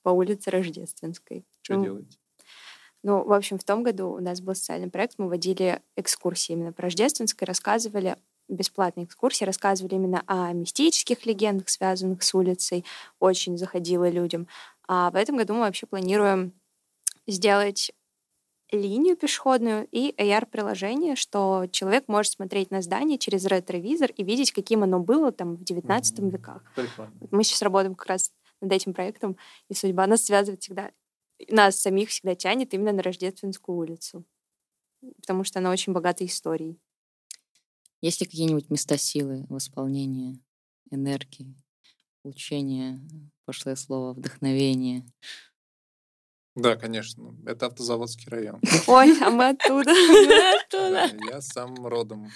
по 0.02 0.10
улице 0.10 0.50
Рождественской. 0.50 1.44
Что 1.62 1.74
ну, 1.74 1.84
делаете? 1.84 2.18
Ну, 3.02 3.24
в 3.24 3.32
общем, 3.32 3.58
в 3.58 3.64
том 3.64 3.82
году 3.82 4.10
у 4.10 4.20
нас 4.20 4.40
был 4.40 4.54
социальный 4.54 4.90
проект, 4.90 5.18
мы 5.18 5.28
водили 5.28 5.82
экскурсии 5.96 6.52
именно 6.52 6.72
по 6.72 6.82
Рождественской, 6.82 7.46
рассказывали 7.46 8.16
бесплатные 8.48 9.06
экскурсии, 9.06 9.44
рассказывали 9.44 9.94
именно 9.94 10.22
о 10.26 10.52
мистических 10.52 11.26
легендах, 11.26 11.68
связанных 11.68 12.22
с 12.22 12.34
улицей, 12.34 12.84
очень 13.18 13.56
заходило 13.56 14.08
людям. 14.08 14.48
А 14.86 15.10
в 15.10 15.16
этом 15.16 15.36
году 15.36 15.54
мы 15.54 15.60
вообще 15.60 15.86
планируем 15.86 16.52
сделать 17.26 17.92
линию 18.70 19.16
пешеходную 19.16 19.86
и 19.90 20.14
AR-приложение, 20.16 21.16
что 21.16 21.66
человек 21.70 22.04
может 22.08 22.32
смотреть 22.32 22.70
на 22.70 22.82
здание 22.82 23.18
через 23.18 23.44
ретровизор 23.46 24.10
и 24.10 24.24
видеть, 24.24 24.52
каким 24.52 24.82
оно 24.82 24.98
было 25.00 25.32
там 25.32 25.56
в 25.56 25.64
19 25.64 26.18
mm-hmm. 26.18 26.30
веках. 26.30 26.62
Прикольно. 26.74 27.12
Мы 27.30 27.44
сейчас 27.44 27.62
работаем 27.62 27.94
как 27.94 28.08
раз 28.08 28.32
над 28.60 28.72
этим 28.72 28.94
проектом, 28.94 29.36
и 29.68 29.74
судьба 29.74 30.06
нас 30.06 30.24
связывает 30.24 30.62
всегда, 30.62 30.90
нас 31.48 31.80
самих 31.80 32.08
всегда 32.08 32.34
тянет 32.34 32.74
именно 32.74 32.92
на 32.92 33.02
Рождественскую 33.02 33.76
улицу, 33.76 34.24
потому 35.20 35.44
что 35.44 35.58
она 35.60 35.70
очень 35.70 35.92
богата 35.92 36.24
историей. 36.24 36.78
Есть 38.04 38.20
ли 38.20 38.26
какие-нибудь 38.26 38.68
места 38.68 38.98
силы, 38.98 39.46
восполнения, 39.48 40.38
энергии, 40.90 41.56
получения, 42.22 43.00
пошлое 43.46 43.76
слово, 43.76 44.12
вдохновения, 44.12 45.06
да, 46.54 46.76
конечно. 46.76 47.34
Это 47.46 47.66
автозаводский 47.66 48.28
район. 48.28 48.60
Ой, 48.86 49.18
а 49.22 49.30
мы 49.30 49.48
оттуда. 49.48 49.90
Мы 49.90 50.54
оттуда. 50.60 51.06
Я 51.32 51.40
сам 51.40 51.74
родом 51.86 52.30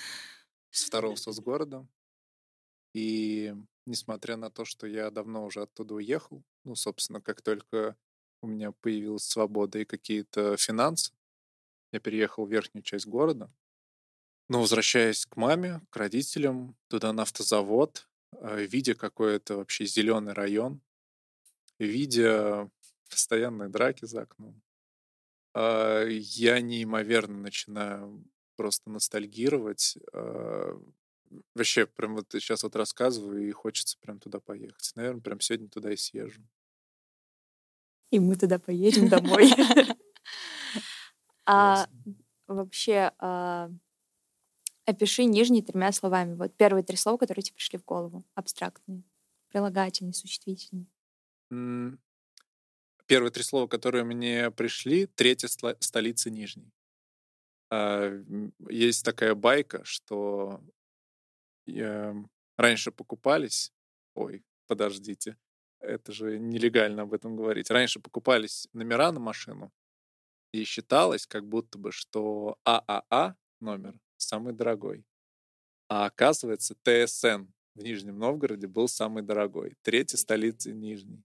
с 0.71 0.85
второго 0.85 1.17
соцгорода. 1.17 1.87
И 2.95 3.55
несмотря 3.85 4.37
на 4.37 4.51
то, 4.51 4.65
что 4.65 4.87
я 4.87 5.11
давно 5.11 5.45
уже 5.45 5.61
оттуда 5.61 5.95
уехал, 5.97 6.43
ну, 6.65 6.77
собственно, 6.77 7.21
как 7.21 7.43
только 7.43 7.95
у 8.41 8.47
меня 8.47 8.73
появилась 8.73 9.25
свобода 9.25 9.79
и 9.79 9.85
какие-то 9.85 10.57
финансы, 10.57 11.13
я 11.93 12.01
переехал 12.01 12.47
в 12.47 12.51
верхнюю 12.51 12.83
часть 12.83 13.07
города. 13.07 13.53
Но 14.49 14.61
возвращаясь 14.61 15.27
к 15.27 15.37
маме, 15.37 15.83
к 15.91 15.97
родителям, 15.97 16.77
туда 16.89 17.13
на 17.13 17.23
автозавод, 17.23 18.09
э, 18.33 18.65
видя 18.65 18.95
какой-то 18.95 19.57
вообще 19.57 19.85
зеленый 19.85 20.33
район, 20.33 20.81
видя 21.79 22.71
постоянные 23.11 23.69
драки 23.69 24.05
за 24.05 24.23
окном. 24.23 24.61
А, 25.55 26.05
я 26.07 26.61
неимоверно 26.61 27.39
начинаю 27.39 28.25
просто 28.57 28.91
ностальгировать. 28.91 29.99
А, 30.13 30.81
вообще, 31.55 31.87
прям 31.87 32.17
вот 32.17 32.27
сейчас 32.31 32.63
вот 32.63 32.77
рассказываю, 32.77 33.49
и 33.49 33.53
хочется 33.53 33.99
прям 34.01 34.19
туда 34.19 34.41
поехать. 34.41 34.93
Наверное, 34.95 35.21
прям 35.21 35.41
сегодня 35.41 35.69
туда 35.69 35.93
и 35.93 35.97
съезжу. 35.97 36.43
И 38.11 38.21
мы 38.21 38.37
туда 38.37 38.59
поедем 38.59 39.09
домой. 39.09 39.53
А 41.45 41.89
вообще, 42.47 43.13
а, 43.19 43.71
опиши 44.89 45.25
нижние 45.25 45.63
тремя 45.63 45.93
словами. 45.93 46.35
Вот 46.35 46.57
первые 46.57 46.83
три 46.83 46.97
слова, 46.97 47.19
которые 47.19 47.43
тебе 47.43 47.57
пришли 47.57 47.79
в 47.79 47.85
голову. 47.85 48.25
Абстрактные. 48.35 49.03
Прилагательные, 49.49 50.15
существительные 50.15 50.87
первые 53.09 53.33
три 53.33 53.43
слова, 53.43 53.67
которые 53.67 54.05
мне 54.05 54.51
пришли, 54.51 55.07
третья 55.07 55.49
столица 55.81 56.31
Нижней. 56.31 56.71
А, 57.71 58.13
есть 58.69 59.05
такая 59.05 59.35
байка, 59.35 59.83
что 59.85 60.61
раньше 62.57 62.93
покупались, 62.93 63.73
ой, 64.15 64.45
подождите, 64.67 65.37
это 65.81 66.13
же 66.13 66.39
нелегально 66.39 67.03
об 67.03 67.13
этом 67.13 67.37
говорить. 67.37 67.71
Раньше 67.71 68.01
покупались 68.01 68.69
номера 68.73 69.11
на 69.13 69.21
машину, 69.21 69.73
и 70.53 70.65
считалось 70.65 71.27
как 71.27 71.47
будто 71.47 71.79
бы, 71.79 71.93
что 71.93 72.59
ААА 72.65 73.37
номер 73.61 73.99
самый 74.21 74.53
дорогой. 74.53 75.05
А 75.89 76.07
оказывается, 76.07 76.75
ТСН 76.83 77.47
в 77.75 77.83
Нижнем 77.83 78.19
Новгороде 78.19 78.67
был 78.67 78.89
самый 78.89 79.23
дорогой. 79.23 79.77
Третья 79.83 80.17
столица 80.17 80.73
Нижней. 80.73 81.23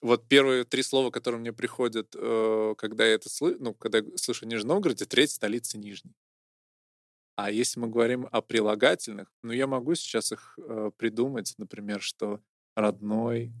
Вот 0.00 0.28
первые 0.28 0.64
три 0.64 0.82
слова, 0.82 1.10
которые 1.10 1.40
мне 1.40 1.52
приходят, 1.52 2.14
э, 2.14 2.74
когда 2.78 3.04
я 3.04 3.14
это 3.14 3.28
слышу, 3.28 3.56
ну, 3.60 3.74
когда 3.74 3.98
я 3.98 4.04
слышу 4.16 4.46
Нижний 4.46 4.68
Новгород, 4.68 4.98
третья 5.08 5.34
столица 5.34 5.76
Нижней. 5.76 6.14
А 7.34 7.50
если 7.50 7.80
мы 7.80 7.88
говорим 7.88 8.28
о 8.30 8.40
прилагательных, 8.40 9.32
ну, 9.42 9.52
я 9.52 9.66
могу 9.66 9.94
сейчас 9.94 10.32
их 10.32 10.58
э, 10.58 10.90
придумать, 10.96 11.54
например, 11.58 12.00
что 12.00 12.40
родной, 12.74 13.52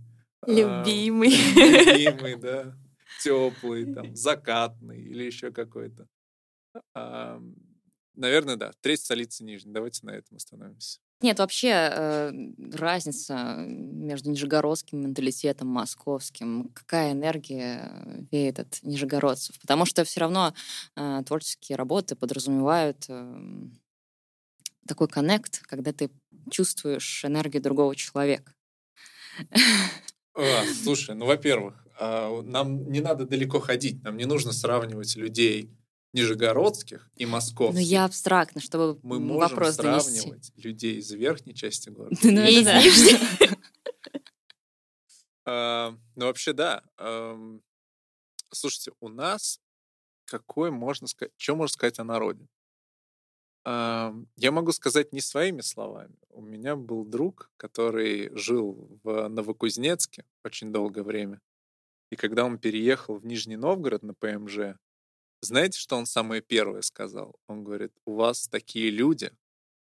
Любимый. 0.46 1.30
Любимый, 1.30 2.36
да. 2.40 2.76
Теплый, 3.22 3.92
там, 3.92 4.14
закатный 4.14 5.00
или 5.00 5.24
еще 5.24 5.50
какой-то. 5.50 6.06
Наверное, 8.18 8.56
да. 8.56 8.72
Треть 8.80 9.00
столицы 9.00 9.44
Нижней. 9.44 9.72
Давайте 9.72 10.04
на 10.04 10.10
этом 10.10 10.36
остановимся. 10.36 10.98
Нет, 11.20 11.38
вообще 11.38 11.68
э, 11.68 12.32
разница 12.72 13.56
между 13.58 14.30
нижегородским 14.30 15.00
менталитетом, 15.00 15.68
московским, 15.68 16.70
какая 16.74 17.12
энергия 17.12 18.26
веет 18.32 18.58
от 18.58 18.78
нижегородцев. 18.82 19.58
Потому 19.60 19.84
что 19.84 20.02
все 20.02 20.20
равно 20.20 20.52
э, 20.96 21.22
творческие 21.26 21.76
работы 21.76 22.16
подразумевают 22.16 23.04
э, 23.08 23.40
такой 24.88 25.06
коннект, 25.08 25.60
когда 25.62 25.92
ты 25.92 26.10
чувствуешь 26.50 27.24
энергию 27.24 27.62
другого 27.62 27.94
человека. 27.94 28.52
А, 30.34 30.64
слушай, 30.82 31.14
ну, 31.14 31.26
во-первых, 31.26 31.86
а, 32.00 32.42
нам 32.42 32.90
не 32.90 33.00
надо 33.00 33.26
далеко 33.26 33.60
ходить, 33.60 34.02
нам 34.02 34.16
не 34.16 34.24
нужно 34.24 34.52
сравнивать 34.52 35.14
людей 35.14 35.70
нижегородских 36.12 37.10
и 37.16 37.26
московских. 37.26 37.74
Ну, 37.74 37.80
я 37.80 38.04
абстрактно, 38.04 38.60
чтобы 38.60 38.98
Мы 39.02 39.20
можем 39.20 39.50
вопрос 39.50 39.76
сравнивать 39.76 40.24
донести. 40.24 40.52
людей 40.56 40.96
из 40.98 41.10
верхней 41.12 41.54
части 41.54 41.90
города. 41.90 42.16
Ну, 42.22 42.40
И 42.42 42.54
это 42.54 42.58
из 42.60 42.64
да. 42.64 42.82
нижней. 42.82 43.18
Ну, 46.16 46.26
вообще, 46.26 46.52
да. 46.52 46.82
Слушайте, 48.50 48.92
у 49.00 49.08
нас 49.08 49.60
какой 50.24 50.70
можно 50.70 51.06
сказать, 51.06 51.32
что 51.36 51.56
можно 51.56 51.72
сказать 51.72 51.98
о 51.98 52.04
народе? 52.04 52.46
Я 53.64 54.50
могу 54.50 54.72
сказать 54.72 55.12
не 55.12 55.20
своими 55.20 55.60
словами. 55.60 56.14
У 56.30 56.40
меня 56.40 56.76
был 56.76 57.04
друг, 57.04 57.50
который 57.56 58.30
жил 58.34 58.98
в 59.02 59.28
Новокузнецке 59.28 60.24
очень 60.44 60.72
долгое 60.72 61.02
время. 61.02 61.40
И 62.10 62.16
когда 62.16 62.44
он 62.44 62.58
переехал 62.58 63.18
в 63.18 63.26
Нижний 63.26 63.56
Новгород 63.56 64.02
на 64.02 64.14
ПМЖ, 64.14 64.76
знаете, 65.40 65.78
что 65.78 65.96
он 65.96 66.06
самое 66.06 66.42
первое 66.42 66.82
сказал? 66.82 67.38
Он 67.46 67.64
говорит, 67.64 67.92
у 68.04 68.14
вас 68.14 68.48
такие 68.48 68.90
люди, 68.90 69.32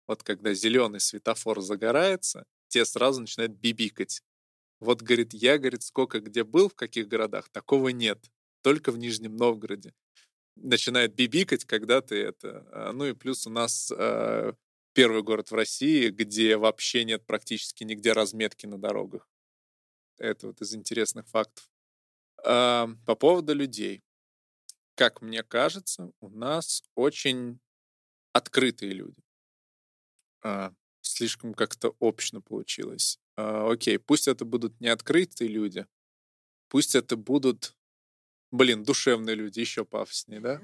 вот 0.07 0.23
когда 0.23 0.55
зеленый 0.55 1.01
светофор 1.01 1.61
загорается, 1.61 2.47
те 2.69 2.85
сразу 2.85 3.21
начинают 3.21 3.53
бибикать. 3.53 4.23
Вот, 4.81 5.03
говорит, 5.03 5.33
я, 5.35 5.59
говорит, 5.59 5.83
сколько 5.83 6.21
где 6.21 6.43
был, 6.43 6.69
в 6.69 6.75
каких 6.75 7.07
городах, 7.07 7.49
такого 7.51 7.91
нет. 7.91 8.19
Только 8.63 8.91
в 8.93 8.99
Нижнем 8.99 9.37
Новгороде. 9.37 9.95
Начинает 10.57 11.15
бибикать, 11.15 11.65
когда 11.65 12.01
ты 12.01 12.17
это... 12.17 12.67
а, 12.73 12.93
Ну 12.93 13.07
и 13.07 13.13
плюс 13.13 13.47
у 13.47 13.51
нас 13.51 13.93
э, 13.97 14.53
первый 14.93 15.23
город 15.23 15.51
в 15.51 15.55
России, 15.55 16.11
где 16.11 16.57
вообще 16.57 17.05
нет 17.05 17.25
практически 17.27 17.85
нигде 17.85 18.13
разметки 18.13 18.67
на 18.67 18.79
дорогах. 18.79 19.29
Это 20.19 20.49
вот 20.49 20.61
из 20.61 20.75
интересных 20.75 21.29
фактов. 21.29 21.71
А, 22.45 22.89
По 23.07 23.15
поводу 23.15 23.55
людей. 23.55 24.03
Как 24.95 25.23
мне 25.23 25.43
кажется, 25.43 26.13
у 26.21 26.29
нас 26.29 26.83
очень 26.95 27.61
открытые 28.33 28.93
люди. 28.93 29.23
А, 30.43 30.75
Слишком 31.03 31.53
как-то 31.53 31.97
общно 31.99 32.41
получилось. 32.41 33.19
А, 33.37 33.71
Окей, 33.71 33.99
пусть 33.99 34.29
это 34.29 34.45
будут 34.45 34.81
не 34.81 34.89
открытые 34.89 35.49
люди, 35.49 35.87
пусть 36.69 36.95
это 36.95 37.17
будут, 37.17 37.77
блин, 38.53 38.85
душевные 38.85 39.35
люди, 39.35 39.61
еще 39.61 39.85
пафоснее, 39.85 40.41
да? 40.41 40.63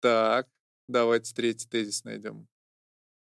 Так, 0.00 0.48
давайте 0.86 1.34
третий 1.34 1.68
тезис 1.68 2.04
найдем. 2.04 2.48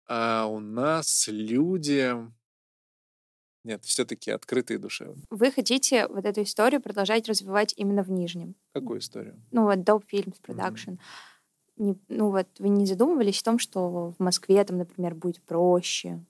А 0.07 0.47
у 0.47 0.59
нас 0.59 1.29
люди... 1.29 2.13
Нет, 3.65 3.85
все-таки 3.85 4.31
открытые 4.31 4.79
и 4.79 4.81
душевные. 4.81 5.25
Вы 5.31 5.53
хотите 5.53 6.09
вот 6.09 6.25
эту 6.25 6.43
историю 6.43 6.81
продолжать 6.81 7.29
развивать 7.29 7.75
именно 7.77 8.03
в 8.03 8.11
Нижнем? 8.11 8.57
Какую 8.73 8.99
историю? 9.01 9.41
Ну 9.53 9.65
вот 9.65 9.79
Dope 9.79 10.05
Films 10.13 10.37
Production. 10.43 10.99
Не- 11.77 11.99
ну 12.09 12.31
вот 12.31 12.49
вы 12.59 12.69
не 12.69 12.87
задумывались 12.87 13.41
о 13.41 13.45
том, 13.45 13.59
что 13.59 14.15
в 14.19 14.21
Москве 14.23 14.63
там, 14.65 14.79
например, 14.79 15.15
будет 15.15 15.41
проще, 15.43 16.25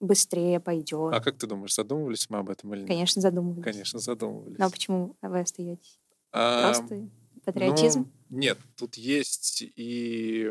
быстрее 0.00 0.60
пойдет? 0.60 1.14
А 1.14 1.20
как 1.20 1.38
ты 1.38 1.46
думаешь, 1.46 1.74
задумывались 1.74 2.28
мы 2.28 2.38
об 2.38 2.50
этом 2.50 2.74
или 2.74 2.80
нет? 2.80 2.88
Конечно, 2.88 3.22
задумывались. 3.22 3.64
Конечно, 3.64 3.98
задумывались. 3.98 4.58
Но 4.58 4.70
почему 4.70 5.16
вы 5.22 5.40
остаетесь? 5.40 6.00
А, 6.32 6.72
Просто 6.72 7.08
патриотизм? 7.44 8.00
Ну, 8.28 8.36
нет, 8.38 8.58
тут 8.76 8.96
есть 8.96 9.62
и 9.62 10.50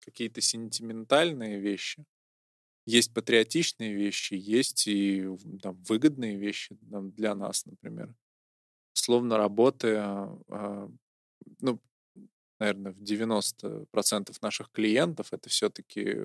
какие-то 0.00 0.40
сентиментальные 0.40 1.60
вещи, 1.60 2.04
есть 2.84 3.14
патриотичные 3.14 3.94
вещи, 3.94 4.34
есть 4.34 4.86
и 4.86 5.28
там, 5.62 5.76
выгодные 5.84 6.36
вещи 6.36 6.76
там, 6.90 7.12
для 7.12 7.34
нас, 7.34 7.64
например. 7.66 8.14
Словно 8.92 9.36
работая, 9.36 10.02
а, 10.48 10.90
ну, 11.60 11.80
наверное, 12.58 12.92
в 12.92 13.00
90% 13.02 14.36
наших 14.40 14.70
клиентов 14.70 15.32
это 15.32 15.48
все-таки 15.48 16.16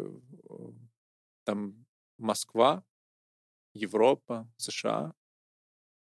там 1.43 1.85
Москва, 2.17 2.83
Европа, 3.73 4.51
США 4.57 5.13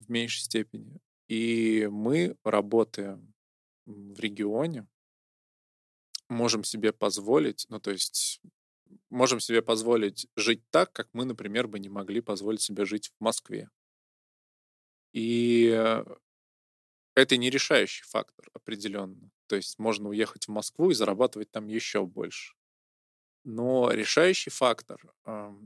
в 0.01 0.11
меньшей 0.11 0.43
степени. 0.43 1.01
И 1.29 1.89
мы, 1.91 2.37
работая 2.45 3.21
в 3.87 4.19
регионе, 4.21 4.87
можем 6.29 6.65
себе 6.65 6.93
позволить, 6.93 7.67
ну 7.69 7.81
то 7.81 7.91
есть 7.91 8.41
можем 9.15 9.41
себе 9.41 9.63
позволить 9.63 10.27
жить 10.37 10.63
так, 10.71 10.93
как 10.93 11.09
мы, 11.13 11.25
например, 11.25 11.69
бы 11.69 11.79
не 11.79 11.89
могли 11.89 12.21
позволить 12.21 12.61
себе 12.61 12.85
жить 12.85 13.13
в 13.19 13.25
Москве. 13.25 13.71
И 15.13 15.71
э, 15.73 16.05
это 17.15 17.37
не 17.37 17.49
решающий 17.49 18.05
фактор 18.05 18.49
определенно. 18.53 19.31
То 19.47 19.57
есть 19.57 19.79
можно 19.79 20.09
уехать 20.09 20.47
в 20.47 20.51
Москву 20.51 20.91
и 20.91 20.95
зарабатывать 20.95 21.51
там 21.51 21.69
еще 21.69 22.05
больше. 22.05 22.55
Но 23.45 23.91
решающий 23.91 24.51
фактор, 24.51 25.01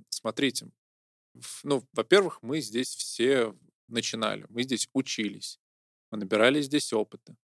смотрите, 0.08 0.68
ну, 1.62 1.86
во-первых, 1.92 2.42
мы 2.42 2.60
здесь 2.60 2.94
все 2.94 3.54
начинали, 3.86 4.46
мы 4.48 4.64
здесь 4.64 4.88
учились, 4.92 5.60
мы 6.10 6.18
набирали 6.18 6.60
здесь 6.60 6.92
опыта. 6.92 7.36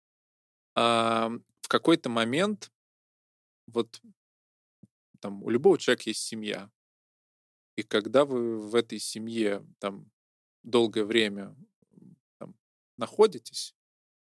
А 0.75 1.29
в 1.61 1.67
какой-то 1.67 2.09
момент 2.09 2.71
вот 3.67 4.01
там 5.23 5.41
у 5.41 5.49
любого 5.49 5.77
человека 5.77 6.09
есть 6.09 6.21
семья. 6.21 6.69
И 7.77 7.83
когда 7.83 8.25
вы 8.25 8.59
в 8.59 8.75
этой 8.75 8.99
семье 8.99 9.65
там 9.79 10.11
долгое 10.63 11.05
время 11.05 11.55
там, 12.39 12.55
находитесь, 12.97 13.73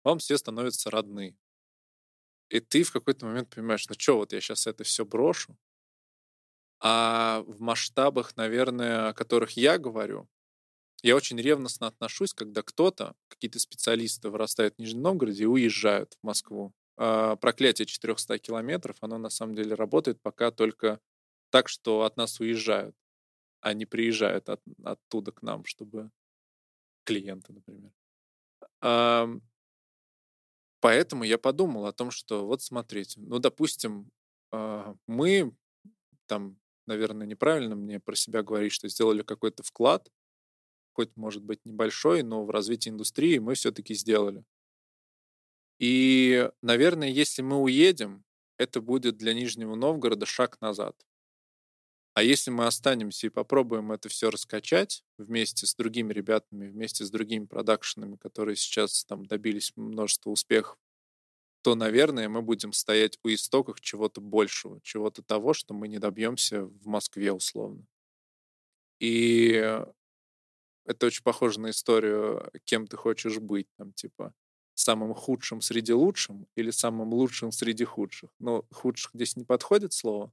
вам 0.05 0.19
все 0.19 0.37
становятся 0.37 0.91
родны. 0.91 1.35
И 2.51 2.61
ты 2.61 2.83
в 2.83 2.93
какой-то 2.93 3.25
момент 3.25 3.49
понимаешь, 3.49 3.89
ну 3.89 3.95
что, 3.99 4.19
вот 4.19 4.35
я 4.35 4.41
сейчас 4.43 4.67
это 4.67 4.85
все 4.85 5.07
брошу. 5.07 5.57
А 6.79 7.43
в 7.47 7.59
масштабах, 7.61 8.37
наверное, 8.37 9.09
о 9.09 9.15
которых 9.15 9.53
я 9.53 9.79
говорю, 9.79 10.29
я 11.03 11.17
очень 11.17 11.41
ревностно 11.41 11.87
отношусь, 11.87 12.35
когда 12.35 12.63
кто-то, 12.63 13.17
какие-то 13.29 13.59
специалисты 13.59 14.29
вырастают 14.29 14.75
в 14.75 14.79
Нижнем 14.79 15.01
Новгороде 15.01 15.45
и 15.45 15.47
уезжают 15.47 16.19
в 16.21 16.27
Москву. 16.27 16.75
А 16.97 17.37
проклятие 17.37 17.87
400 17.87 18.39
километров, 18.39 18.97
оно 19.01 19.19
на 19.19 19.31
самом 19.31 19.55
деле 19.55 19.75
работает 19.75 20.21
пока 20.23 20.51
только 20.51 21.01
так, 21.51 21.69
что 21.69 22.03
от 22.03 22.17
нас 22.17 22.41
уезжают, 22.41 22.97
а 23.61 23.75
не 23.75 23.87
приезжают 23.87 24.49
от- 24.49 24.63
оттуда 24.85 25.33
к 25.33 25.43
нам, 25.43 25.65
чтобы 25.67 26.11
клиенты, 27.05 27.53
например. 27.53 27.93
Ам, 28.81 29.43
Поэтому 30.81 31.25
я 31.25 31.39
подумал 31.39 31.87
о 31.87 31.93
том, 31.93 32.11
что 32.11 32.47
вот 32.47 32.63
смотрите, 32.63 33.21
ну, 33.21 33.39
допустим, 33.39 34.11
а, 34.51 34.97
мы 35.07 35.55
там, 36.27 36.59
наверное, 36.87 37.27
неправильно 37.27 37.77
мне 37.77 38.01
про 38.01 38.17
себя 38.17 38.43
говорить, 38.43 38.73
что 38.73 38.89
сделали 38.89 39.23
какой-то 39.23 39.63
вклад, 39.63 40.11
хоть, 40.95 41.17
может 41.17 41.45
быть, 41.45 41.61
небольшой, 41.67 42.23
но 42.23 42.45
в 42.45 42.51
развитии 42.51 42.91
индустрии 42.91 43.39
мы 43.39 43.55
все-таки 43.55 43.95
сделали. 43.95 44.45
И, 45.83 46.49
наверное, 46.63 47.09
если 47.09 47.43
мы 47.43 47.57
уедем, 47.57 48.25
это 48.57 48.81
будет 48.81 49.17
для 49.17 49.35
Нижнего 49.35 49.75
Новгорода 49.75 50.27
шаг 50.27 50.61
назад. 50.61 50.95
А 52.15 52.23
если 52.23 52.53
мы 52.53 52.67
останемся 52.67 53.27
и 53.27 53.31
попробуем 53.31 53.91
это 53.91 54.09
все 54.09 54.31
раскачать 54.31 55.03
вместе 55.19 55.67
с 55.67 55.75
другими 55.75 56.13
ребятами, 56.13 56.69
вместе 56.69 57.05
с 57.05 57.11
другими 57.11 57.47
продакшенами, 57.47 58.15
которые 58.15 58.55
сейчас 58.55 59.05
там 59.07 59.27
добились 59.27 59.73
множества 59.75 60.31
успехов, 60.31 60.79
то, 61.63 61.75
наверное, 61.75 62.29
мы 62.29 62.43
будем 62.43 62.73
стоять 62.73 63.19
у 63.25 63.31
истоков 63.31 63.81
чего-то 63.81 64.21
большего, 64.21 64.81
чего-то 64.83 65.25
того, 65.25 65.53
что 65.53 65.75
мы 65.75 65.89
не 65.89 65.99
добьемся 65.99 66.63
в 66.65 66.87
Москве 66.87 67.33
условно. 67.33 67.85
И 69.01 69.55
это 70.85 71.07
очень 71.07 71.25
похоже 71.25 71.59
на 71.59 71.71
историю, 71.71 72.53
кем 72.63 72.87
ты 72.87 72.97
хочешь 72.97 73.41
быть, 73.41 73.67
там, 73.77 73.93
типа, 73.93 74.33
самым 74.83 75.15
худшим 75.15 75.61
среди 75.61 75.93
лучшим 75.93 76.47
или 76.57 76.71
самым 76.71 77.13
лучшим 77.13 77.53
среди 77.53 77.85
худших. 77.85 78.31
Ну, 78.39 78.65
худших 78.71 79.13
здесь 79.15 79.37
не 79.37 79.45
подходит 79.45 79.93
слово, 79.93 80.33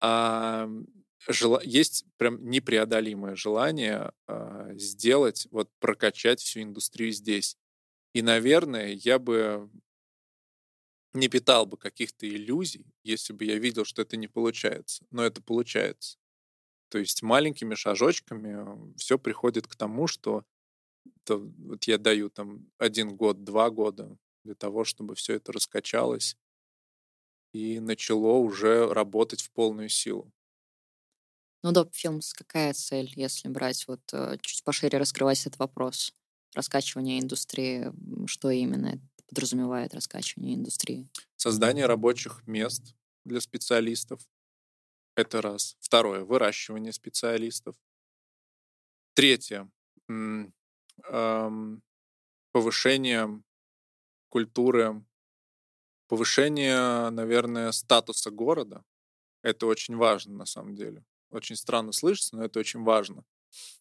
а 0.00 0.68
жела... 1.28 1.60
есть 1.62 2.04
прям 2.16 2.48
непреодолимое 2.48 3.36
желание 3.36 4.12
а, 4.26 4.70
сделать, 4.74 5.46
вот 5.50 5.70
прокачать 5.80 6.40
всю 6.40 6.62
индустрию 6.62 7.12
здесь. 7.12 7.56
И, 8.12 8.22
наверное, 8.22 8.92
я 8.92 9.18
бы 9.18 9.68
не 11.12 11.28
питал 11.28 11.66
бы 11.66 11.76
каких-то 11.76 12.28
иллюзий, 12.28 12.86
если 13.02 13.32
бы 13.32 13.44
я 13.44 13.58
видел, 13.58 13.84
что 13.84 14.02
это 14.02 14.16
не 14.16 14.28
получается. 14.28 15.06
Но 15.10 15.24
это 15.24 15.42
получается. 15.42 16.18
То 16.90 16.98
есть 16.98 17.22
маленькими 17.22 17.74
шажочками 17.74 18.94
все 18.96 19.18
приходит 19.18 19.66
к 19.66 19.76
тому, 19.76 20.06
что 20.06 20.44
то, 21.24 21.38
вот 21.38 21.84
я 21.84 21.98
даю 21.98 22.30
там 22.30 22.70
один 22.78 23.16
год, 23.16 23.44
два 23.44 23.70
года 23.70 24.16
для 24.44 24.54
того, 24.54 24.84
чтобы 24.84 25.14
все 25.14 25.34
это 25.34 25.52
раскачалось 25.52 26.36
и 27.52 27.80
начало 27.80 28.38
уже 28.38 28.92
работать 28.92 29.40
в 29.40 29.50
полную 29.52 29.88
силу. 29.88 30.32
Ну, 31.62 31.72
Доп 31.72 31.92
Films, 31.94 32.32
какая 32.34 32.74
цель, 32.74 33.10
если 33.16 33.48
брать 33.48 33.86
вот 33.88 34.02
э, 34.12 34.36
чуть 34.42 34.62
пошире 34.64 34.98
раскрывать 34.98 35.40
этот 35.46 35.58
вопрос? 35.58 36.12
Раскачивание 36.54 37.20
индустрии, 37.20 37.90
что 38.26 38.50
именно 38.50 38.88
это 38.88 39.00
подразумевает 39.26 39.94
раскачивание 39.94 40.56
индустрии? 40.56 41.08
Создание 41.36 41.86
рабочих 41.86 42.46
мест 42.46 42.94
для 43.24 43.40
специалистов. 43.40 44.20
Это 45.16 45.40
раз. 45.40 45.76
Второе. 45.80 46.24
Выращивание 46.24 46.92
специалистов. 46.92 47.76
Третье. 49.14 49.70
Повышение 52.52 53.42
культуры, 54.28 55.04
повышение, 56.08 57.10
наверное, 57.10 57.72
статуса 57.72 58.30
города. 58.30 58.84
Это 59.42 59.66
очень 59.66 59.96
важно 59.96 60.34
на 60.34 60.46
самом 60.46 60.74
деле 60.74 61.04
очень 61.34 61.56
странно 61.56 61.92
слышится, 61.92 62.36
но 62.36 62.44
это 62.44 62.58
очень 62.60 62.82
важно. 62.82 63.24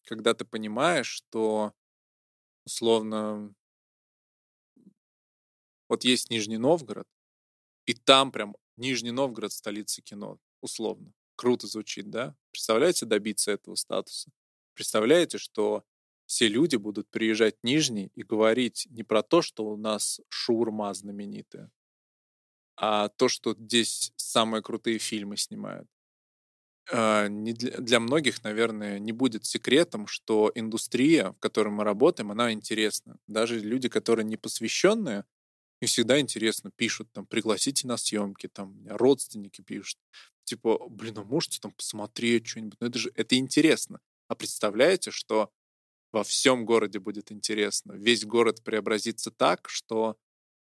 Когда 0.05 0.33
ты 0.33 0.45
понимаешь, 0.45 1.07
что 1.07 1.73
условно 2.65 3.53
вот 5.87 6.03
есть 6.03 6.29
Нижний 6.29 6.57
Новгород, 6.57 7.07
и 7.85 7.93
там 7.93 8.31
прям 8.31 8.55
Нижний 8.77 9.11
Новгород 9.11 9.51
столица 9.51 10.01
кино, 10.01 10.39
условно. 10.61 11.13
Круто 11.35 11.67
звучит, 11.67 12.09
да? 12.09 12.35
Представляете 12.51 13.05
добиться 13.05 13.51
этого 13.51 13.75
статуса? 13.75 14.31
Представляете, 14.73 15.37
что 15.37 15.83
все 16.33 16.47
люди 16.47 16.77
будут 16.77 17.07
приезжать 17.11 17.57
в 17.61 17.63
Нижний 17.63 18.09
и 18.15 18.23
говорить 18.23 18.87
не 18.89 19.03
про 19.03 19.21
то, 19.21 19.43
что 19.43 19.65
у 19.65 19.77
нас 19.77 20.19
шурма 20.29 20.91
знаменитая, 20.95 21.69
а 22.75 23.09
то, 23.09 23.27
что 23.27 23.53
здесь 23.53 24.11
самые 24.15 24.63
крутые 24.63 24.97
фильмы 24.97 25.37
снимают. 25.37 25.87
А, 26.91 27.27
не 27.27 27.53
для, 27.53 27.77
для 27.77 27.99
многих, 27.99 28.43
наверное, 28.43 28.97
не 28.97 29.11
будет 29.11 29.45
секретом, 29.45 30.07
что 30.07 30.51
индустрия, 30.55 31.33
в 31.33 31.39
которой 31.39 31.69
мы 31.69 31.83
работаем, 31.83 32.31
она 32.31 32.51
интересна. 32.51 33.19
Даже 33.27 33.59
люди, 33.59 33.87
которые 33.87 34.25
не 34.25 34.35
посвященные, 34.35 35.25
им 35.81 35.87
всегда 35.87 36.19
интересно, 36.19 36.71
пишут 36.75 37.11
там, 37.11 37.27
пригласите 37.27 37.85
на 37.85 37.95
съемки, 37.95 38.47
там, 38.47 38.75
родственники 38.87 39.61
пишут. 39.61 39.99
Типа, 40.45 40.79
блин, 40.89 41.15
а 41.19 41.23
можете 41.23 41.59
там 41.59 41.73
посмотреть 41.73 42.47
что-нибудь? 42.47 42.79
Ну 42.79 42.87
это 42.87 42.97
же, 42.97 43.11
это 43.13 43.35
интересно. 43.35 43.99
А 44.27 44.33
представляете, 44.33 45.11
что 45.11 45.51
во 46.13 46.23
всем 46.23 46.65
городе 46.65 46.99
будет 46.99 47.31
интересно. 47.31 47.93
Весь 47.93 48.25
город 48.25 48.63
преобразится 48.63 49.31
так, 49.31 49.67
что 49.69 50.15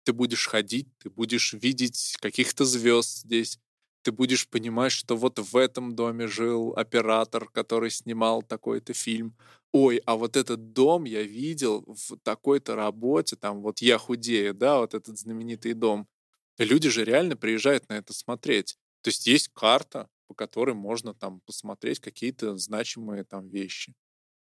ты 0.05 0.13
будешь 0.13 0.47
ходить, 0.49 0.89
ты 0.99 1.11
будешь 1.11 1.55
видеть 1.55 2.17
каких-то 2.21 2.65
звезд 2.65 3.19
здесь, 3.25 3.59
ты 4.03 4.13
будешь 4.13 4.49
понимать, 4.49 4.93
что 4.93 5.17
вот 5.17 5.39
в 5.39 5.57
этом 5.57 5.97
доме 5.97 6.27
жил 6.27 6.75
оператор, 6.77 7.49
который 7.49 7.91
снимал 7.91 8.43
такой-то 8.43 8.93
фильм. 8.93 9.37
Ой, 9.73 10.03
а 10.07 10.17
вот 10.17 10.37
этот 10.37 10.73
дом 10.73 11.05
я 11.05 11.23
видел 11.23 11.85
в 11.87 12.17
такой-то 12.23 12.77
работе, 12.77 13.37
там 13.37 13.63
вот 13.63 13.81
я 13.81 13.99
худею, 13.99 14.55
да, 14.55 14.79
вот 14.79 14.95
этот 14.95 15.19
знаменитый 15.19 15.73
дом. 15.73 16.07
Люди 16.59 16.91
же 16.91 17.05
реально 17.05 17.37
приезжают 17.37 17.89
на 17.89 17.95
это 17.95 18.13
смотреть. 18.13 18.77
То 19.03 19.09
есть 19.09 19.27
есть 19.27 19.49
карта, 19.53 20.09
по 20.29 20.35
которой 20.35 20.75
можно 20.75 21.15
там 21.15 21.41
посмотреть 21.41 21.99
какие-то 22.01 22.57
значимые 22.57 23.25
там 23.25 23.49
вещи. 23.49 23.95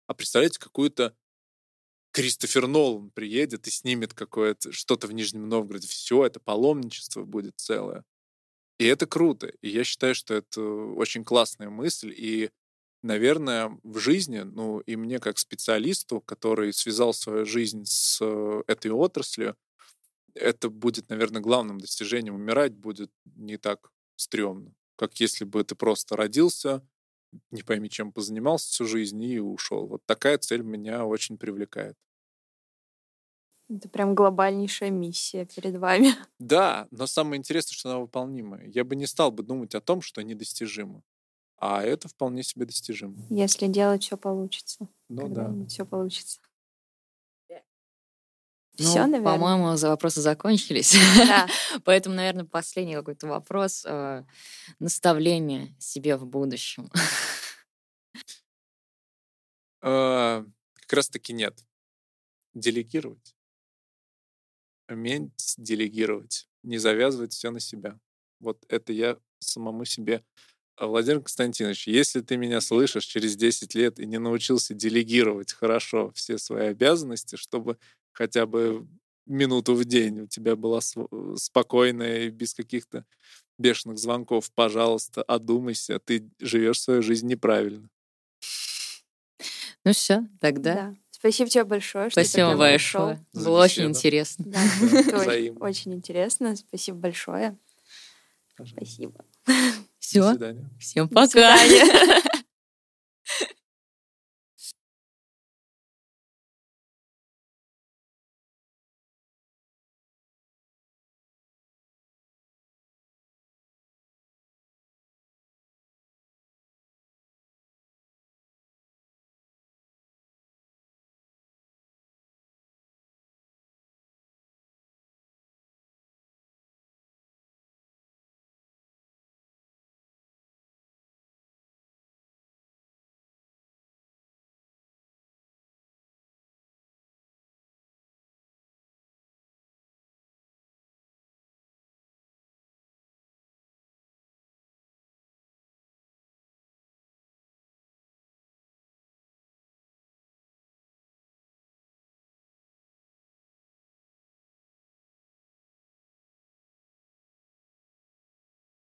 А 0.06 0.14
представляете, 0.14 0.58
какую-то 0.58 1.16
Кристофер 2.12 2.66
Нолан 2.66 3.10
приедет 3.10 3.66
и 3.66 3.70
снимет 3.70 4.14
какое-то 4.14 4.72
что-то 4.72 5.06
в 5.06 5.12
Нижнем 5.12 5.48
Новгороде. 5.48 5.86
Все, 5.86 6.24
это 6.24 6.40
паломничество 6.40 7.24
будет 7.24 7.54
целое. 7.56 8.04
И 8.78 8.86
это 8.86 9.06
круто. 9.06 9.48
И 9.60 9.68
я 9.68 9.84
считаю, 9.84 10.14
что 10.14 10.34
это 10.34 10.62
очень 10.62 11.24
классная 11.24 11.68
мысль. 11.68 12.14
И, 12.16 12.50
наверное, 13.02 13.78
в 13.82 13.98
жизни, 13.98 14.40
ну, 14.40 14.80
и 14.80 14.96
мне 14.96 15.18
как 15.18 15.38
специалисту, 15.38 16.20
который 16.20 16.72
связал 16.72 17.12
свою 17.12 17.44
жизнь 17.44 17.84
с 17.84 18.18
э, 18.22 18.62
этой 18.66 18.90
отраслью, 18.90 19.56
это 20.34 20.68
будет, 20.68 21.08
наверное, 21.08 21.40
главным 21.40 21.78
достижением. 21.80 22.34
Умирать 22.34 22.74
будет 22.74 23.10
не 23.24 23.56
так 23.56 23.90
стрёмно, 24.16 24.74
как 24.96 25.20
если 25.20 25.44
бы 25.44 25.64
ты 25.64 25.74
просто 25.74 26.16
родился, 26.16 26.86
не 27.50 27.62
пойми, 27.62 27.88
чем 27.90 28.12
позанимался 28.12 28.68
всю 28.68 28.86
жизнь 28.86 29.22
и 29.22 29.38
ушел. 29.40 29.86
Вот 29.86 30.02
такая 30.06 30.38
цель 30.38 30.62
меня 30.62 31.04
очень 31.04 31.38
привлекает. 31.38 31.96
Это 33.68 33.88
прям 33.88 34.14
глобальнейшая 34.14 34.90
миссия 34.90 35.44
перед 35.44 35.76
вами. 35.76 36.10
Да, 36.38 36.86
но 36.90 37.06
самое 37.06 37.38
интересное, 37.38 37.74
что 37.74 37.90
она 37.90 37.98
выполнимая. 37.98 38.66
Я 38.68 38.84
бы 38.84 38.94
не 38.94 39.06
стал 39.06 39.32
бы 39.32 39.42
думать 39.42 39.74
о 39.74 39.80
том, 39.80 40.00
что 40.00 40.22
недостижимо. 40.22 41.02
А 41.58 41.82
это 41.82 42.08
вполне 42.08 42.42
себе 42.42 42.66
достижимо. 42.66 43.16
Если 43.30 43.66
делать, 43.66 44.04
все 44.04 44.16
получится. 44.16 44.88
Ну 45.08 45.28
да. 45.28 45.52
Все 45.68 45.86
получится. 45.86 46.40
Ну, 48.78 48.84
Все, 48.84 49.06
наверное. 49.06 49.22
По-моему, 49.22 49.76
за 49.76 49.88
вопросы 49.88 50.20
закончились. 50.20 50.96
Да. 51.16 51.48
Поэтому, 51.84 52.14
наверное, 52.14 52.44
последний 52.44 52.94
какой-то 52.94 53.26
вопрос. 53.26 53.84
Э, 53.86 54.24
наставление 54.78 55.74
себе 55.78 56.16
в 56.16 56.26
будущем. 56.26 56.90
Э, 59.82 60.44
как 60.74 60.92
раз-таки 60.92 61.32
нет. 61.32 61.64
Делегировать 62.54 63.36
уметь 64.88 65.54
делегировать, 65.58 66.48
не 66.62 66.78
завязывать 66.78 67.32
все 67.32 67.50
на 67.50 67.60
себя. 67.60 67.98
Вот 68.40 68.64
это 68.68 68.92
я 68.92 69.18
самому 69.38 69.84
себе. 69.84 70.24
А, 70.76 70.86
Владимир 70.86 71.20
Константинович, 71.20 71.88
если 71.88 72.20
ты 72.20 72.36
меня 72.36 72.60
слышишь 72.60 73.04
через 73.04 73.36
10 73.36 73.74
лет 73.74 73.98
и 73.98 74.06
не 74.06 74.18
научился 74.18 74.74
делегировать 74.74 75.52
хорошо 75.52 76.10
все 76.14 76.38
свои 76.38 76.68
обязанности, 76.68 77.36
чтобы 77.36 77.78
хотя 78.16 78.46
бы 78.46 78.86
минуту 79.26 79.74
в 79.74 79.84
день 79.84 80.20
у 80.20 80.26
тебя 80.26 80.56
была 80.56 80.80
спокойная 81.36 82.24
и 82.24 82.30
без 82.30 82.54
каких-то 82.54 83.04
бешеных 83.58 83.98
звонков, 83.98 84.50
пожалуйста, 84.52 85.22
одумайся, 85.22 85.98
ты 85.98 86.28
живешь 86.40 86.80
свою 86.80 87.02
жизнь 87.02 87.26
неправильно. 87.26 87.88
Ну 89.84 89.92
все, 89.92 90.26
тогда 90.40 90.74
да. 90.74 90.94
Спасибо 91.10 91.48
тебе 91.48 91.64
большое. 91.64 92.10
Что 92.10 92.20
Спасибо 92.20 92.52
ты 92.52 92.56
большое. 92.58 93.24
Пришел. 93.32 93.44
Было 93.44 93.62
очень 93.64 93.84
интересно. 93.84 94.44
Да, 94.46 94.60
очень, 95.18 95.56
очень 95.58 95.94
интересно. 95.94 96.56
Спасибо 96.56 96.98
большое. 96.98 97.56
Спасибо. 98.54 99.24
Все. 99.98 100.20
До 100.20 100.30
свидания. 100.32 100.70
Всем 100.78 101.08
пока. 101.08 101.56